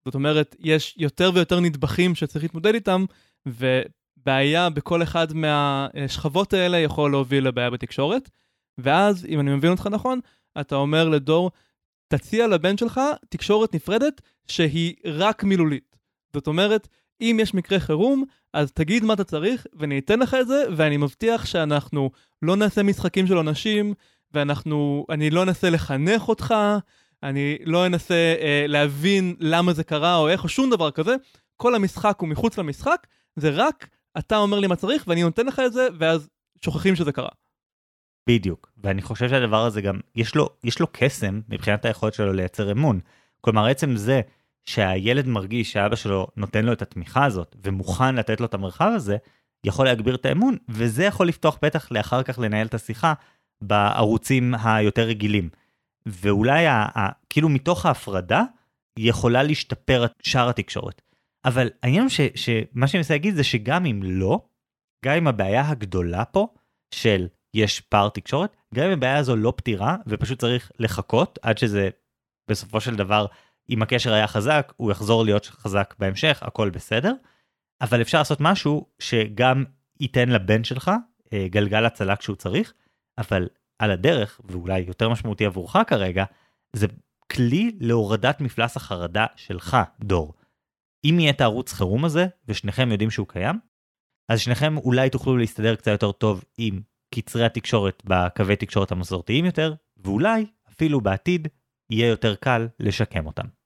זאת 0.06 0.16
אומרת, 0.16 0.56
יש 0.60 0.96
יותר 0.98 1.32
ויותר 1.34 1.60
נדבכים 1.60 2.16
שצריך 2.16 2.44
להתמודד 2.44 2.74
איתם, 2.74 3.06
ובעיה 3.46 4.70
בכל 4.70 5.04
אחד 5.04 5.28
מהשכבות 5.34 6.54
האלה 6.54 6.78
יכול 6.78 7.12
להוביל 7.12 7.48
לבעיה 7.48 7.70
בתקשורת. 7.70 8.30
ואז, 8.78 9.26
אם 9.26 9.40
אני 9.40 9.56
מבין 9.56 9.72
אותך 9.72 9.88
נכון, 9.92 10.20
אתה 10.62 10.76
אומר 10.76 11.10
לדור, 11.10 11.52
תציע 12.08 12.48
לבן 12.48 12.78
שלך 12.78 13.02
תקשורת 13.30 13.76
נפרדת 13.76 14.22
שהיא 14.48 14.94
רק 15.06 15.44
מילולית. 15.44 15.96
זאת 16.34 16.48
אומרת, 16.48 16.88
אם 17.22 17.38
יש 17.42 17.54
מקרה 17.54 17.80
חירום, 17.80 18.24
אז 18.54 18.72
תגיד 18.72 19.04
מה 19.04 19.14
אתה 19.14 19.24
צריך, 19.24 19.68
ואני 19.74 20.00
אתן 20.00 20.20
לך 20.20 20.38
את 20.42 20.48
זה, 20.48 20.64
ואני 20.76 20.98
מבטיח 20.98 21.46
שאנחנו 21.46 22.12
לא 22.42 22.56
נעשה 22.56 22.84
משחקים 22.84 23.28
של 23.28 23.38
אנשים, 23.38 23.94
ואנחנו, 24.34 25.06
אני 25.10 25.30
לא 25.30 25.44
אנסה 25.44 25.70
לחנך 25.70 26.28
אותך, 26.28 26.54
אני 27.24 27.58
לא 27.66 27.86
אנסה 27.86 28.36
אה, 28.42 28.66
להבין 28.68 29.36
למה 29.40 29.74
זה 29.74 29.84
קרה 29.84 30.16
או 30.16 30.30
איך, 30.30 30.44
או 30.44 30.50
שום 30.50 30.70
דבר 30.70 30.92
כזה. 30.92 31.16
כל 31.58 31.76
המשחק 31.76 32.18
הוא 32.20 32.30
מחוץ 32.30 32.58
למשחק, 32.58 33.08
זה 33.36 33.50
רק 33.54 33.88
אתה 34.18 34.38
אומר 34.38 34.60
לי 34.60 34.68
מה 34.68 34.76
צריך, 34.76 35.04
ואני 35.08 35.24
נותן 35.24 35.46
לך 35.46 35.62
את 35.66 35.74
זה, 35.74 35.88
ואז 36.00 36.30
שוכחים 36.66 36.96
שזה 36.96 37.12
קרה. 37.12 37.30
בדיוק, 38.30 38.72
ואני 38.84 39.02
חושב 39.02 39.30
שהדבר 39.30 39.66
הזה 39.66 39.82
גם, 39.82 40.00
יש 40.16 40.36
לו, 40.36 40.50
יש 40.64 40.80
לו 40.80 40.88
קסם 40.92 41.42
מבחינת 41.50 41.86
היכולת 41.86 42.14
שלו 42.14 42.34
לייצר 42.34 42.72
אמון. 42.72 43.00
כלומר, 43.42 43.66
עצם 43.66 43.96
זה 43.96 44.22
שהילד 44.66 45.28
מרגיש 45.28 45.72
שאבא 45.72 45.96
שלו 45.96 46.28
נותן 46.38 46.66
לו 46.66 46.74
את 46.74 46.82
התמיכה 46.82 47.26
הזאת 47.26 47.56
ומוכן 47.64 48.16
לתת 48.16 48.40
לו 48.40 48.46
את 48.46 48.54
המרחב 48.54 48.92
הזה, 48.96 49.18
יכול 49.64 49.86
להגביר 49.86 50.16
את 50.16 50.26
האמון, 50.26 50.58
וזה 50.70 51.04
יכול 51.04 51.28
לפתוח 51.28 51.58
פתח 51.62 51.92
לאחר 51.92 52.24
כך 52.24 52.40
לנהל 52.40 52.68
את 52.68 52.74
השיחה 52.74 53.14
בערוצים 53.62 54.56
היותר 54.64 55.04
רגילים. 55.04 55.50
ואולי, 56.10 56.68
ה, 56.68 56.74
ה, 56.74 57.10
כאילו 57.30 57.50
מתוך 57.50 57.86
ההפרדה, 57.86 58.44
יכולה 59.00 59.44
להשתפר 59.44 60.06
שאר 60.22 60.50
התקשורת. 60.50 61.02
אבל 61.46 61.70
העניין 61.84 62.04
הוא 62.04 62.10
שמה 62.10 62.88
שאני 62.88 63.00
מנסה 63.00 63.14
להגיד 63.14 63.36
זה 63.36 63.44
שגם 63.44 63.86
אם 63.86 64.00
לא, 64.04 64.42
גם 65.06 65.16
אם 65.16 65.28
הבעיה 65.28 65.70
הגדולה 65.70 66.26
פה 66.26 66.48
של 66.94 67.28
יש 67.54 67.80
פער 67.80 68.10
תקשורת, 68.10 68.56
גם 68.76 68.86
אם 68.86 68.92
הבעיה 68.92 69.18
הזו 69.18 69.36
לא 69.36 69.54
פתירה 69.56 69.96
ופשוט 70.08 70.40
צריך 70.40 70.72
לחכות 70.80 71.40
עד 71.42 71.58
שזה 71.58 71.90
בסופו 72.50 72.82
של 72.82 72.96
דבר 72.96 73.26
אם 73.70 73.82
הקשר 73.82 74.14
היה 74.14 74.28
חזק, 74.28 74.74
הוא 74.78 74.92
יחזור 74.92 75.24
להיות 75.24 75.46
חזק 75.46 75.96
בהמשך, 76.00 76.40
הכל 76.42 76.70
בסדר. 76.70 77.14
אבל 77.82 78.02
אפשר 78.02 78.18
לעשות 78.18 78.42
משהו 78.42 78.86
שגם 79.00 79.64
ייתן 80.00 80.30
לבן 80.30 80.64
שלך 80.64 80.92
אה, 81.34 81.48
גלגל 81.50 81.86
הצלה 81.86 82.16
כשהוא 82.16 82.36
צריך, 82.36 82.74
אבל 83.18 83.48
על 83.80 83.92
הדרך, 83.92 84.42
ואולי 84.44 84.80
יותר 84.80 85.10
משמעותי 85.10 85.46
עבורך 85.46 85.78
כרגע, 85.88 86.26
זה 86.74 86.88
כלי 87.32 87.78
להורדת 87.80 88.42
מפלס 88.42 88.78
החרדה 88.78 89.26
שלך, 89.36 89.78
דור. 90.00 90.34
אם 91.06 91.20
יהיה 91.20 91.32
את 91.32 91.42
הערוץ 91.42 91.74
חירום 91.74 92.06
הזה, 92.06 92.28
ושניכם 92.48 92.92
יודעים 92.92 93.12
שהוא 93.12 93.28
קיים, 93.28 93.60
אז 94.30 94.40
שניכם 94.40 94.78
אולי 94.78 95.10
תוכלו 95.10 95.38
להסתדר 95.38 95.76
קצת 95.76 95.92
יותר 95.92 96.12
טוב 96.12 96.44
עם 96.58 96.82
קצרי 97.16 97.46
התקשורת 97.46 98.04
בקווי 98.06 98.56
תקשורת 98.56 98.92
המסורתיים 98.92 99.46
יותר, 99.46 99.74
ואולי 99.98 100.46
אפילו 100.70 101.02
בעתיד 101.02 101.48
יהיה 101.90 102.08
יותר 102.08 102.36
קל 102.36 102.68
לשקם 102.80 103.26
אותם. 103.26 103.59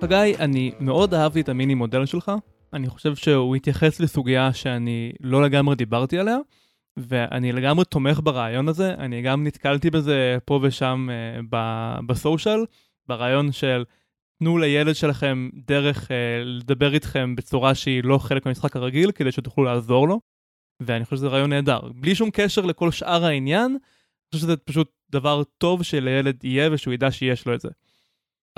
חגי, 0.00 0.36
אני 0.38 0.72
מאוד 0.80 1.14
אהבתי 1.14 1.40
את 1.40 1.48
המיני 1.48 1.74
מודל 1.74 2.06
שלך. 2.06 2.32
אני 2.72 2.88
חושב 2.88 3.14
שהוא 3.14 3.56
התייחס 3.56 4.00
לסוגיה 4.00 4.52
שאני 4.52 5.12
לא 5.20 5.42
לגמרי 5.42 5.76
דיברתי 5.76 6.18
עליה, 6.18 6.36
ואני 6.96 7.52
לגמרי 7.52 7.84
תומך 7.84 8.20
ברעיון 8.22 8.68
הזה. 8.68 8.94
אני 8.94 9.22
גם 9.22 9.46
נתקלתי 9.46 9.90
בזה 9.90 10.38
פה 10.44 10.60
ושם 10.62 11.08
uh, 11.10 11.46
בסושיאל, 12.06 12.64
ברעיון 13.08 13.52
של 13.52 13.84
תנו 14.38 14.58
לילד 14.58 14.94
שלכם 14.94 15.48
דרך 15.66 16.04
uh, 16.04 16.12
לדבר 16.44 16.94
איתכם 16.94 17.36
בצורה 17.36 17.74
שהיא 17.74 18.04
לא 18.04 18.18
חלק 18.18 18.46
מהמשחק 18.46 18.76
הרגיל, 18.76 19.12
כדי 19.12 19.32
שתוכלו 19.32 19.64
לעזור 19.64 20.08
לו. 20.08 20.20
ואני 20.80 21.04
חושב 21.04 21.16
שזה 21.16 21.28
רעיון 21.28 21.50
נהדר. 21.50 21.80
בלי 21.94 22.14
שום 22.14 22.30
קשר 22.32 22.62
לכל 22.62 22.90
שאר 22.90 23.24
העניין, 23.24 23.70
אני 23.70 23.78
חושב 24.34 24.46
שזה 24.46 24.56
פשוט 24.56 24.90
דבר 25.10 25.42
טוב 25.58 25.82
שלילד 25.82 26.44
יהיה 26.44 26.68
ושהוא 26.72 26.94
ידע 26.94 27.10
שיש 27.10 27.46
לו 27.46 27.54
את 27.54 27.60
זה. 27.60 27.68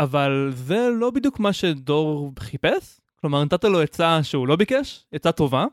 אבל 0.03 0.51
זה 0.55 0.89
לא 1.01 1.11
בדיוק 1.11 1.41
מה 1.41 1.53
שדור 1.53 2.33
חיפש, 2.39 3.01
כלומר 3.21 3.45
נתת 3.45 3.65
לו 3.65 3.81
עצה 3.81 4.23
שהוא 4.23 4.49
לא 4.49 4.57
ביקש, 4.57 5.05
עצה 5.13 5.33
טובה, 5.33 5.67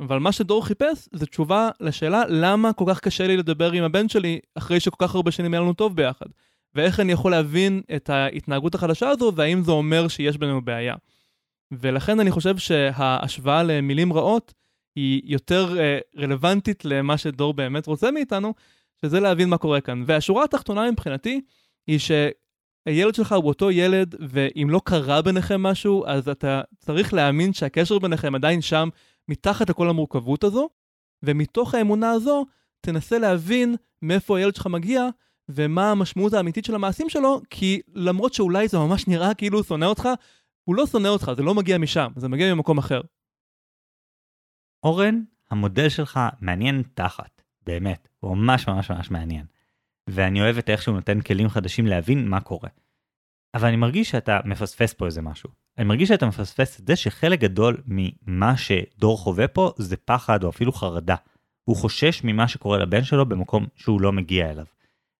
אבל 0.00 0.18
מה 0.18 0.32
שדור 0.32 0.66
חיפש 0.66 1.08
זה 1.12 1.26
תשובה 1.26 1.70
לשאלה 1.80 2.22
למה 2.28 2.72
כל 2.72 2.84
כך 2.88 3.00
קשה 3.00 3.26
לי 3.26 3.36
לדבר 3.36 3.72
עם 3.72 3.84
הבן 3.84 4.08
שלי 4.08 4.38
אחרי 4.54 4.80
שכל 4.80 5.06
כך 5.06 5.14
הרבה 5.14 5.30
שנים 5.30 5.54
היה 5.54 5.60
לנו 5.60 5.72
טוב 5.72 5.96
ביחד, 5.96 6.26
ואיך 6.74 7.00
אני 7.00 7.12
יכול 7.12 7.30
להבין 7.30 7.82
את 7.96 8.10
ההתנהגות 8.10 8.74
החדשה 8.74 9.08
הזו 9.08 9.32
והאם 9.36 9.62
זה 9.62 9.72
אומר 9.72 10.08
שיש 10.08 10.36
בינינו 10.36 10.62
בעיה. 10.62 10.94
ולכן 11.72 12.20
אני 12.20 12.30
חושב 12.30 12.58
שההשוואה 12.58 13.62
למילים 13.62 14.12
רעות 14.12 14.54
היא 14.96 15.22
יותר 15.24 15.74
uh, 15.74 16.20
רלוונטית 16.20 16.84
למה 16.84 17.18
שדור 17.18 17.54
באמת 17.54 17.86
רוצה 17.86 18.10
מאיתנו, 18.10 18.54
שזה 19.02 19.20
להבין 19.20 19.48
מה 19.48 19.58
קורה 19.58 19.80
כאן. 19.80 20.02
והשורה 20.06 20.44
התחתונה 20.44 20.90
מבחינתי 20.90 21.40
היא 21.86 21.98
ש... 21.98 22.10
הילד 22.86 23.14
שלך 23.14 23.32
הוא 23.32 23.44
אותו 23.44 23.70
ילד, 23.70 24.14
ואם 24.28 24.68
לא 24.70 24.80
קרה 24.84 25.22
ביניכם 25.22 25.62
משהו, 25.62 26.06
אז 26.06 26.28
אתה 26.28 26.60
צריך 26.78 27.14
להאמין 27.14 27.52
שהקשר 27.52 27.98
ביניכם 27.98 28.34
עדיין 28.34 28.60
שם, 28.60 28.88
מתחת 29.28 29.70
לכל 29.70 29.88
המורכבות 29.88 30.44
הזו, 30.44 30.68
ומתוך 31.22 31.74
האמונה 31.74 32.10
הזו, 32.10 32.46
תנסה 32.80 33.18
להבין 33.18 33.74
מאיפה 34.02 34.38
הילד 34.38 34.54
שלך 34.54 34.66
מגיע, 34.66 35.08
ומה 35.48 35.90
המשמעות 35.90 36.32
האמיתית 36.32 36.64
של 36.64 36.74
המעשים 36.74 37.08
שלו, 37.08 37.40
כי 37.50 37.80
למרות 37.94 38.34
שאולי 38.34 38.68
זה 38.68 38.78
ממש 38.78 39.08
נראה 39.08 39.34
כאילו 39.34 39.58
הוא 39.58 39.64
שונא 39.64 39.84
אותך, 39.84 40.08
הוא 40.64 40.74
לא 40.74 40.86
שונא 40.86 41.08
אותך, 41.08 41.30
זה 41.36 41.42
לא 41.42 41.54
מגיע 41.54 41.78
משם, 41.78 42.12
זה 42.16 42.28
מגיע 42.28 42.54
ממקום 42.54 42.78
אחר. 42.78 43.00
אורן, 44.82 45.22
המודל 45.50 45.88
שלך 45.88 46.20
מעניין 46.40 46.82
תחת, 46.94 47.42
באמת, 47.62 48.08
הוא 48.20 48.36
ממש 48.36 48.68
ממש 48.68 48.90
ממש 48.90 49.10
מעניין. 49.10 49.46
ואני 50.06 50.40
אוהב 50.40 50.58
את 50.58 50.70
איך 50.70 50.82
שהוא 50.82 50.94
נותן 50.94 51.20
כלים 51.20 51.48
חדשים 51.48 51.86
להבין 51.86 52.28
מה 52.28 52.40
קורה. 52.40 52.68
אבל 53.54 53.68
אני 53.68 53.76
מרגיש 53.76 54.10
שאתה 54.10 54.40
מפספס 54.44 54.94
פה 54.94 55.06
איזה 55.06 55.22
משהו. 55.22 55.50
אני 55.78 55.84
מרגיש 55.86 56.08
שאתה 56.08 56.26
מפספס 56.26 56.80
את 56.80 56.86
זה 56.86 56.96
שחלק 56.96 57.40
גדול 57.40 57.76
ממה 57.86 58.56
שדור 58.56 59.18
חווה 59.18 59.48
פה 59.48 59.72
זה 59.76 59.96
פחד 59.96 60.44
או 60.44 60.48
אפילו 60.48 60.72
חרדה. 60.72 61.16
הוא 61.64 61.76
חושש 61.76 62.20
ממה 62.24 62.48
שקורה 62.48 62.78
לבן 62.78 63.04
שלו 63.04 63.26
במקום 63.26 63.66
שהוא 63.76 64.00
לא 64.00 64.12
מגיע 64.12 64.50
אליו. 64.50 64.64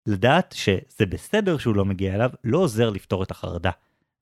לדעת 0.07 0.55
שזה 0.57 1.05
בסדר 1.09 1.57
שהוא 1.57 1.75
לא 1.75 1.85
מגיע 1.85 2.15
אליו 2.15 2.29
לא 2.43 2.57
עוזר 2.57 2.89
לפתור 2.89 3.23
את 3.23 3.31
החרדה. 3.31 3.71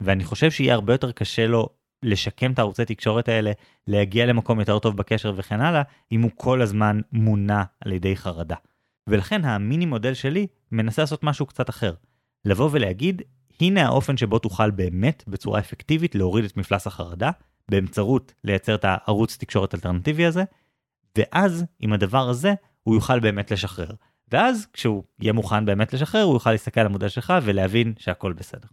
ואני 0.02 0.24
חושב 0.24 0.52
שיהיה 0.52 0.74
הרבה 0.74 0.94
יותר 0.94 1.12
קשה 1.12 1.48
לו 1.48 1.70
לשקם 2.04 2.52
את 2.52 2.60
הערוצי 2.60 2.86
תקשורת 2.86 3.30
האלה, 3.30 3.52
להגיע 3.88 4.26
למקום 4.26 4.60
יותר 4.60 4.80
טוב 4.80 4.98
בקשר 4.98 5.34
וכן 5.36 5.62
הלאה, 5.62 5.82
אם 6.12 6.22
הוא 6.22 6.32
כל 6.36 6.62
הזמן 6.62 7.00
מונע 7.12 7.64
על 7.82 7.92
ידי 7.92 8.16
חרדה. 8.16 8.56
ולכן 9.08 9.46
המיני 9.46 9.86
מודל 9.86 10.14
שלי 10.14 10.48
מנסה 10.72 11.02
לעשות 11.02 11.24
משהו 11.24 11.46
קצת 11.46 11.70
אחר. 11.70 11.94
לבוא 12.46 12.70
ולהגיד, 12.72 13.22
הנה 13.62 13.86
האופן 13.86 14.18
שבו 14.18 14.40
תוכל 14.40 14.72
באמת 14.72 15.24
בצורה 15.28 15.60
אפקטיבית 15.60 16.16
להוריד 16.16 16.46
את 16.46 16.58
מפלס 16.58 16.88
החרדה, 16.88 17.32
באמצעות 17.70 18.34
לייצר 18.44 18.76
את 18.76 18.86
הערוץ 18.86 19.38
תקשורת 19.38 19.76
אלטרנטיבי 19.76 20.26
הזה, 20.26 20.44
ואז 21.18 21.66
עם 21.80 21.94
הדבר 21.94 22.30
הזה 22.30 22.54
הוא 22.84 22.96
יוכל 22.96 23.20
באמת 23.20 23.52
לשחרר. 23.52 23.92
ואז 24.32 24.68
כשהוא 24.74 25.04
יהיה 25.20 25.34
מוכן 25.34 25.66
באמת 25.66 25.94
לשחרר, 25.94 26.24
הוא 26.24 26.34
יוכל 26.34 26.52
להסתכל 26.52 26.80
על 26.80 26.86
המודל 26.86 27.08
שלך 27.08 27.34
ולהבין 27.44 27.94
שהכל 28.00 28.34
בסדר. 28.34 28.68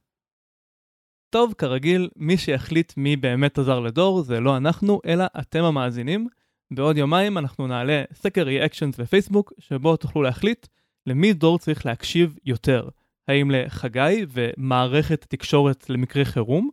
טוב, 1.30 1.54
כרגיל, 1.58 2.08
מי 2.16 2.36
שיחליט 2.36 2.92
מי 2.96 3.16
באמת 3.16 3.58
עזר 3.58 3.80
לדור 3.80 4.22
זה 4.22 4.40
לא 4.40 4.56
אנחנו, 4.56 5.00
אלא 5.06 5.24
אתם 5.40 5.64
המאזינים. 5.64 6.28
בעוד 6.74 6.96
יומיים 6.96 7.38
אנחנו 7.38 7.66
נעלה 7.66 8.02
סקר 8.12 8.42
ריאקשנס 8.42 9.00
בפייסבוק, 9.00 9.52
שבו 9.58 9.96
תוכלו 9.96 10.22
להחליט 10.22 10.66
למי 11.06 11.32
דור 11.32 11.58
צריך 11.58 11.86
להקשיב 11.86 12.36
יותר. 12.44 12.88
האם 13.28 13.50
לחגי 13.50 14.26
ומערכת 14.28 15.24
תקשורת 15.28 15.90
למקרה 15.90 16.24
חירום? 16.24 16.70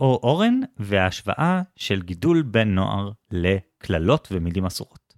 או 0.00 0.20
אורן 0.22 0.60
וההשוואה 0.76 1.62
של 1.76 2.02
גידול 2.02 2.42
בן 2.42 2.68
נוער 2.68 3.10
לקללות 3.30 4.28
ומילים 4.32 4.66
אסורות. 4.66 5.08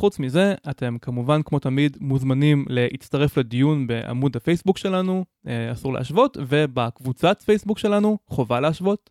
חוץ 0.00 0.18
מזה, 0.18 0.54
אתם 0.70 0.98
כמובן 0.98 1.42
כמו 1.42 1.58
תמיד 1.58 1.96
מוזמנים 2.00 2.64
להצטרף 2.68 3.36
לדיון 3.36 3.86
בעמוד 3.86 4.36
הפייסבוק 4.36 4.78
שלנו, 4.78 5.24
אה, 5.46 5.72
אסור 5.72 5.92
להשוות, 5.92 6.36
ובקבוצת 6.48 7.42
פייסבוק 7.42 7.78
שלנו, 7.78 8.18
חובה 8.26 8.60
להשוות. 8.60 9.10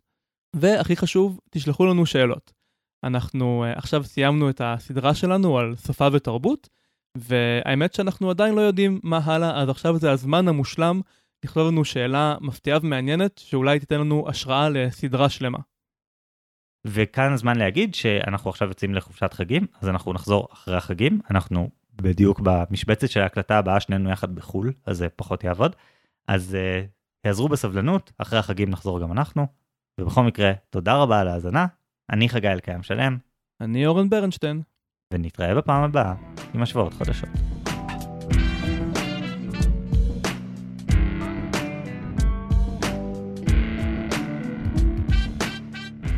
והכי 0.56 0.96
חשוב, 0.96 1.40
תשלחו 1.50 1.86
לנו 1.86 2.06
שאלות. 2.06 2.52
אנחנו 3.04 3.64
uh, 3.64 3.78
עכשיו 3.78 4.04
סיימנו 4.04 4.50
את 4.50 4.60
הסדרה 4.64 5.14
שלנו 5.14 5.58
על 5.58 5.76
שפה 5.76 6.08
ותרבות, 6.12 6.68
והאמת 7.18 7.94
שאנחנו 7.94 8.30
עדיין 8.30 8.54
לא 8.54 8.60
יודעים 8.60 9.00
מה 9.02 9.18
הלאה, 9.24 9.62
אז 9.62 9.68
עכשיו 9.68 9.98
זה 9.98 10.10
הזמן 10.10 10.48
המושלם 10.48 11.00
לכתוב 11.44 11.68
לנו 11.68 11.84
שאלה 11.84 12.36
מפתיעה 12.40 12.78
ומעניינת, 12.82 13.38
שאולי 13.38 13.80
תיתן 13.80 14.00
לנו 14.00 14.28
השראה 14.28 14.68
לסדרה 14.68 15.28
שלמה. 15.28 15.58
וכאן 16.86 17.32
הזמן 17.32 17.56
להגיד 17.56 17.94
שאנחנו 17.94 18.50
עכשיו 18.50 18.68
יוצאים 18.68 18.94
לחופשת 18.94 19.32
חגים, 19.32 19.66
אז 19.80 19.88
אנחנו 19.88 20.12
נחזור 20.12 20.48
אחרי 20.52 20.76
החגים, 20.76 21.20
אנחנו 21.30 21.70
בדיוק 21.94 22.40
במשבצת 22.40 23.10
של 23.10 23.20
ההקלטה 23.20 23.58
הבאה 23.58 23.80
שנינו 23.80 24.10
יחד 24.10 24.34
בחו"ל, 24.34 24.72
אז 24.86 24.98
זה 24.98 25.08
פחות 25.08 25.44
יעבוד. 25.44 25.76
אז 26.28 26.56
uh, 26.56 26.86
יעזרו 27.26 27.48
בסבלנות, 27.48 28.12
אחרי 28.18 28.38
החגים 28.38 28.70
נחזור 28.70 29.00
גם 29.00 29.12
אנחנו, 29.12 29.46
ובכל 30.00 30.22
מקרה, 30.22 30.52
תודה 30.70 30.96
רבה 30.96 31.20
על 31.20 31.28
ההאזנה, 31.28 31.66
אני 32.12 32.28
חגי 32.28 32.48
אלקיים 32.48 32.82
שלם. 32.82 33.18
אני 33.60 33.86
אורן 33.86 34.08
ברנשטיין. 34.08 34.62
ונתראה 35.12 35.54
בפעם 35.54 35.82
הבאה 35.82 36.14
עם 36.54 36.62
השוואות 36.62 36.94
חדשות. 36.94 37.28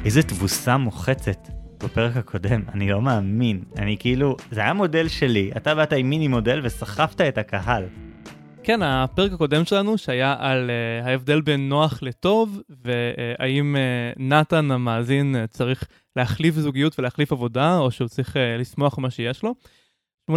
איזה 0.05 0.23
תבוסה 0.23 0.77
מוחצת 0.77 1.49
בפרק 1.85 2.17
הקודם, 2.17 2.63
אני 2.75 2.91
לא 2.91 3.03
מאמין. 3.03 3.65
אני 3.77 3.97
כאילו, 3.99 4.37
זה 4.51 4.61
היה 4.61 4.73
מודל 4.73 5.09
שלי, 5.09 5.51
אתה 5.57 5.75
באת 5.75 5.93
עם 5.93 6.11
מיני 6.11 6.29
מודל 6.29 6.61
וסחפת 6.65 7.21
את 7.21 7.39
הקהל. 7.39 7.85
כן, 8.65 8.83
הפרק 8.83 9.33
הקודם 9.33 9.65
שלנו 9.65 9.99
שהיה 9.99 10.37
על 10.39 10.71
uh, 10.71 11.07
ההבדל 11.07 11.41
בין 11.41 11.69
נוח 11.69 12.03
לטוב, 12.03 12.61
והאם 12.69 13.77
uh, 13.77 14.23
נתן 14.23 14.71
המאזין 14.71 15.35
uh, 15.35 15.47
צריך 15.47 15.89
להחליף 16.17 16.55
זוגיות 16.55 16.99
ולהחליף 16.99 17.33
עבודה, 17.33 17.79
או 17.79 17.91
שהוא 17.91 18.09
צריך 18.09 18.37
uh, 18.37 18.39
לשמוח 18.59 18.99
מה 18.99 19.11
שיש 19.11 19.43
לו. 19.43 19.55
88% 20.31 20.35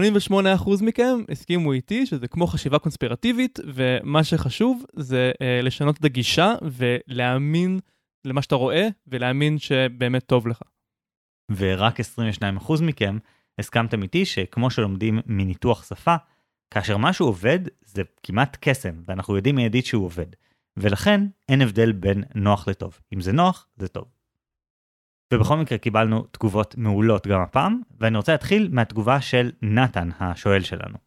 מכם 0.82 1.20
הסכימו 1.32 1.74
איתי 1.74 2.06
שזה 2.06 2.28
כמו 2.28 2.48
חשיבה 2.48 2.80
קונספירטיבית, 2.80 3.60
ומה 3.66 4.24
שחשוב 4.24 4.84
זה 4.96 5.32
uh, 5.34 5.66
לשנות 5.66 5.98
את 5.98 6.06
הגישה 6.06 6.54
ולהאמין 6.62 7.80
למה 8.26 8.42
שאתה 8.42 8.56
רואה, 8.56 8.88
ולהאמין 9.08 9.58
שבאמת 9.58 10.24
טוב 10.24 10.48
לך. 10.48 10.62
ורק 11.52 12.00
22% 12.00 12.04
מכם 12.82 13.18
הסכמתם 13.60 14.04
איתי 14.04 14.26
שכמו 14.26 14.72
שלומדים 14.72 15.20
מניתוח 15.26 15.84
שפה, 15.90 16.16
כאשר 16.72 16.98
משהו 16.98 17.26
עובד 17.26 17.60
זה 17.82 18.02
כמעט 18.24 18.58
קסם, 18.62 19.02
ואנחנו 19.06 19.36
יודעים 19.36 19.56
מיידית 19.56 19.86
שהוא 19.86 20.06
עובד. 20.06 20.28
ולכן 20.78 21.22
אין 21.50 21.62
הבדל 21.62 21.92
בין 21.92 22.24
נוח 22.36 22.68
לטוב. 22.68 23.00
אם 23.14 23.22
זה 23.22 23.32
נוח, 23.32 23.68
זה 23.78 23.88
טוב. 23.88 24.06
ובכל 25.34 25.58
מקרה 25.58 25.78
קיבלנו 25.78 26.24
תגובות 26.32 26.78
מעולות 26.78 27.28
גם 27.28 27.42
הפעם, 27.42 27.82
ואני 28.00 28.18
רוצה 28.18 28.32
להתחיל 28.32 28.70
מהתגובה 28.72 29.22
של 29.22 29.52
נתן, 29.62 30.10
השואל 30.20 30.62
שלנו. 30.62 30.98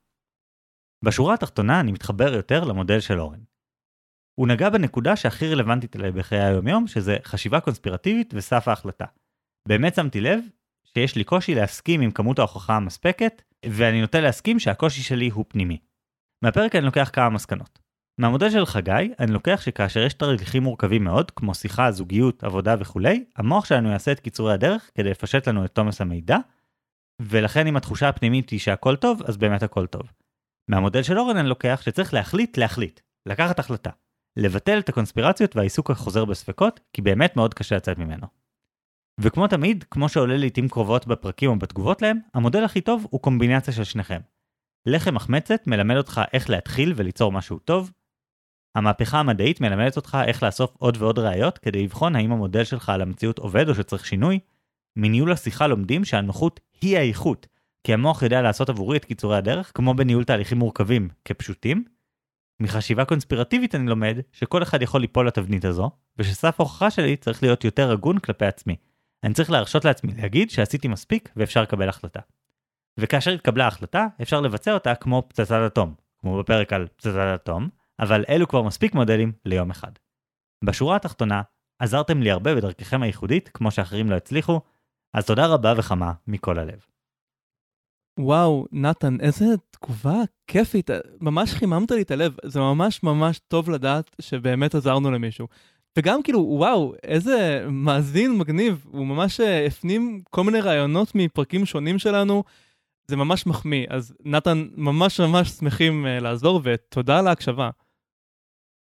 בשורה 1.05 1.35
התחתונה 1.35 1.81
אני 1.81 1.93
מתחבר 1.93 2.35
יותר 2.35 2.65
למודל 2.65 3.01
של 3.01 3.21
אורן. 3.21 3.41
הוא 4.35 4.49
נגע 4.49 4.71
בנקודה 4.71 5.17
שהכי 5.17 5.49
רלוונטית 5.49 5.97
אליי 5.97 6.11
בחיי 6.11 6.41
היום-יום, 6.41 6.87
שזה 6.87 7.17
חשיבה 7.25 7.61
קונספירטיבית 7.61 8.35
וסף 8.35 8.69
ההחלטה. 8.69 9.05
באמת 9.69 9.95
שמתי 9.95 10.21
לב 10.21 10.41
שיש 10.85 11.17
לי 11.17 11.25
קושי 11.25 11.55
להסכים 11.55 12.01
עם 12.01 12.11
כמות 12.11 12.39
ההוכחה 12.39 12.77
המספקת, 12.77 13.43
ואני 13.67 14.01
נוטה 14.01 14.21
להסכים 14.21 14.59
שהקושי 14.59 15.03
שלי 15.03 15.29
הוא 15.29 15.45
פנימי. 15.49 15.79
מהפרק 16.45 16.77
אני 16.77 16.85
לוקח 16.85 17.11
כמה 17.13 17.31
מסקנות. 17.31 17.79
מהמודל 18.21 18.51
של 18.51 18.67
חגי, 18.67 19.13
אני 19.19 19.33
לוקח 19.33 19.61
שכאשר 19.61 20.01
יש 20.01 20.15
תהליכים 20.15 20.63
מורכבים 20.63 21.05
מאוד, 21.05 21.31
כמו 21.31 21.55
שיחה, 21.55 21.91
זוגיות, 21.91 22.45
עבודה 22.45 22.75
וכולי, 22.79 23.25
המוח 23.37 23.65
שלנו 23.65 23.91
יעשה 23.91 24.13
את 24.13 24.21
קיצורי 24.21 24.55
הדרך 24.55 24.91
כדי 24.95 25.11
לפשט 25.11 25.49
לנו 25.49 25.65
את 25.65 25.71
תומס 25.71 26.01
המידע, 26.01 26.37
ולכן 27.23 27.67
אם 27.67 27.77
התחושה 27.77 28.09
הפנימית 28.09 28.51
היא 28.51 28.61
שהכל 28.61 28.97
טוב, 28.97 29.23
אז 29.23 29.37
באמת 29.37 29.63
הכל 29.63 29.87
טוב. 29.87 30.03
מהמודל 30.69 31.03
של 31.03 31.19
אורן 31.19 31.37
אני 31.37 31.49
לוקח 31.49 31.81
שצריך 31.85 32.15
להחליט 32.15 32.59
להחליט, 32.59 33.01
לקחת 33.27 33.59
החלטה. 33.59 33.91
לבטל 34.37 34.79
את 34.79 34.89
הקונספירציות 34.89 35.57
והעיסוק 35.57 35.91
החוזר 35.91 36.25
בספקות, 36.25 36.81
כי 36.93 37.03
באמת 37.03 37.37
מאוד 37.37 37.55
קשה 37.55 37.77
לצאת 37.77 37.99
ממנו. 37.99 38.27
וכמו 39.23 39.47
תמיד, 39.47 39.85
כמו 39.91 40.09
שעולה 40.09 40.37
לעיתים 40.37 40.69
קרובות 40.69 41.07
בפרקים 41.07 41.51
או 41.51 41.59
בתגובות 41.59 42.03
להם, 42.03 42.19
המודל 42.35 42.65
הכי 42.65 42.81
טוב 42.81 43.07
הוא 43.11 43.21
קומבינציה 43.21 43.75
של 43.75 43.85
שניכם. 43.85 44.21
לחם 44.87 45.15
מחמצת 45.15 45.67
מלמד 45.67 45.97
אותך 45.97 46.21
איך 46.33 46.51
להתחיל 46.51 46.93
וליצור 46.97 47.33
משהו 47.33 47.59
טוב. 47.59 47.93
המהפכה 48.75 49.21
המדעית 49.21 49.61
מלמדת 49.61 49.97
אותך 49.97 50.19
איך 50.27 50.43
לאסוף 50.43 50.77
עוד 50.79 50.97
ועוד 50.97 51.19
ראיות 51.19 51.59
כדי 51.59 51.83
לבחון 51.83 52.17
האם 52.17 52.33
המודל 52.33 52.65
שלך 52.65 52.89
על 52.89 53.01
המציאות 53.01 53.39
עובד 53.39 53.69
או 53.69 53.75
שצריך 53.75 54.07
שינוי. 54.07 54.39
מניהול 54.97 55.33
השיחה 55.33 55.67
לומדים 55.67 56.05
שהנוחות 56.05 56.61
היא 56.81 56.99
האיכות, 56.99 57.47
כי 57.85 57.95
המוח 57.95 58.23
יודע 58.23 58.43
לעשות 58.43 58.69
עבורי 58.69 58.97
את 58.97 59.05
קיצורי 59.05 59.37
הדרך, 59.37 59.73
כמו 59.75 59.95
בניהול 59.95 60.25
תהליכים 60.25 60.59
מורכבים 60.59 61.09
כפשוטים. 61.25 61.85
מחשיבה 62.61 63.05
קונספירטיבית 63.05 63.75
אני 63.75 63.87
לומד 63.87 64.19
שכל 64.33 64.63
אחד 64.63 64.83
יכול 64.83 65.01
ליפול 65.01 65.27
לתבנית 65.27 65.65
הזו, 65.65 65.91
ושסף 66.19 66.61
ההוכחה 66.61 66.91
שלי 66.91 67.17
צריך 67.17 67.43
להיות 67.43 67.65
יותר 67.65 67.91
הגון 67.93 68.19
כלפי 68.19 68.47
עצמי. 68.47 68.77
אני 69.25 69.35
צריך 69.35 69.51
להרשות 69.51 69.85
לעצמי 69.85 70.13
להגיד 70.17 70.51
שעשיתי 70.51 70.89
מספיק 70.89 71.33
ואפשר 71.37 71.63
לקבל 71.63 71.89
החלטה. 71.89 72.21
וכאשר 72.99 73.31
התקבלה 73.31 73.65
ההחלטה, 73.65 74.07
אפשר 74.23 74.41
לבצע 74.41 74.73
אותה 74.73 74.95
כמו 74.95 75.23
פצצת 75.29 75.61
אטום, 75.67 75.95
כמו 76.19 76.39
בפרק 76.39 76.73
על 76.73 76.89
פצצת 76.97 77.17
אטום, 77.35 77.69
אבל 78.01 78.25
אלו 78.29 78.49
כבר 78.49 78.63
מספיק 78.63 78.95
מודלים 78.95 79.33
ליום 79.45 79.71
אחד. 79.71 79.93
בשורה 80.65 80.97
התחתונה, 80.97 81.43
עזרתם 81.79 82.23
לי 82.23 82.31
הרבה 82.31 82.55
בדרככם 82.55 83.03
הייחודית, 83.03 83.49
כמו 83.49 83.71
שאחרים 83.71 84.11
לא 84.11 84.17
הצליחו, 84.17 84.61
אז 85.15 85.27
תודה 85.27 85.47
רבה 85.47 85.75
וחמה 85.77 86.13
מכל 86.27 86.59
הלב. 86.59 86.81
וואו, 88.19 88.67
נתן, 88.73 89.21
איזה 89.21 89.45
תגובה 89.71 90.19
כיפית, 90.47 90.91
ממש 91.21 91.53
חיממת 91.53 91.91
לי 91.91 92.03
את 92.03 92.11
הלב, 92.11 92.37
זה 92.45 92.61
ממש 92.61 93.03
ממש 93.03 93.39
טוב 93.39 93.71
לדעת 93.71 94.17
שבאמת 94.21 94.75
עזרנו 94.75 95.11
למישהו. 95.11 95.49
וגם 95.99 96.23
כאילו, 96.23 96.41
וואו, 96.41 96.95
איזה 97.03 97.67
מאזין 97.71 98.39
מגניב, 98.39 98.87
הוא 98.91 99.07
ממש 99.07 99.41
אה, 99.41 99.67
הפנים 99.67 100.21
כל 100.31 100.45
מיני 100.45 100.61
רעיונות 100.61 101.15
מפרקים 101.15 101.67
שונים 101.67 101.99
שלנו, 101.99 102.45
זה 103.11 103.17
ממש 103.17 103.47
מחמיא. 103.47 103.87
אז 103.91 104.15
נתן, 104.25 104.69
ממש 104.77 105.21
ממש 105.21 105.49
שמחים 105.49 106.07
uh, 106.07 106.23
לעזור, 106.23 106.61
ותודה 106.65 107.19
על 107.19 107.27
ההקשבה. 107.27 107.71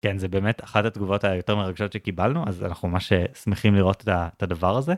כן, 0.02 0.18
זה 0.18 0.28
באמת 0.28 0.64
אחת 0.64 0.84
התגובות 0.84 1.24
היותר 1.24 1.56
מרגשות 1.56 1.92
שקיבלנו, 1.92 2.44
אז 2.46 2.64
אנחנו 2.64 2.88
ממש 2.88 3.12
אה, 3.12 3.24
שמחים 3.34 3.74
לראות 3.74 4.04
את 4.08 4.42
הדבר 4.42 4.76
הזה. 4.76 4.94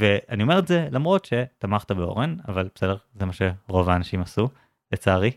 ואני 0.00 0.42
אומר 0.42 0.58
את 0.58 0.68
זה 0.68 0.88
למרות 0.90 1.24
שתמכת 1.24 1.92
באורן, 1.92 2.36
אבל 2.48 2.68
בסדר, 2.74 2.96
זה 3.14 3.24
מה 3.24 3.32
שרוב 3.32 3.88
האנשים 3.88 4.20
עשו, 4.20 4.48
לצערי. 4.92 5.30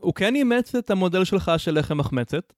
הוא 0.00 0.14
כן 0.14 0.34
אימץ 0.34 0.74
את 0.74 0.90
המודל 0.90 1.24
שלך 1.24 1.52
של 1.56 1.78
לחם 1.78 1.98
מחמצת, 1.98 2.52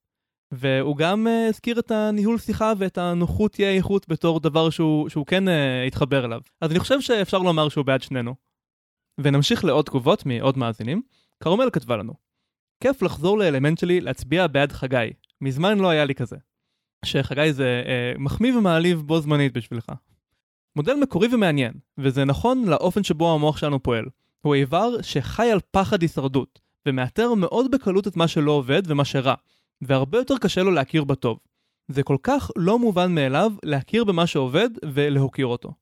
והוא 0.52 0.96
גם 0.96 1.26
uh, 1.26 1.48
הזכיר 1.48 1.78
את 1.78 1.90
הניהול 1.90 2.38
שיחה 2.38 2.72
ואת 2.78 2.98
הנוחות 2.98 3.52
תהיה 3.52 3.70
איכות 3.70 4.08
בתור 4.08 4.40
דבר 4.40 4.70
שהוא, 4.70 5.08
שהוא 5.08 5.26
כן 5.26 5.48
uh, 5.48 5.86
התחבר 5.86 6.24
אליו. 6.24 6.40
אז 6.60 6.70
אני 6.70 6.78
חושב 6.78 7.00
שאפשר 7.00 7.38
לומר 7.38 7.68
שהוא 7.68 7.84
בעד 7.84 8.02
שנינו. 8.02 8.34
ונמשיך 9.20 9.64
לעוד 9.64 9.84
תגובות 9.84 10.26
מעוד 10.26 10.58
מאזינים. 10.58 11.02
כרמל 11.42 11.70
כתבה 11.72 11.96
לנו: 11.96 12.12
כיף 12.80 13.02
לחזור 13.02 13.38
לאלמנט 13.38 13.78
שלי 13.78 14.00
להצביע 14.00 14.46
בעד 14.46 14.72
חגי. 14.72 15.10
מזמן 15.40 15.78
לא 15.78 15.88
היה 15.88 16.04
לי 16.04 16.14
כזה. 16.14 16.36
שחגי 17.04 17.52
זה 17.52 17.82
uh, 17.84 18.20
מחמיא 18.20 18.56
ומעליב 18.56 19.00
בו 19.00 19.20
זמנית 19.20 19.52
בשבילך. 19.52 19.92
מודל 20.76 20.94
מקורי 20.94 21.34
ומעניין, 21.34 21.72
וזה 21.98 22.24
נכון 22.24 22.64
לאופן 22.64 23.02
שבו 23.02 23.34
המוח 23.34 23.56
שלנו 23.56 23.82
פועל. 23.82 24.04
הוא 24.40 24.54
איבר 24.54 25.02
שחי 25.02 25.50
על 25.50 25.60
פחד 25.70 26.02
הישרדות, 26.02 26.60
ומאתר 26.86 27.34
מאוד 27.34 27.70
בקלות 27.70 28.06
את 28.06 28.16
מה 28.16 28.28
שלא 28.28 28.52
עובד 28.52 28.82
ומה 28.86 29.04
שרע, 29.04 29.34
והרבה 29.82 30.18
יותר 30.18 30.34
קשה 30.40 30.62
לו 30.62 30.70
להכיר 30.70 31.04
בטוב. 31.04 31.38
זה 31.88 32.02
כל 32.02 32.16
כך 32.22 32.50
לא 32.56 32.78
מובן 32.78 33.14
מאליו 33.14 33.52
להכיר 33.64 34.04
במה 34.04 34.26
שעובד 34.26 34.70
ולהוקיר 34.94 35.46
אותו. 35.46 35.74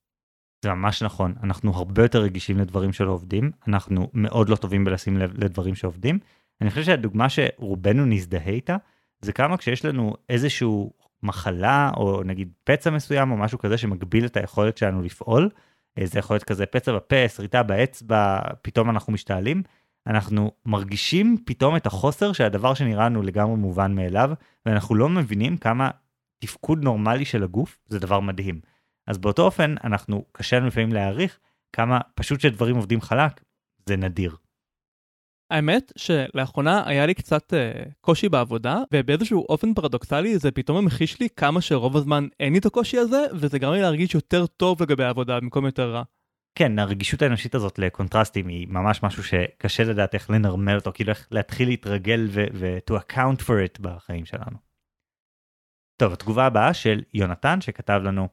זה 0.65 0.71
ממש 0.71 1.03
נכון, 1.03 1.35
אנחנו 1.43 1.75
הרבה 1.75 2.03
יותר 2.03 2.23
רגישים 2.23 2.59
לדברים 2.59 2.93
שלא 2.93 3.13
עובדים, 3.13 3.51
אנחנו 3.69 4.11
מאוד 4.15 4.49
לא 4.49 4.57
טובים 4.57 4.85
בלשים 4.85 5.17
לב 5.17 5.45
לדברים 5.45 5.75
שעובדים. 5.75 6.19
אני 6.61 6.71
חושב 6.71 6.83
שהדוגמה 6.83 7.29
שרובנו 7.29 8.05
נזדהה 8.05 8.49
איתה, 8.49 8.77
זה 9.21 9.33
כמה 9.33 9.57
כשיש 9.57 9.85
לנו 9.85 10.15
איזשהו 10.29 10.93
מחלה 11.23 11.91
או 11.97 12.23
נגיד 12.25 12.53
פצע 12.65 12.91
מסוים 12.91 13.31
או 13.31 13.37
משהו 13.37 13.59
כזה 13.59 13.79
שמגביל 13.79 14.27
את 14.27 14.37
היכולת 14.37 14.77
שלנו 14.77 15.03
לפעול. 15.03 15.51
אה, 15.99 16.07
זה 16.07 16.19
יכול 16.19 16.35
להיות 16.35 16.45
כזה 16.45 16.67
פצע 16.67 16.93
בפה, 16.93 17.29
שריטה 17.29 17.63
באצבע, 17.63 18.41
פתאום 18.63 18.91
אנחנו 18.91 19.13
משתעלים. 19.13 19.63
אנחנו 20.09 20.53
מרגישים 20.67 21.37
פתאום 21.47 21.77
את 21.77 21.87
החוסר 21.87 22.33
של 22.33 22.45
הדבר 22.45 22.75
שנראה 22.75 23.05
לנו 23.05 23.23
לגמרי 23.23 23.57
מובן 23.57 23.95
מאליו, 23.95 24.31
ואנחנו 24.67 24.95
לא 24.95 25.09
מבינים 25.09 25.57
כמה 25.57 25.91
תפקוד 26.39 26.83
נורמלי 26.83 27.25
של 27.25 27.43
הגוף 27.43 27.79
זה 27.87 27.99
דבר 27.99 28.21
מדהים. 28.21 28.61
אז 29.07 29.19
באותו 29.19 29.43
אופן, 29.43 29.75
אנחנו, 29.85 30.25
קשה 30.33 30.57
לנו 30.57 30.67
לפעמים 30.67 30.93
להעריך 30.93 31.39
כמה 31.73 31.99
פשוט 32.15 32.41
שדברים 32.41 32.77
עובדים 32.77 33.01
חלק, 33.01 33.41
זה 33.87 33.97
נדיר. 33.97 34.37
האמת 35.51 35.93
שלאחרונה 35.97 36.83
היה 36.87 37.07
לי 37.07 37.15
קצת 37.15 37.53
uh, 37.53 37.89
קושי 38.01 38.29
בעבודה, 38.29 38.83
ובאיזשהו 38.93 39.47
אופן 39.49 39.75
פרדוקסלי 39.75 40.39
זה 40.39 40.51
פתאום 40.51 40.79
המחיש 40.79 41.21
לי 41.21 41.29
כמה 41.37 41.61
שרוב 41.61 41.97
הזמן 41.97 42.27
אין 42.41 42.53
לי 42.53 42.59
את 42.59 42.67
הקושי 42.67 42.99
הזה, 42.99 43.25
וזה 43.35 43.59
גרם 43.59 43.73
לי 43.73 43.81
להרגיש 43.81 44.15
יותר 44.15 44.47
טוב 44.47 44.83
לגבי 44.83 45.05
העבודה 45.05 45.41
במקום 45.41 45.67
יותר 45.67 45.93
רע. 45.93 46.03
כן, 46.59 46.79
הרגישות 46.79 47.23
האנושית 47.23 47.55
הזאת 47.55 47.79
לקונטרסטים 47.79 48.49
היא 48.49 48.69
ממש 48.69 49.03
משהו 49.03 49.25
שקשה 49.25 49.85
לדעת 49.85 50.15
איך 50.15 50.31
לנרמל 50.31 50.77
אותו, 50.77 50.91
כאילו 50.95 51.11
איך 51.11 51.29
להתחיל 51.31 51.69
להתרגל 51.69 52.27
ו- 52.31 52.79
to 52.91 52.95
account 52.95 53.41
for 53.41 53.77
it 53.77 53.81
בחיים 53.81 54.25
שלנו. 54.25 54.57
טוב, 56.01 56.13
התגובה 56.13 56.47
הבאה 56.47 56.75
של 56.75 57.03
יונתן 57.15 57.61
שכתב 57.61 58.01
לנו, 58.05 58.29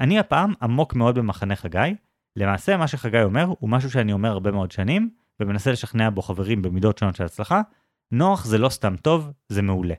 אני 0.00 0.18
הפעם 0.18 0.52
עמוק 0.62 0.94
מאוד 0.94 1.18
במחנה 1.18 1.56
חגי, 1.56 1.94
למעשה 2.36 2.76
מה 2.76 2.88
שחגי 2.88 3.22
אומר 3.22 3.44
הוא 3.58 3.70
משהו 3.70 3.90
שאני 3.90 4.12
אומר 4.12 4.30
הרבה 4.30 4.50
מאוד 4.52 4.70
שנים, 4.70 5.10
ומנסה 5.40 5.72
לשכנע 5.72 6.10
בו 6.10 6.22
חברים 6.22 6.62
במידות 6.62 6.98
שונות 6.98 7.16
של 7.16 7.24
הצלחה, 7.24 7.60
נוח 8.12 8.44
זה 8.44 8.58
לא 8.58 8.68
סתם 8.68 8.96
טוב, 8.96 9.30
זה 9.48 9.62
מעולה. 9.62 9.94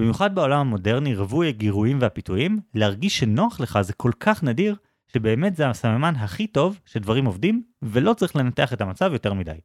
במיוחד 0.00 0.34
בעולם 0.34 0.60
המודרני 0.60 1.14
רווי 1.14 1.48
הגירויים 1.48 1.98
והפיתויים, 2.00 2.60
להרגיש 2.74 3.18
שנוח 3.18 3.60
לך 3.60 3.80
זה 3.80 3.92
כל 3.92 4.12
כך 4.20 4.42
נדיר, 4.42 4.76
שבאמת 5.16 5.56
זה 5.56 5.68
הסממן 5.68 6.14
הכי 6.16 6.46
טוב 6.46 6.80
שדברים 6.86 7.24
עובדים, 7.24 7.62
ולא 7.82 8.14
צריך 8.14 8.36
לנתח 8.36 8.72
את 8.72 8.80
המצב 8.80 9.10
יותר 9.12 9.32
מדי. 9.32 9.60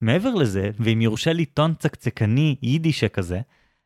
מעבר 0.00 0.34
לזה, 0.34 0.70
ואם 0.78 1.00
יורשה 1.00 1.32
לי 1.32 1.44
טון 1.44 1.74
צקצקני 1.74 2.56
יידי 2.62 2.92
שכזה, 2.92 3.40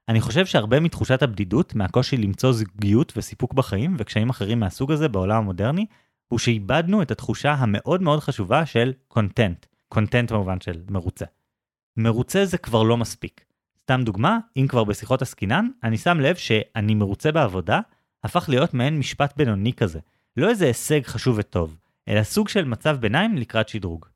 אני 0.09 0.21
חושב 0.21 0.47
שהרבה 0.47 0.81
מתחושת 0.81 1.23
הבדידות, 1.23 1.75
מהקושי 1.75 2.17
למצוא 2.17 2.53
זוגיות 2.53 3.13
וסיפוק 3.17 3.53
בחיים 3.55 3.97
וקשיים 3.99 4.31
אחרים 4.31 4.61
מהסוג 4.61 4.93
הזה 4.93 5.09
בעולם 5.09 5.37
המודרני, 5.37 5.87
הוא 6.29 6.39
שאיבדנו 6.39 7.03
את 7.03 7.11
התחושה 7.11 7.53
המאוד 7.53 8.03
מאוד 8.03 8.21
חשובה 8.21 8.67
של 8.67 8.93
קונטנט, 9.09 9.67
קונטנט 9.89 10.33
במובן 10.33 10.61
של 10.61 10.83
מרוצה. 10.91 11.25
מרוצה 11.97 12.45
זה 12.45 12.59
כבר 12.59 12.83
לא 12.83 12.97
מספיק. 12.97 13.45
סתם 13.83 14.03
דוגמה, 14.05 14.39
אם 14.57 14.67
כבר 14.69 14.85
בשיחות 14.85 15.23
עסקינן, 15.23 15.69
אני 15.83 15.99
שם 15.99 16.21
לב 16.21 16.37
שאני 16.37 16.95
מרוצה 16.95 17.33
בעבודה, 17.33 17.81
הפך 18.25 18.49
להיות 18.49 18.75
מעין 18.75 18.99
משפט 18.99 19.37
בינוני 19.37 19.73
כזה. 19.73 19.99
לא 20.37 20.49
איזה 20.49 20.67
הישג 20.67 21.03
חשוב 21.05 21.39
וטוב, 21.39 21.79
אלא 22.09 22.23
סוג 22.23 22.49
של 22.49 22.65
מצב 22.65 22.97
ביניים 23.01 23.37
לקראת 23.37 23.69
שדרוג. 23.69 24.07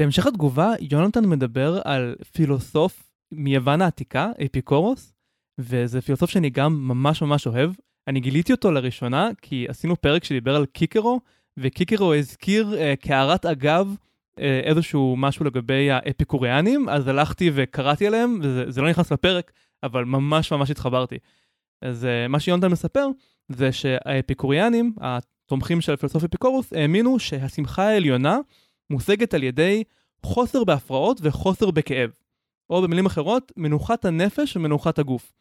בהמשך 0.00 0.26
התגובה, 0.26 0.72
יונתן 0.80 1.26
מדבר 1.26 1.80
על 1.84 2.16
פילוסוף 2.32 3.12
מיוון 3.32 3.82
העתיקה, 3.82 4.30
אפיקורוס, 4.44 5.12
וזה 5.58 6.00
פילוסוף 6.00 6.30
שאני 6.30 6.50
גם 6.50 6.88
ממש 6.88 7.22
ממש 7.22 7.46
אוהב. 7.46 7.70
אני 8.08 8.20
גיליתי 8.20 8.52
אותו 8.52 8.70
לראשונה 8.70 9.28
כי 9.42 9.66
עשינו 9.68 9.96
פרק 9.96 10.24
שדיבר 10.24 10.56
על 10.56 10.66
קיקרו, 10.66 11.20
וקיקרו 11.56 12.14
הזכיר 12.14 12.74
uh, 12.74 13.06
קערת 13.06 13.46
אגב 13.46 13.94
אה, 14.40 14.60
איזשהו 14.64 15.16
משהו 15.18 15.44
לגבי 15.44 15.90
האפיקוריאנים, 15.90 16.88
אז 16.88 17.08
הלכתי 17.08 17.50
וקראתי 17.54 18.06
עליהם, 18.06 18.38
וזה 18.42 18.82
לא 18.82 18.90
נכנס 18.90 19.12
לפרק, 19.12 19.52
אבל 19.82 20.04
ממש 20.04 20.52
ממש 20.52 20.70
התחברתי. 20.70 21.18
אז 21.82 22.04
אה, 22.04 22.28
מה 22.28 22.40
שיונתן 22.40 22.68
מספר, 22.68 23.08
זה 23.48 23.72
שהאפיקוריאנים, 23.72 24.92
התומכים 25.48 25.80
של 25.80 25.96
פילוסוף 25.96 26.24
אפיקורוס, 26.24 26.72
האמינו 26.72 27.18
שהשמחה 27.18 27.82
העליונה 27.82 28.38
מושגת 28.90 29.34
על 29.34 29.42
ידי 29.42 29.84
חוסר 30.22 30.64
בהפרעות 30.64 31.20
וחוסר 31.22 31.70
בכאב. 31.70 32.10
או 32.70 32.82
במילים 32.82 33.06
אחרות, 33.06 33.52
מנוחת 33.56 34.04
הנפש 34.04 34.56
ומנוחת 34.56 34.98
הגוף. 34.98 35.32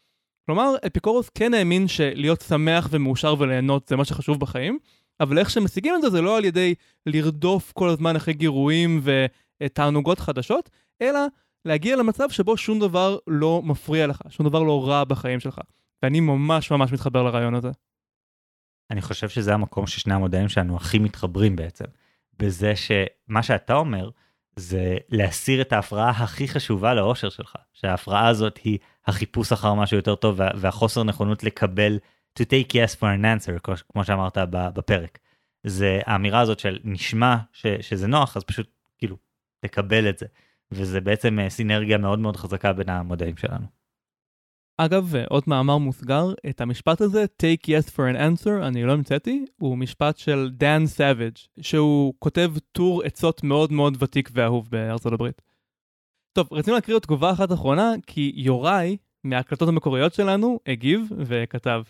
כלומר, 0.46 0.76
אפיקורוס 0.88 1.30
כן 1.30 1.54
האמין 1.54 1.88
שלהיות 1.88 2.42
שמח 2.42 2.88
ומאושר 2.92 3.36
וליהנות 3.40 3.88
זה 3.88 3.96
מה 3.96 4.06
שחשוב 4.06 4.40
בחיים, 4.40 4.80
אבל 5.20 5.40
איך 5.40 5.50
שמשיגים 5.50 5.96
את 5.96 6.02
זה 6.02 6.10
זה 6.10 6.22
לא 6.22 6.38
על 6.38 6.46
ידי 6.46 6.76
לרדוף 7.06 7.72
כל 7.72 7.90
הזמן 7.90 8.16
אחרי 8.16 8.34
גירויים 8.34 9.02
ותענוגות 9.64 10.20
חדשות, 10.20 10.70
אלא 11.02 11.20
להגיע 11.66 11.96
למצב 11.96 12.30
שבו 12.30 12.58
שום 12.58 12.80
דבר 12.80 13.18
לא 13.28 13.62
מפריע 13.66 14.08
לך, 14.08 14.22
שום 14.30 14.46
דבר 14.46 14.64
לא 14.64 14.88
רע 14.88 15.04
בחיים 15.04 15.40
שלך. 15.40 15.60
ואני 16.04 16.20
ממש 16.20 16.72
ממש 16.72 16.92
מתחבר 16.92 17.24
לרעיון 17.24 17.56
הזה. 17.56 17.72
אני 18.92 19.02
חושב 19.02 19.30
שזה 19.30 19.54
המקום 19.54 19.88
ששני 19.88 20.14
המודלים 20.14 20.50
שלנו 20.50 20.76
הכי 20.76 21.00
מתחברים 21.00 21.56
בעצם. 21.56 21.86
בזה 22.40 22.74
שמה 22.76 23.44
שאתה 23.44 23.74
אומר 23.74 24.10
זה 24.56 24.98
להסיר 25.10 25.62
את 25.62 25.74
ההפרעה 25.74 26.10
הכי 26.10 26.48
חשובה 26.48 26.94
לאושר 26.94 27.30
שלך, 27.30 27.56
שההפרעה 27.74 28.28
הזאת 28.28 28.58
היא 28.64 28.80
החיפוש 29.08 29.52
אחר 29.52 29.74
משהו 29.74 29.98
יותר 29.98 30.16
טוב 30.16 30.40
והחוסר 30.56 31.04
נכונות 31.04 31.44
לקבל 31.44 32.00
to 32.40 32.44
take 32.44 32.72
yes 32.72 32.96
for 33.00 33.04
an 33.04 33.24
answer, 33.24 33.74
כמו 33.92 34.06
שאמרת 34.06 34.38
בפרק. 34.52 35.20
זה 35.64 36.00
האמירה 36.06 36.40
הזאת 36.40 36.60
של 36.60 36.80
נשמע 36.84 37.38
ש, 37.52 37.66
שזה 37.82 38.08
נוח, 38.08 38.38
אז 38.38 38.44
פשוט 38.44 38.70
כאילו 38.98 39.18
תקבל 39.60 40.10
את 40.10 40.18
זה. 40.18 40.26
וזה 40.72 41.02
בעצם 41.02 41.40
אה, 41.40 41.50
סינרגיה 41.50 41.98
מאוד 41.98 42.20
מאוד 42.20 42.38
חזקה 42.38 42.74
בין 42.74 42.90
המודלים 42.90 43.38
שלנו. 43.38 43.77
אגב, 44.80 45.14
עוד 45.30 45.44
מאמר 45.48 45.78
מוסגר, 45.78 46.34
את 46.50 46.62
המשפט 46.62 47.02
הזה, 47.02 47.26
take 47.42 47.66
yes 47.66 47.90
for 47.90 48.16
an 48.16 48.18
answer, 48.18 48.64
אני 48.68 48.84
לא 48.84 48.92
המצאתי, 48.92 49.46
הוא 49.60 49.78
משפט 49.78 50.18
של 50.18 50.50
דן 50.54 50.86
סאביג', 50.86 51.36
שהוא 51.62 52.14
כותב 52.20 52.54
טור 52.72 53.04
עצות 53.04 53.44
מאוד 53.44 53.72
מאוד 53.72 53.98
ותיק 54.04 54.30
ואהוב 54.34 54.68
בארצות 54.72 55.14
הברית. 55.14 55.42
טוב, 56.34 56.48
רצינו 56.52 56.76
להקריא 56.76 56.96
עוד 56.96 57.02
תגובה 57.02 57.32
אחת 57.32 57.52
אחרונה, 57.52 57.94
כי 58.08 58.32
יוראי, 58.36 58.98
מההקלטות 59.24 59.70
המקוריות 59.70 60.14
שלנו, 60.14 60.60
הגיב 60.68 61.10
וכתב, 61.18 61.84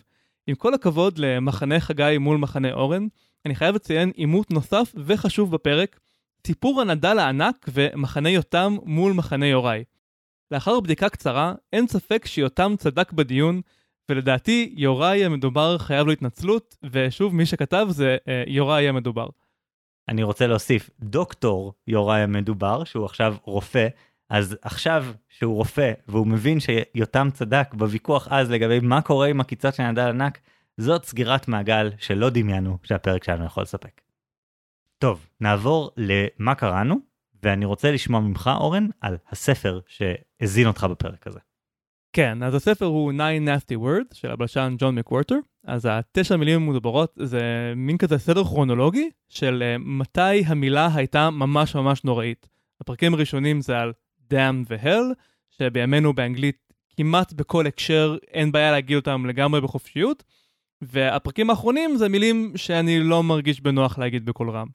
עם 0.46 0.54
כל 0.54 0.74
הכבוד 0.74 1.18
למחנה 1.18 1.80
חגי 1.80 2.18
מול 2.18 2.36
מחנה 2.36 2.72
אורן, 2.72 3.06
אני 3.46 3.54
חייב 3.54 3.74
לציין 3.74 4.10
עימות 4.14 4.50
נוסף 4.50 4.94
וחשוב 4.96 5.50
בפרק, 5.50 6.00
סיפור 6.46 6.80
הנדל 6.80 7.18
הענק 7.18 7.68
ומחנה 7.72 8.30
יותם 8.30 8.76
מול 8.84 9.12
מחנה 9.12 9.46
יוראי. 9.46 9.84
לאחר 10.50 10.80
בדיקה 10.80 11.08
קצרה, 11.08 11.54
אין 11.72 11.86
ספק 11.86 12.26
שיותם 12.26 12.74
צדק 12.78 13.12
בדיון, 13.12 13.60
ולדעתי 14.08 14.74
יוראי 14.76 15.24
המדובר 15.24 15.78
חייב 15.78 16.06
לו 16.06 16.12
התנצלות, 16.12 16.76
ושוב, 16.92 17.34
מי 17.34 17.46
שכתב 17.46 17.86
זה 17.90 18.16
אה, 18.28 18.44
יוראי 18.46 18.88
המדובר. 18.88 19.28
אני 20.08 20.22
רוצה 20.22 20.46
להוסיף, 20.46 20.90
דוקטור 21.00 21.72
יוראי 21.86 22.20
המדובר, 22.20 22.84
שהוא 22.84 23.04
עכשיו 23.04 23.36
רופא, 23.44 23.88
אז 24.30 24.56
עכשיו 24.62 25.04
שהוא 25.28 25.54
רופא 25.54 25.92
והוא 26.08 26.26
מבין 26.26 26.58
שיותם 26.60 27.28
צדק 27.32 27.74
בוויכוח 27.74 28.28
אז 28.30 28.50
לגבי 28.50 28.80
מה 28.80 29.02
קורה 29.02 29.26
עם 29.26 29.40
עקיצות 29.40 29.74
של 29.74 29.82
נדל 29.82 30.08
ענק, 30.08 30.38
זאת 30.76 31.04
סגירת 31.04 31.48
מעגל 31.48 31.90
שלא 31.98 32.30
דמיינו 32.30 32.78
שהפרק 32.82 33.24
שלנו 33.24 33.44
יכול 33.44 33.62
לספק. 33.62 34.00
טוב, 34.98 35.26
נעבור 35.40 35.90
למה 35.96 36.54
קראנו, 36.54 36.96
ואני 37.42 37.64
רוצה 37.64 37.92
לשמוע 37.92 38.20
ממך, 38.20 38.50
אורן, 38.60 38.86
על 39.00 39.16
הספר 39.30 39.80
שהזין 39.86 40.66
אותך 40.66 40.86
בפרק 40.90 41.26
הזה. 41.26 41.38
כן, 42.12 42.42
אז 42.42 42.54
הספר 42.54 42.84
הוא 42.84 43.12
9 43.12 43.24
Nasty 43.38 43.78
Words 43.78 44.14
של 44.14 44.30
הבלשן 44.30 44.74
ג'ון 44.78 44.94
מקוורטר. 44.94 45.38
אז 45.64 45.88
התשע 45.90 46.36
מילים 46.36 46.62
המודברות 46.62 47.18
זה 47.22 47.72
מין 47.76 47.98
כזה 47.98 48.18
סדר 48.18 48.44
כרונולוגי 48.44 49.10
של 49.28 49.62
uh, 49.62 49.82
מתי 49.84 50.44
המילה 50.46 50.88
הייתה 50.94 51.30
ממש 51.30 51.74
ממש 51.74 52.04
נוראית. 52.04 52.48
הפרקים 52.80 53.14
הראשונים 53.14 53.60
זה 53.60 53.78
על 53.78 53.92
damn 54.32 54.66
והל, 54.68 55.12
שבימינו 55.50 56.12
באנגלית 56.12 56.72
כמעט 56.96 57.32
בכל 57.32 57.66
הקשר 57.66 58.16
אין 58.32 58.52
בעיה 58.52 58.70
להגיד 58.70 58.96
אותם 58.96 59.26
לגמרי 59.26 59.60
בחופשיות. 59.60 60.24
והפרקים 60.82 61.50
האחרונים 61.50 61.96
זה 61.96 62.08
מילים 62.08 62.52
שאני 62.56 63.00
לא 63.00 63.22
מרגיש 63.22 63.60
בנוח 63.60 63.98
להגיד 63.98 64.26
בקול 64.26 64.50
רם. 64.50 64.66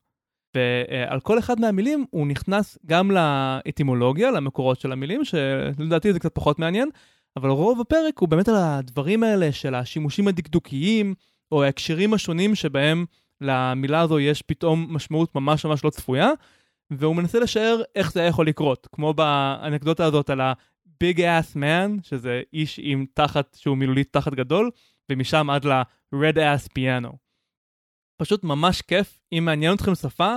ועל 0.56 1.20
כל 1.20 1.39
אחד 1.39 1.60
מהמילים 1.60 2.06
הוא 2.10 2.28
נכנס 2.28 2.78
גם 2.86 3.12
לאטימולוגיה, 3.12 4.32
למקורות 4.32 4.80
של 4.80 4.91
המילים, 4.91 5.26
שלדעתי 5.26 6.14
זה 6.14 6.20
קצת 6.20 6.36
פחות 6.36 6.60
מעניין, 6.60 6.89
אבל 7.38 7.49
רוב 7.49 7.82
הפרק 7.82 8.20
הוא 8.20 8.30
באמת 8.30 8.47
על 8.47 8.56
הדברים 8.58 9.24
האלה 9.24 9.51
של 9.51 9.76
השימושים 9.76 10.28
הדקדוקיים, 10.28 11.14
או 11.51 11.64
ההקשרים 11.64 12.14
השונים 12.14 12.56
שבהם 12.56 13.06
למילה 13.41 14.01
הזו 14.01 14.20
יש 14.20 14.41
פתאום 14.41 14.88
משמעות 14.89 15.36
ממש 15.36 15.66
ממש 15.66 15.84
לא 15.84 15.89
צפויה, 15.89 16.30
והוא 16.91 17.16
מנסה 17.16 17.39
לשער 17.39 17.82
איך 17.95 18.12
זה 18.12 18.20
היה 18.20 18.30
יכול 18.30 18.47
לקרות, 18.47 18.88
כמו 18.91 19.14
באנקדוטה 19.14 20.06
הזאת 20.06 20.30
על 20.30 20.41
ה-big 20.41 21.18
ass 21.18 21.56
man, 21.56 22.01
שזה 22.04 22.41
איש 22.54 22.80
עם 22.84 23.06
תחת 23.14 23.58
שהוא 23.60 23.78
מילולית 23.78 24.14
תחת 24.14 24.34
גדול, 24.34 24.70
ומשם 25.12 25.49
עד 25.49 25.66
ל-red 25.66 26.36
ass 26.36 26.70
piano. 26.80 27.23
פשוט 28.18 28.43
ממש 28.43 28.82
כיף, 28.82 29.20
אם 29.34 29.45
מעניין 29.45 29.74
אתכם 29.76 29.95
שפה, 29.95 30.36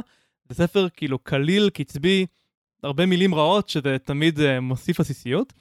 זה 0.48 0.54
ספר 0.54 0.88
כאילו 0.88 1.18
קליל, 1.18 1.70
קצבי, 1.70 2.26
הרבה 2.82 3.06
מילים 3.06 3.34
רעות, 3.34 3.68
שזה 3.68 3.96
תמיד 3.98 4.38
uh, 4.38 4.60
מוסיף 4.60 5.00
עסיסיות. 5.00 5.52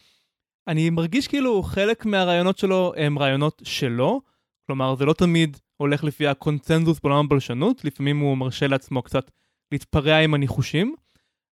אני 0.68 0.90
מרגיש 0.90 1.28
כאילו 1.28 1.64
חלק 1.64 2.06
מהרעיונות 2.06 2.58
שלו 2.58 2.94
הם 2.98 3.20
רעיונות 3.20 3.62
שלו, 3.66 4.22
כלומר 4.68 4.96
זה 4.96 5.06
לא 5.06 5.14
תמיד 5.14 5.58
הולך 5.78 6.04
לפי 6.04 6.28
הקונצנזוס 6.28 7.00
בעולם 7.00 7.26
הבלשנות, 7.26 7.86
לפעמים 7.86 8.20
הוא 8.20 8.38
מרשה 8.38 8.68
לעצמו 8.68 9.02
קצת 9.02 9.32
להתפרע 9.72 10.16
עם 10.16 10.34
הניחושים, 10.34 10.96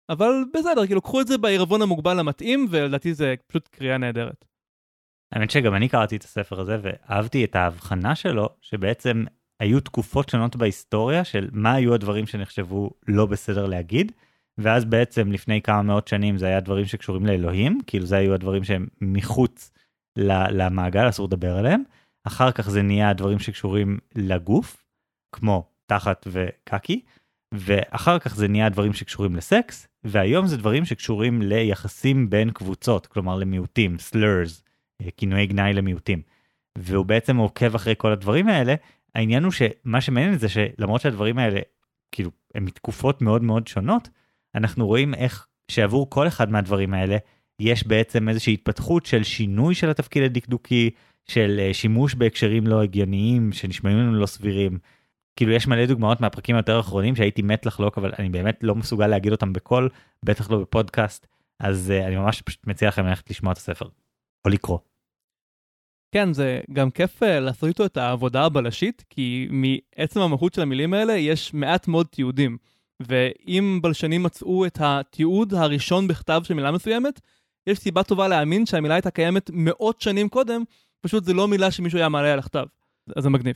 אבל 0.09 0.31
בסדר, 0.53 0.85
כאילו 0.85 1.01
קחו 1.01 1.21
את 1.21 1.27
זה 1.27 1.37
בעירבון 1.37 1.81
המוגבל 1.81 2.19
המתאים, 2.19 2.67
ולדעתי 2.69 3.13
זה 3.13 3.35
פשוט 3.47 3.67
קריאה 3.67 3.97
נהדרת. 3.97 4.45
האמת 5.31 5.51
שגם 5.51 5.75
אני 5.75 5.89
קראתי 5.89 6.15
את 6.15 6.23
הספר 6.23 6.59
הזה 6.59 6.77
ואהבתי 6.81 7.45
את 7.45 7.55
ההבחנה 7.55 8.15
שלו, 8.15 8.49
שבעצם 8.61 9.23
היו 9.61 9.79
תקופות 9.79 10.29
שונות 10.29 10.55
בהיסטוריה 10.55 11.23
של 11.23 11.49
מה 11.51 11.73
היו 11.73 11.93
הדברים 11.93 12.27
שנחשבו 12.27 12.91
לא 13.07 13.25
בסדר 13.25 13.65
להגיד, 13.65 14.11
ואז 14.57 14.85
בעצם 14.85 15.31
לפני 15.31 15.61
כמה 15.61 15.81
מאות 15.81 16.07
שנים 16.07 16.37
זה 16.37 16.45
היה 16.45 16.59
דברים 16.59 16.85
שקשורים 16.85 17.25
לאלוהים, 17.25 17.79
כאילו 17.87 18.05
זה 18.05 18.17
היו 18.17 18.33
הדברים 18.33 18.63
שהם 18.63 18.87
מחוץ 19.01 19.71
למעגל, 20.17 21.09
אסור 21.09 21.27
לדבר 21.27 21.57
עליהם. 21.57 21.83
אחר 22.23 22.51
כך 22.51 22.69
זה 22.69 22.81
נהיה 22.81 23.13
דברים 23.13 23.39
שקשורים 23.39 23.99
לגוף, 24.15 24.83
כמו 25.31 25.69
תחת 25.85 26.27
וקקי, 26.31 27.01
ואחר 27.53 28.19
כך 28.19 28.35
זה 28.35 28.47
נהיה 28.47 28.69
דברים 28.69 28.93
שקשורים 28.93 29.35
לסקס, 29.35 29.87
והיום 30.03 30.47
זה 30.47 30.57
דברים 30.57 30.85
שקשורים 30.85 31.41
ליחסים 31.41 32.29
בין 32.29 32.51
קבוצות, 32.51 33.07
כלומר 33.07 33.35
למיעוטים, 33.35 33.95
slurs, 34.09 34.61
אה, 35.01 35.11
כינויי 35.17 35.47
גנאי 35.47 35.73
למיעוטים. 35.73 36.21
והוא 36.77 37.05
בעצם 37.05 37.37
עוקב 37.37 37.75
אחרי 37.75 37.93
כל 37.97 38.11
הדברים 38.11 38.47
האלה, 38.47 38.75
העניין 39.15 39.43
הוא 39.43 39.51
שמה 39.51 40.01
שמעניין 40.01 40.37
זה 40.37 40.49
שלמרות 40.49 41.01
שהדברים 41.01 41.37
האלה, 41.37 41.59
כאילו, 42.11 42.31
הם 42.55 42.65
מתקופות 42.65 43.21
מאוד 43.21 43.43
מאוד 43.43 43.67
שונות, 43.67 44.09
אנחנו 44.55 44.87
רואים 44.87 45.13
איך 45.13 45.47
שעבור 45.71 46.09
כל 46.09 46.27
אחד 46.27 46.51
מהדברים 46.51 46.93
האלה, 46.93 47.17
יש 47.59 47.87
בעצם 47.87 48.29
איזושהי 48.29 48.53
התפתחות 48.53 49.05
של 49.05 49.23
שינוי 49.23 49.75
של 49.75 49.89
התפקיד 49.89 50.23
הדקדוקי, 50.23 50.89
של 51.25 51.59
אה, 51.59 51.73
שימוש 51.73 52.15
בהקשרים 52.15 52.67
לא 52.67 52.81
הגיוניים, 52.81 53.51
שנשמעים 53.53 53.97
לנו 53.97 54.13
לא 54.13 54.25
סבירים. 54.25 54.79
כאילו 55.35 55.51
יש 55.51 55.67
מלא 55.67 55.85
דוגמאות 55.85 56.21
מהפרקים 56.21 56.55
היותר 56.55 56.79
אחרונים 56.79 57.15
שהייתי 57.15 57.41
מת 57.41 57.65
לחלוק, 57.65 57.97
אבל 57.97 58.11
אני 58.19 58.29
באמת 58.29 58.59
לא 58.61 58.75
מסוגל 58.75 59.07
להגיד 59.07 59.31
אותם 59.31 59.53
בקול, 59.53 59.89
בטח 60.25 60.51
לא 60.51 60.57
בפודקאסט, 60.57 61.27
אז 61.59 61.93
uh, 61.93 62.07
אני 62.07 62.15
ממש 62.15 62.41
פשוט 62.41 62.67
מציע 62.67 62.87
לכם 62.87 63.05
ללכת 63.05 63.29
לשמוע 63.29 63.51
את 63.51 63.57
הספר, 63.57 63.85
או 64.45 64.49
לקרוא. 64.49 64.79
כן, 66.11 66.33
זה 66.33 66.59
גם 66.73 66.91
כיף 66.91 67.23
אה, 67.23 67.39
לעשות 67.39 67.69
איתו 67.69 67.85
את 67.85 67.97
העבודה 67.97 68.45
הבלשית, 68.45 69.03
כי 69.09 69.47
מעצם 69.49 70.19
המהות 70.19 70.53
של 70.53 70.61
המילים 70.61 70.93
האלה 70.93 71.13
יש 71.13 71.53
מעט 71.53 71.87
מאוד 71.87 72.07
תיעודים. 72.07 72.57
ואם 72.99 73.79
בלשנים 73.81 74.23
מצאו 74.23 74.65
את 74.65 74.77
התיעוד 74.81 75.53
הראשון 75.53 76.07
בכתב 76.07 76.41
של 76.43 76.53
מילה 76.53 76.71
מסוימת, 76.71 77.21
יש 77.67 77.79
סיבה 77.79 78.03
טובה 78.03 78.27
להאמין 78.27 78.65
שהמילה 78.65 78.93
הייתה 78.93 79.11
קיימת 79.11 79.49
מאות 79.53 80.01
שנים 80.01 80.29
קודם, 80.29 80.63
פשוט 81.01 81.23
זה 81.23 81.33
לא 81.33 81.47
מילה 81.47 81.71
שמישהו 81.71 81.99
היה 81.99 82.09
מעלה 82.09 82.33
על 82.33 82.39
הכתב. 82.39 82.65
אז 83.15 83.23
זה 83.23 83.29
מגניב. 83.29 83.55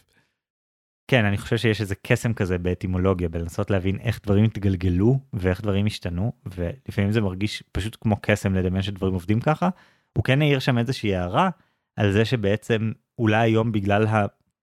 כן, 1.08 1.26
אני 1.26 1.38
חושב 1.38 1.58
שיש 1.58 1.82
איזה 1.82 1.96
קסם 1.96 2.34
כזה 2.34 2.58
באטימולוגיה, 2.58 3.30
בלנסות 3.30 3.72
להבין 3.72 4.00
איך 4.00 4.20
דברים 4.24 4.44
התגלגלו 4.44 5.20
ואיך 5.34 5.62
דברים 5.62 5.86
השתנו, 5.86 6.32
ולפעמים 6.46 7.12
זה 7.12 7.22
מרגיש 7.22 7.64
פשוט 7.72 7.98
כמו 8.02 8.18
קסם 8.22 8.56
לדמיין 8.56 8.82
שדברים 8.82 9.14
עובדים 9.14 9.40
ככה. 9.40 9.70
הוא 10.14 10.24
כן 10.24 10.42
העיר 10.42 10.60
שם 10.60 10.78
איזושהי 10.78 11.16
הערה 11.16 11.50
על 11.96 12.12
זה 12.12 12.26
שבעצם 12.26 12.92
אולי 13.20 13.38
היום 13.38 13.72
בגלל 13.72 14.06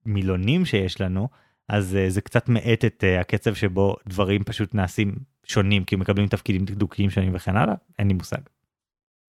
המילונים 0.07 0.65
שיש 0.65 1.01
לנו, 1.01 1.29
אז 1.69 1.97
אה, 1.97 2.11
זה 2.11 2.21
קצת 2.21 2.49
מאט 2.49 2.85
את 2.85 3.05
אה, 3.05 3.21
הקצב 3.21 3.55
שבו 3.55 3.97
דברים 4.07 4.45
פשוט 4.45 4.75
נעשים 4.75 5.15
שונים, 5.47 5.85
כי 5.85 5.97
מקבלים 5.97 6.29
תפקידים 6.29 6.65
דקדוקיים 6.65 7.11
שונים 7.11 7.35
וכן 7.35 7.57
הלאה, 7.57 7.75
אין 7.99 8.09
לי 8.09 8.15
מושג. 8.15 8.41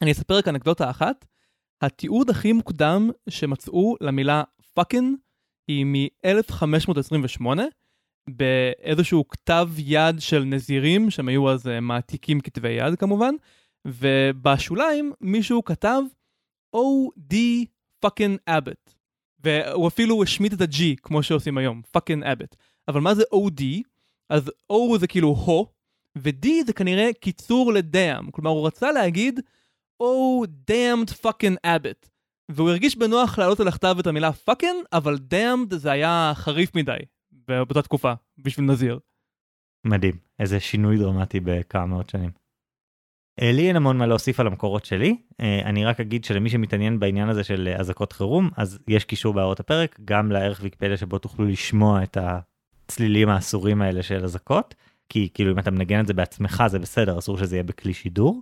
אני 0.02 0.12
אספר 0.12 0.38
רק 0.38 0.48
אנקדוטה 0.48 0.90
אחת. 0.90 1.26
התיעוד 1.82 2.30
הכי 2.30 2.54
מוקדם 2.54 3.10
שמצאו 3.30 3.96
למילה 4.02 4.44
fucking 4.74 5.18
היא 5.68 5.86
מ-1528, 5.86 7.46
באיזשהו 8.30 9.28
כתב 9.28 9.70
יד 9.78 10.16
של 10.20 10.44
נזירים, 10.44 11.10
שהם 11.10 11.28
היו 11.28 11.52
אז 11.52 11.68
אה, 11.68 11.70
מעתיקים 11.82 12.40
כתבי 12.40 12.70
יד 12.70 12.96
כמובן, 12.96 13.36
ובשוליים 13.88 15.14
מישהו 15.22 15.64
כתב 15.64 16.02
OD 16.76 17.36
fucking 18.04 18.38
abbot. 18.48 18.94
והוא 19.40 19.88
אפילו 19.88 20.24
השמיט 20.24 20.54
את 20.54 20.62
ה-G 20.62 20.82
כמו 21.04 21.24
שעושים 21.24 21.58
היום, 21.58 21.82
fuckin 21.92 22.24
abbot. 22.24 22.56
אבל 22.88 23.02
מה 23.02 23.16
זה 23.16 23.24
OD? 23.34 23.64
אז 24.30 24.52
O 24.72 24.98
זה 25.00 25.08
כאילו 25.08 25.34
הו, 25.34 25.68
ו-D 26.18 26.48
זה 26.66 26.74
כנראה 26.74 27.10
קיצור 27.20 27.74
ל-damn. 27.74 28.32
כלומר 28.32 28.50
הוא 28.50 28.68
רצה 28.68 28.92
להגיד 28.92 29.40
Oh 30.02 30.48
damned 30.72 31.12
fucking 31.26 31.56
abbot. 31.68 32.10
והוא 32.50 32.70
הרגיש 32.70 32.98
בנוח 32.98 33.40
להעלות 33.40 33.60
על 33.60 33.68
הכתב 33.68 33.96
את 34.00 34.08
המילה 34.08 34.34
fucking, 34.34 34.86
אבל 34.94 35.18
damned 35.30 35.76
זה 35.76 35.92
היה 35.92 36.32
חריף 36.36 36.76
מדי 36.76 36.98
באותה 37.32 37.82
תקופה, 37.82 38.14
בשביל 38.38 38.66
נזיר. 38.66 39.00
מדהים, 39.86 40.18
איזה 40.40 40.60
שינוי 40.60 40.98
דרמטי 40.98 41.40
בכמה 41.40 41.86
מאות 41.86 42.10
שנים. 42.10 42.43
אה, 43.42 43.52
לי 43.52 43.68
אין 43.68 43.76
המון 43.76 43.98
מה 43.98 44.06
להוסיף 44.06 44.40
על 44.40 44.48
המקורות 44.48 44.86
שלי, 44.86 45.18
אה, 45.42 45.62
אני 45.66 45.86
רק 45.86 46.00
אגיד 46.00 46.24
שלמי 46.24 46.50
שמתעניין 46.50 47.00
בעניין 47.00 47.30
הזה 47.30 47.44
של 47.44 47.70
אה, 47.72 47.80
אזעקות 47.80 48.14
חירום, 48.14 48.50
אז 48.58 48.80
יש 48.88 49.06
קישור 49.06 49.34
בהערות 49.34 49.60
הפרק, 49.60 50.00
גם 50.06 50.32
לערך 50.32 50.60
ויקיפדיה 50.64 50.98
שבו 50.98 51.18
תוכלו 51.18 51.46
לשמוע 51.46 52.04
את 52.04 52.18
הצלילים 52.22 53.30
האסורים 53.30 53.82
האלה 53.82 54.04
של 54.04 54.24
אזעקות, 54.24 54.76
כי 55.10 55.30
כאילו 55.34 55.52
אם 55.52 55.60
אתה 55.60 55.72
מנגן 55.72 56.00
את 56.00 56.08
זה 56.08 56.14
בעצמך 56.14 56.64
זה 56.68 56.80
בסדר, 56.80 57.20
אסור 57.20 57.38
שזה 57.38 57.56
יהיה 57.56 57.64
בכלי 57.64 57.94
שידור. 57.94 58.42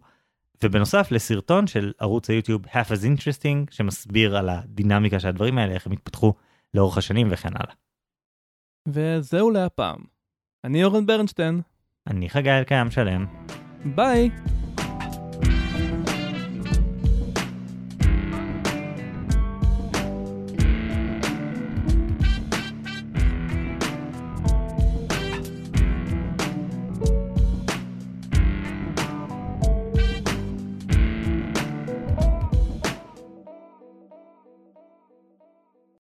ובנוסף 0.64 1.12
לסרטון 1.12 1.68
של 1.68 1.92
ערוץ 2.00 2.30
היוטיוב 2.30 2.66
Half 2.66 2.88
as 2.88 3.04
Interesting, 3.04 3.72
שמסביר 3.72 4.38
על 4.38 4.50
הדינמיקה 4.50 5.20
של 5.20 5.28
הדברים 5.28 5.58
האלה, 5.58 5.74
איך 5.74 5.88
הם 5.88 5.94
התפתחו 5.94 6.34
לאורך 6.74 6.98
השנים 6.98 7.28
וכן 7.32 7.50
הלאה. 7.56 7.74
וזהו 8.88 9.52
להפעם. 9.52 10.00
אני 10.64 10.84
אורן 10.84 11.06
ברנשטיין. 11.06 11.62
אני 12.08 12.30
חגי 12.30 12.52
אלקיים 12.52 12.92
שלם. 12.92 13.26
ביי! 13.96 14.30